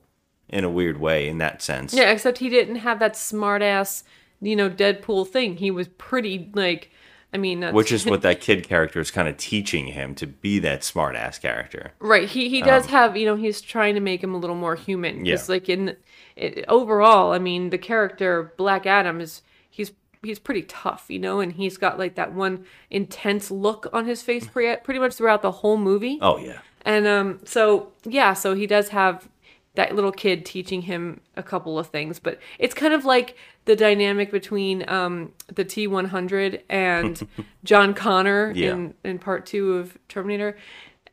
in 0.49 0.65
a 0.65 0.71
weird 0.71 0.99
way 1.01 1.29
in 1.29 1.39
that 1.39 1.63
sense. 1.63 1.95
Yeah, 1.95 2.11
except 2.11 2.39
he 2.39 2.49
didn't 2.49 2.77
have 2.77 2.99
that 2.99 3.17
smart 3.17 3.63
ass, 3.63 4.05
you 4.41 4.57
know, 4.57 4.69
Deadpool 4.69 5.29
thing. 5.29 5.57
He 5.57 5.71
was 5.71 5.89
pretty 5.89 6.51
like, 6.53 6.91
I 7.35 7.39
mean, 7.39 7.61
that's, 7.61 7.75
Which 7.75 7.93
is 7.93 8.05
what 8.13 8.23
that 8.23 8.41
kid 8.41 8.67
character 8.69 9.01
is 9.01 9.11
kind 9.11 9.27
of 9.29 9.37
teaching 9.37 9.87
him 9.89 10.15
to 10.17 10.27
be 10.27 10.59
that 10.61 10.85
smart 10.85 11.17
ass 11.17 11.39
character. 11.39 11.93
Right. 11.99 12.29
He 12.29 12.49
he 12.49 12.61
does 12.63 12.85
Um, 12.85 12.91
have, 12.91 13.17
you 13.17 13.25
know, 13.27 13.37
he's 13.37 13.61
trying 13.61 13.95
to 13.95 14.01
make 14.01 14.23
him 14.23 14.35
a 14.35 14.39
little 14.39 14.57
more 14.57 14.75
human. 14.77 15.25
Yeah. 15.25 15.39
Like 15.49 15.69
in 15.69 15.97
it, 16.37 16.65
overall, 16.69 17.33
I 17.33 17.39
mean, 17.39 17.71
the 17.71 17.79
character 17.79 18.53
Black 18.57 18.87
Adam 18.87 19.21
is 19.21 19.43
he's 19.71 19.93
he's 20.23 20.39
pretty 20.39 20.63
tough, 20.63 21.07
you 21.09 21.19
know, 21.19 21.41
and 21.41 21.53
he's 21.53 21.79
got 21.79 21.99
like 21.99 22.15
that 22.17 22.33
one 22.33 22.65
intense 22.91 23.51
look 23.51 23.89
on 23.93 24.07
his 24.07 24.23
face 24.23 24.47
pretty, 24.47 24.81
pretty 24.85 25.01
much 25.01 25.15
throughout 25.15 25.43
the 25.43 25.51
whole 25.53 25.77
movie. 25.79 26.19
Oh 26.21 26.37
yeah. 26.39 26.59
And 26.85 27.07
um 27.07 27.41
so 27.45 27.93
yeah, 28.05 28.35
so 28.35 28.55
he 28.55 28.67
does 28.67 28.89
have 28.91 29.29
that 29.75 29.95
little 29.95 30.13
kid 30.13 30.45
teaching 30.45 30.83
him 30.83 31.21
a 31.37 31.43
couple 31.43 31.79
of 31.79 31.87
things. 31.89 32.19
But 32.19 32.39
it's 32.59 32.75
kind 32.75 32.93
of 32.93 33.05
like 33.05 33.37
the 33.65 33.75
dynamic 33.77 34.31
between 34.31 34.87
um, 34.89 35.33
the 35.55 35.65
T 35.65 35.87
one 35.87 36.07
hundred 36.07 36.63
and 36.69 37.27
John 37.65 37.95
Connor 37.95 38.53
Yeah. 38.55 38.73
in 38.73 38.95
in 39.05 39.19
part 39.19 39.47
two 39.47 39.75
of 39.75 39.97
Terminator. 40.09 40.57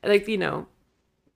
Like 0.03 0.28
you 0.28 0.38
know, 0.38 0.68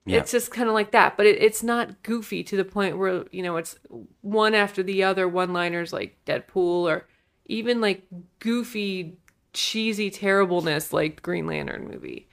Yeah. 0.06 0.20
it's 0.20 0.32
just 0.32 0.52
kind 0.52 0.68
of 0.68 0.74
like 0.74 0.92
that. 0.92 1.16
But 1.18 1.26
it, 1.26 1.42
it's 1.42 1.64
not 1.64 2.04
goofy 2.04 2.44
to 2.44 2.58
the 2.58 2.66
point 2.66 2.98
where 2.98 3.26
you 3.32 3.42
know 3.44 3.58
it's 3.58 3.78
one 4.22 4.54
after 4.54 4.84
the 4.84 5.04
other 5.04 5.28
one 5.28 5.54
liners 5.54 5.94
like 5.94 6.18
Deadpool 6.26 6.90
or 6.90 7.08
even 7.46 7.80
like 7.82 8.04
goofy 8.40 9.18
cheesy 9.54 10.10
terribleness 10.10 10.92
like 10.92 11.22
Green 11.22 11.46
Lantern 11.48 11.88
movie. 11.88 12.28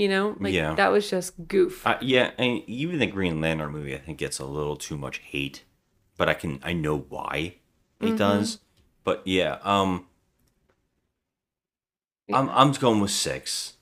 You 0.00 0.08
know, 0.08 0.34
like 0.40 0.54
Yeah. 0.54 0.74
that 0.76 0.88
was 0.90 1.10
just 1.10 1.34
goof. 1.46 1.86
Uh, 1.86 1.98
yeah, 2.00 2.30
and 2.38 2.62
even 2.66 2.98
the 3.00 3.06
Green 3.06 3.38
Lantern 3.42 3.70
movie, 3.70 3.94
I 3.94 3.98
think, 3.98 4.16
gets 4.16 4.38
a 4.38 4.46
little 4.46 4.76
too 4.76 4.96
much 4.96 5.18
hate, 5.18 5.64
but 6.16 6.26
I 6.26 6.32
can 6.32 6.58
I 6.62 6.72
know 6.72 6.96
why 6.96 7.56
it 8.00 8.14
Mhm. 8.14 8.16
does. 8.16 8.58
But 9.04 9.20
yeah, 9.26 9.58
um, 9.62 10.06
I'm 12.32 12.48
I'm 12.50 12.72
going 12.72 13.00
with 13.00 13.10
six. 13.10 13.74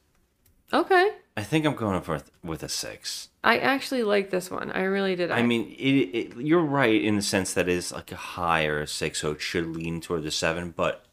Okay. 0.73 1.13
I 1.37 1.45
think 1.45 1.65
I'm 1.65 1.77
going 1.77 2.01
for 2.03 2.21
with 2.43 2.63
a 2.65 2.69
six. 2.69 3.29
I 3.45 3.59
actually 3.59 4.03
like 4.03 4.31
this 4.31 4.51
one. 4.51 4.73
I 4.73 4.83
really 4.83 5.15
did. 5.15 5.31
I 5.31 5.43
mean, 5.43 5.71
it, 5.79 5.95
it, 6.19 6.37
you're 6.37 6.65
right 6.65 7.01
in 7.01 7.15
the 7.15 7.23
sense 7.23 7.55
that 7.55 7.69
it's 7.69 7.93
like 7.93 8.11
a 8.11 8.17
higher 8.17 8.87
six, 8.87 9.21
so 9.21 9.31
it 9.33 9.41
should 9.41 9.69
lean 9.69 10.01
toward 10.01 10.25
the 10.25 10.33
seven. 10.33 10.75
But 10.77 11.05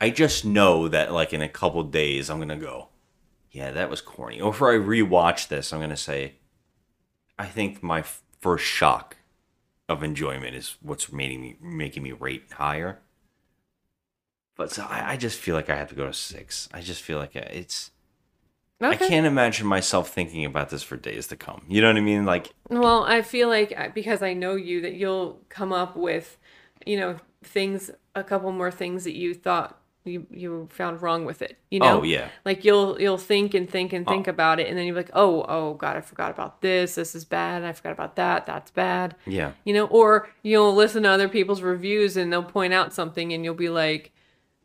I 0.00 0.10
just 0.10 0.44
know 0.44 0.88
that, 0.88 1.12
like 1.12 1.32
in 1.32 1.42
a 1.42 1.48
couple 1.48 1.82
days, 1.84 2.28
I'm 2.28 2.40
gonna 2.40 2.56
go, 2.56 2.88
yeah, 3.56 3.70
that 3.70 3.88
was 3.88 4.02
corny. 4.02 4.38
Or 4.38 4.50
if 4.50 4.60
I 4.60 4.74
rewatch 4.74 5.48
this, 5.48 5.72
I'm 5.72 5.80
gonna 5.80 5.96
say, 5.96 6.34
I 7.38 7.46
think 7.46 7.82
my 7.82 8.00
f- 8.00 8.22
first 8.38 8.66
shock 8.66 9.16
of 9.88 10.02
enjoyment 10.02 10.54
is 10.54 10.76
what's 10.82 11.10
making 11.10 11.40
me 11.40 11.56
making 11.60 12.02
me 12.02 12.12
rate 12.12 12.44
higher. 12.52 13.00
But 14.56 14.72
so 14.72 14.84
I, 14.84 15.12
I 15.12 15.16
just 15.16 15.38
feel 15.38 15.54
like 15.54 15.70
I 15.70 15.76
have 15.76 15.88
to 15.88 15.94
go 15.94 16.06
to 16.06 16.12
six. 16.12 16.68
I 16.72 16.82
just 16.82 17.02
feel 17.02 17.18
like 17.18 17.34
uh, 17.34 17.48
it's. 17.50 17.92
I 18.78 18.96
can't 18.96 19.24
imagine 19.24 19.66
myself 19.66 20.10
thinking 20.10 20.44
about 20.44 20.68
this 20.68 20.82
for 20.82 20.98
days 20.98 21.28
to 21.28 21.36
come. 21.36 21.62
You 21.66 21.80
know 21.80 21.88
what 21.88 21.96
I 21.96 22.00
mean? 22.02 22.26
Like, 22.26 22.52
Well, 22.68 23.04
I 23.04 23.22
feel 23.22 23.48
like 23.48 23.94
because 23.94 24.20
I 24.20 24.34
know 24.34 24.54
you 24.54 24.82
that 24.82 24.92
you'll 24.92 25.40
come 25.48 25.72
up 25.72 25.96
with, 25.96 26.36
you 26.84 27.00
know, 27.00 27.16
things 27.42 27.90
a 28.14 28.22
couple 28.22 28.52
more 28.52 28.70
things 28.70 29.04
that 29.04 29.14
you 29.14 29.32
thought 29.32 29.80
you 30.06 30.26
you 30.30 30.68
found 30.70 31.02
wrong 31.02 31.24
with 31.24 31.42
it. 31.42 31.58
You 31.70 31.80
oh, 31.82 31.84
know? 31.84 32.00
Oh, 32.00 32.02
yeah. 32.02 32.28
Like 32.44 32.64
you'll 32.64 33.00
you'll 33.00 33.18
think 33.18 33.54
and 33.54 33.68
think 33.68 33.92
and 33.92 34.06
think 34.06 34.28
Oh. 34.28 34.30
about 34.30 34.60
it, 34.60 34.68
and 34.68 34.78
then 34.78 34.86
you're 34.86 34.96
like, 34.96 35.10
oh 35.12 35.44
oh 35.48 35.74
god, 35.74 35.96
I 35.96 36.00
forgot 36.00 36.30
about 36.30 36.62
this. 36.62 36.94
This 36.94 37.14
is 37.14 37.24
bad. 37.24 37.64
I 37.64 37.72
forgot 37.72 37.92
about 37.92 38.16
that. 38.16 38.46
That's 38.46 38.70
bad. 38.70 39.16
Yeah. 39.26 39.52
You 39.64 39.74
know, 39.74 39.86
or 39.86 40.28
you'll 40.42 40.74
listen 40.74 41.02
to 41.04 41.08
other 41.10 41.28
people's 41.28 41.62
reviews 41.62 42.16
and 42.16 42.32
they'll 42.32 42.42
point 42.42 42.72
out 42.72 42.94
something, 42.94 43.32
and 43.32 43.44
you'll 43.44 43.54
be 43.54 43.68
like, 43.68 44.12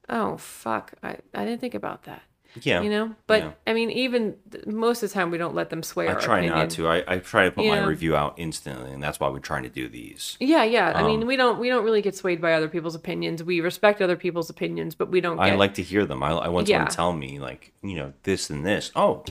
oh 0.09 0.37
fuck, 0.37 0.93
I 1.03 1.17
I 1.33 1.45
didn't 1.45 1.61
think 1.61 1.75
about 1.75 2.03
that. 2.03 2.21
Yeah, 2.63 2.81
You 2.81 2.89
know, 2.89 3.15
but 3.27 3.41
yeah. 3.43 3.51
I 3.65 3.73
mean, 3.73 3.89
even 3.91 4.35
most 4.65 5.03
of 5.03 5.09
the 5.09 5.13
time 5.13 5.31
we 5.31 5.37
don't 5.37 5.55
let 5.55 5.69
them 5.69 5.83
swear. 5.83 6.17
I 6.17 6.19
try 6.21 6.39
opinion. 6.39 6.57
not 6.59 6.69
to. 6.71 6.87
I, 6.89 7.03
I 7.07 7.17
try 7.19 7.45
to 7.45 7.51
put 7.51 7.65
my 7.65 7.79
review 7.83 8.15
out 8.15 8.33
instantly, 8.37 8.91
and 8.91 9.01
that's 9.01 9.19
why 9.19 9.29
we're 9.29 9.39
trying 9.39 9.63
to 9.63 9.69
do 9.69 9.87
these. 9.87 10.35
Yeah, 10.39 10.63
yeah. 10.63 10.91
I 10.93 11.03
mean, 11.07 11.21
Um, 11.21 11.27
we 11.27 11.37
don't 11.37 11.59
we 11.59 11.69
don't 11.69 11.85
really 11.85 12.01
get 12.01 12.15
swayed 12.15 12.41
by 12.41 12.53
other 12.53 12.67
people's 12.67 12.95
opinions. 12.95 13.41
We 13.43 13.61
respect 13.61 14.01
other 14.01 14.17
people's 14.17 14.49
opinions, 14.49 14.95
but 14.95 15.09
we 15.09 15.21
don't. 15.21 15.37
Get, 15.37 15.43
I 15.45 15.55
like 15.55 15.75
to 15.75 15.81
hear 15.83 16.05
them. 16.05 16.21
I, 16.23 16.31
I 16.31 16.47
want 16.49 16.67
Yeah. 16.67 16.77
someone 16.77 16.89
to 16.89 16.95
tell 16.95 17.13
me, 17.13 17.39
like, 17.39 17.71
you 17.81 17.95
know, 17.95 18.13
this 18.23 18.49
and 18.49 18.65
this. 18.65 18.91
Oh, 18.97 19.23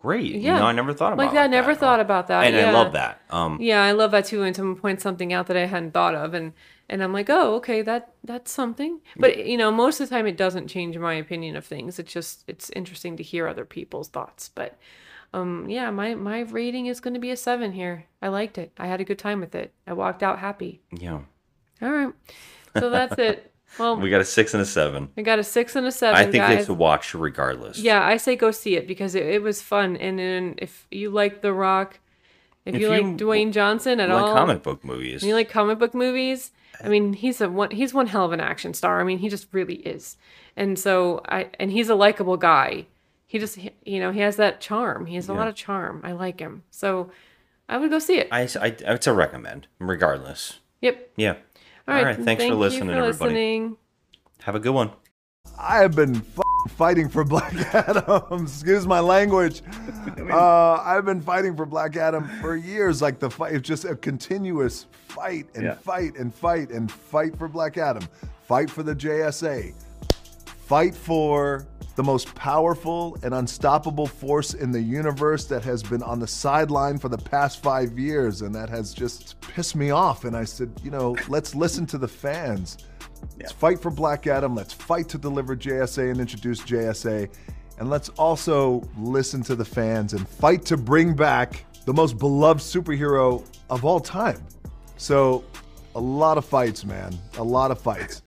great. 0.00 0.32
You 0.32 0.40
Yeah. 0.40 0.58
know, 0.58 0.66
I 0.66 0.72
never 0.72 0.92
thought 0.92 1.12
about 1.12 1.24
like 1.26 1.34
that. 1.34 1.44
I 1.44 1.46
never 1.48 1.74
thought 1.74 2.00
about 2.00 2.28
that. 2.28 2.44
And 2.44 2.56
I 2.56 2.70
love 2.72 2.92
that. 2.92 3.20
Um, 3.30 3.58
yeah, 3.60 3.82
I 3.82 3.92
love 3.92 4.10
that 4.12 4.24
too. 4.26 4.42
And 4.42 4.54
someone 4.54 4.76
points 4.76 5.02
something 5.02 5.32
out 5.32 5.46
that 5.48 5.56
I 5.56 5.66
hadn't 5.66 5.92
thought 5.92 6.14
of, 6.14 6.34
and 6.34 6.52
and 6.88 7.02
I'm 7.02 7.12
like, 7.12 7.30
oh, 7.30 7.54
okay, 7.56 7.82
that 7.82 8.12
that's 8.24 8.50
something. 8.50 9.00
But 9.16 9.46
you 9.46 9.56
know, 9.56 9.70
most 9.70 10.00
of 10.00 10.08
the 10.08 10.14
time, 10.14 10.26
it 10.26 10.36
doesn't 10.36 10.68
change 10.68 10.96
my 10.98 11.14
opinion 11.14 11.56
of 11.56 11.64
things. 11.64 11.98
It's 11.98 12.12
just 12.12 12.44
it's 12.46 12.70
interesting 12.70 13.16
to 13.16 13.22
hear 13.22 13.46
other 13.46 13.64
people's 13.64 14.08
thoughts. 14.08 14.50
But 14.54 14.78
um, 15.32 15.68
yeah, 15.68 15.90
my 15.90 16.14
my 16.14 16.40
rating 16.40 16.86
is 16.86 17.00
going 17.00 17.14
to 17.14 17.20
be 17.20 17.30
a 17.30 17.36
seven 17.36 17.72
here. 17.72 18.06
I 18.20 18.28
liked 18.28 18.58
it. 18.58 18.72
I 18.78 18.86
had 18.86 19.00
a 19.00 19.04
good 19.04 19.18
time 19.18 19.40
with 19.40 19.54
it. 19.54 19.72
I 19.86 19.92
walked 19.92 20.22
out 20.22 20.38
happy. 20.38 20.80
Yeah. 20.90 21.20
All 21.80 21.90
right, 21.90 22.12
so 22.78 22.90
that's 22.90 23.18
it. 23.18 23.48
Well, 23.78 23.96
we 23.96 24.10
got 24.10 24.20
a 24.20 24.24
six 24.26 24.52
and 24.52 24.62
a 24.62 24.66
seven. 24.66 25.08
We 25.16 25.22
got 25.22 25.38
a 25.38 25.42
six 25.42 25.76
and 25.76 25.86
a 25.86 25.90
seven. 25.90 26.20
I 26.20 26.24
think 26.24 26.34
guys. 26.34 26.58
they 26.58 26.64
should 26.66 26.76
watch 26.76 27.14
regardless. 27.14 27.78
Yeah, 27.78 28.04
I 28.04 28.18
say 28.18 28.36
go 28.36 28.50
see 28.50 28.76
it 28.76 28.86
because 28.86 29.14
it, 29.14 29.24
it 29.24 29.42
was 29.42 29.62
fun. 29.62 29.96
And 29.96 30.18
then 30.18 30.56
if 30.58 30.86
you 30.90 31.08
like 31.08 31.40
The 31.40 31.54
Rock, 31.54 31.98
if, 32.64 32.74
If 32.74 32.80
you, 32.80 32.92
you 32.92 33.02
like 33.02 33.16
Dwayne 33.16 33.52
Johnson 33.52 33.98
at 33.98 34.10
all. 34.10 34.20
like 34.20 34.30
all, 34.30 34.36
comic 34.36 34.62
book 34.62 34.84
movies. 34.84 35.22
you 35.22 35.34
like 35.34 35.48
comic 35.48 35.78
book 35.78 35.94
movies, 35.94 36.52
I 36.82 36.88
mean, 36.88 37.12
he's 37.12 37.40
a 37.40 37.48
one. 37.48 37.70
He's 37.70 37.92
one 37.94 38.06
hell 38.08 38.24
of 38.24 38.32
an 38.32 38.40
action 38.40 38.74
star. 38.74 39.00
I 39.00 39.04
mean, 39.04 39.18
he 39.18 39.28
just 39.28 39.46
really 39.52 39.76
is. 39.76 40.16
And 40.56 40.78
so 40.78 41.20
I 41.28 41.50
and 41.60 41.70
he's 41.70 41.88
a 41.88 41.94
likable 41.94 42.36
guy. 42.36 42.86
He 43.26 43.38
just 43.38 43.56
he- 43.56 43.70
you 43.84 44.00
know 44.00 44.10
he 44.12 44.20
has 44.20 44.36
that 44.36 44.60
charm. 44.60 45.06
He 45.06 45.14
has 45.16 45.28
a 45.28 45.32
Yeah. 45.32 45.38
lot 45.38 45.48
of 45.48 45.54
charm. 45.54 46.00
I 46.04 46.12
like 46.12 46.40
him. 46.40 46.62
So 46.70 47.10
I 47.68 47.78
would 47.78 47.90
go 47.90 47.98
see 47.98 48.18
it. 48.18 48.28
I, 48.30 48.42
I, 48.60 48.66
it's 48.92 49.06
a 49.06 49.12
recommend, 49.12 49.66
regardless. 49.78 50.58
Yep. 50.82 51.12
Yeah. 51.16 51.30
All 51.30 51.94
right. 51.94 51.98
All 52.00 52.04
right 52.04 52.16
Thanks 52.16 52.24
thank 52.26 52.40
for 52.40 52.46
you 52.46 52.54
listening, 52.54 52.88
for 52.88 52.94
everybody. 52.96 53.30
listening. 53.34 53.76
Have 54.42 54.54
a 54.56 54.60
good 54.60 54.74
one. 54.74 54.90
I 55.58 55.78
have 55.78 55.94
been 55.94 56.16
f- 56.16 56.41
fighting 56.72 57.08
for 57.08 57.24
Black 57.24 57.54
Adam. 57.74 58.42
Excuse 58.44 58.86
my 58.86 59.00
language. 59.00 59.62
Uh, 60.32 60.74
I've 60.84 61.04
been 61.04 61.20
fighting 61.20 61.56
for 61.56 61.66
Black 61.66 61.96
Adam 61.96 62.28
for 62.40 62.56
years. 62.56 63.02
Like 63.02 63.18
the 63.18 63.28
fight, 63.30 63.54
it's 63.54 63.66
just 63.68 63.84
a 63.84 63.94
continuous 63.94 64.86
fight 65.08 65.46
and 65.54 65.64
Yeah. 65.64 65.74
fight 65.74 66.16
and 66.16 66.34
fight 66.34 66.70
and 66.70 66.90
fight 66.90 67.36
for 67.36 67.48
Black 67.48 67.76
Adam. 67.76 68.02
Fight 68.46 68.70
for 68.70 68.82
the 68.82 68.94
JSA. 68.94 69.74
Fight 70.66 70.94
for 70.94 71.66
the 71.96 72.02
most 72.02 72.34
powerful 72.34 73.16
and 73.22 73.34
unstoppable 73.34 74.06
force 74.06 74.54
in 74.54 74.70
the 74.72 74.80
universe 74.80 75.44
that 75.46 75.62
has 75.64 75.82
been 75.82 76.02
on 76.02 76.18
the 76.18 76.26
sideline 76.26 76.98
for 76.98 77.08
the 77.10 77.18
past 77.18 77.62
five 77.62 77.98
years, 77.98 78.40
and 78.42 78.54
that 78.54 78.70
has 78.70 78.94
just 78.94 79.38
pissed 79.40 79.76
me 79.76 79.90
off. 79.90 80.24
And 80.24 80.34
I 80.36 80.44
said, 80.44 80.70
you 80.82 80.90
know, 80.90 81.16
let's 81.28 81.54
listen 81.54 81.84
to 81.86 81.98
the 81.98 82.08
fans. 82.08 82.78
Let's 83.38 83.52
fight 83.52 83.80
for 83.80 83.90
Black 83.90 84.26
Adam. 84.26 84.54
Let's 84.54 84.72
fight 84.72 85.08
to 85.10 85.18
deliver 85.18 85.56
JSA 85.56 86.10
and 86.10 86.20
introduce 86.20 86.60
JSA. 86.60 87.28
And 87.78 87.90
let's 87.90 88.10
also 88.10 88.82
listen 88.96 89.42
to 89.44 89.54
the 89.54 89.64
fans 89.64 90.12
and 90.12 90.28
fight 90.28 90.64
to 90.66 90.76
bring 90.76 91.14
back 91.14 91.64
the 91.86 91.92
most 91.92 92.18
beloved 92.18 92.60
superhero 92.60 93.44
of 93.70 93.84
all 93.84 93.98
time. 93.98 94.44
So, 94.96 95.44
a 95.94 96.00
lot 96.00 96.38
of 96.38 96.44
fights, 96.44 96.84
man. 96.84 97.18
A 97.38 97.42
lot 97.42 97.70
of 97.70 97.80
fights. 97.80 98.20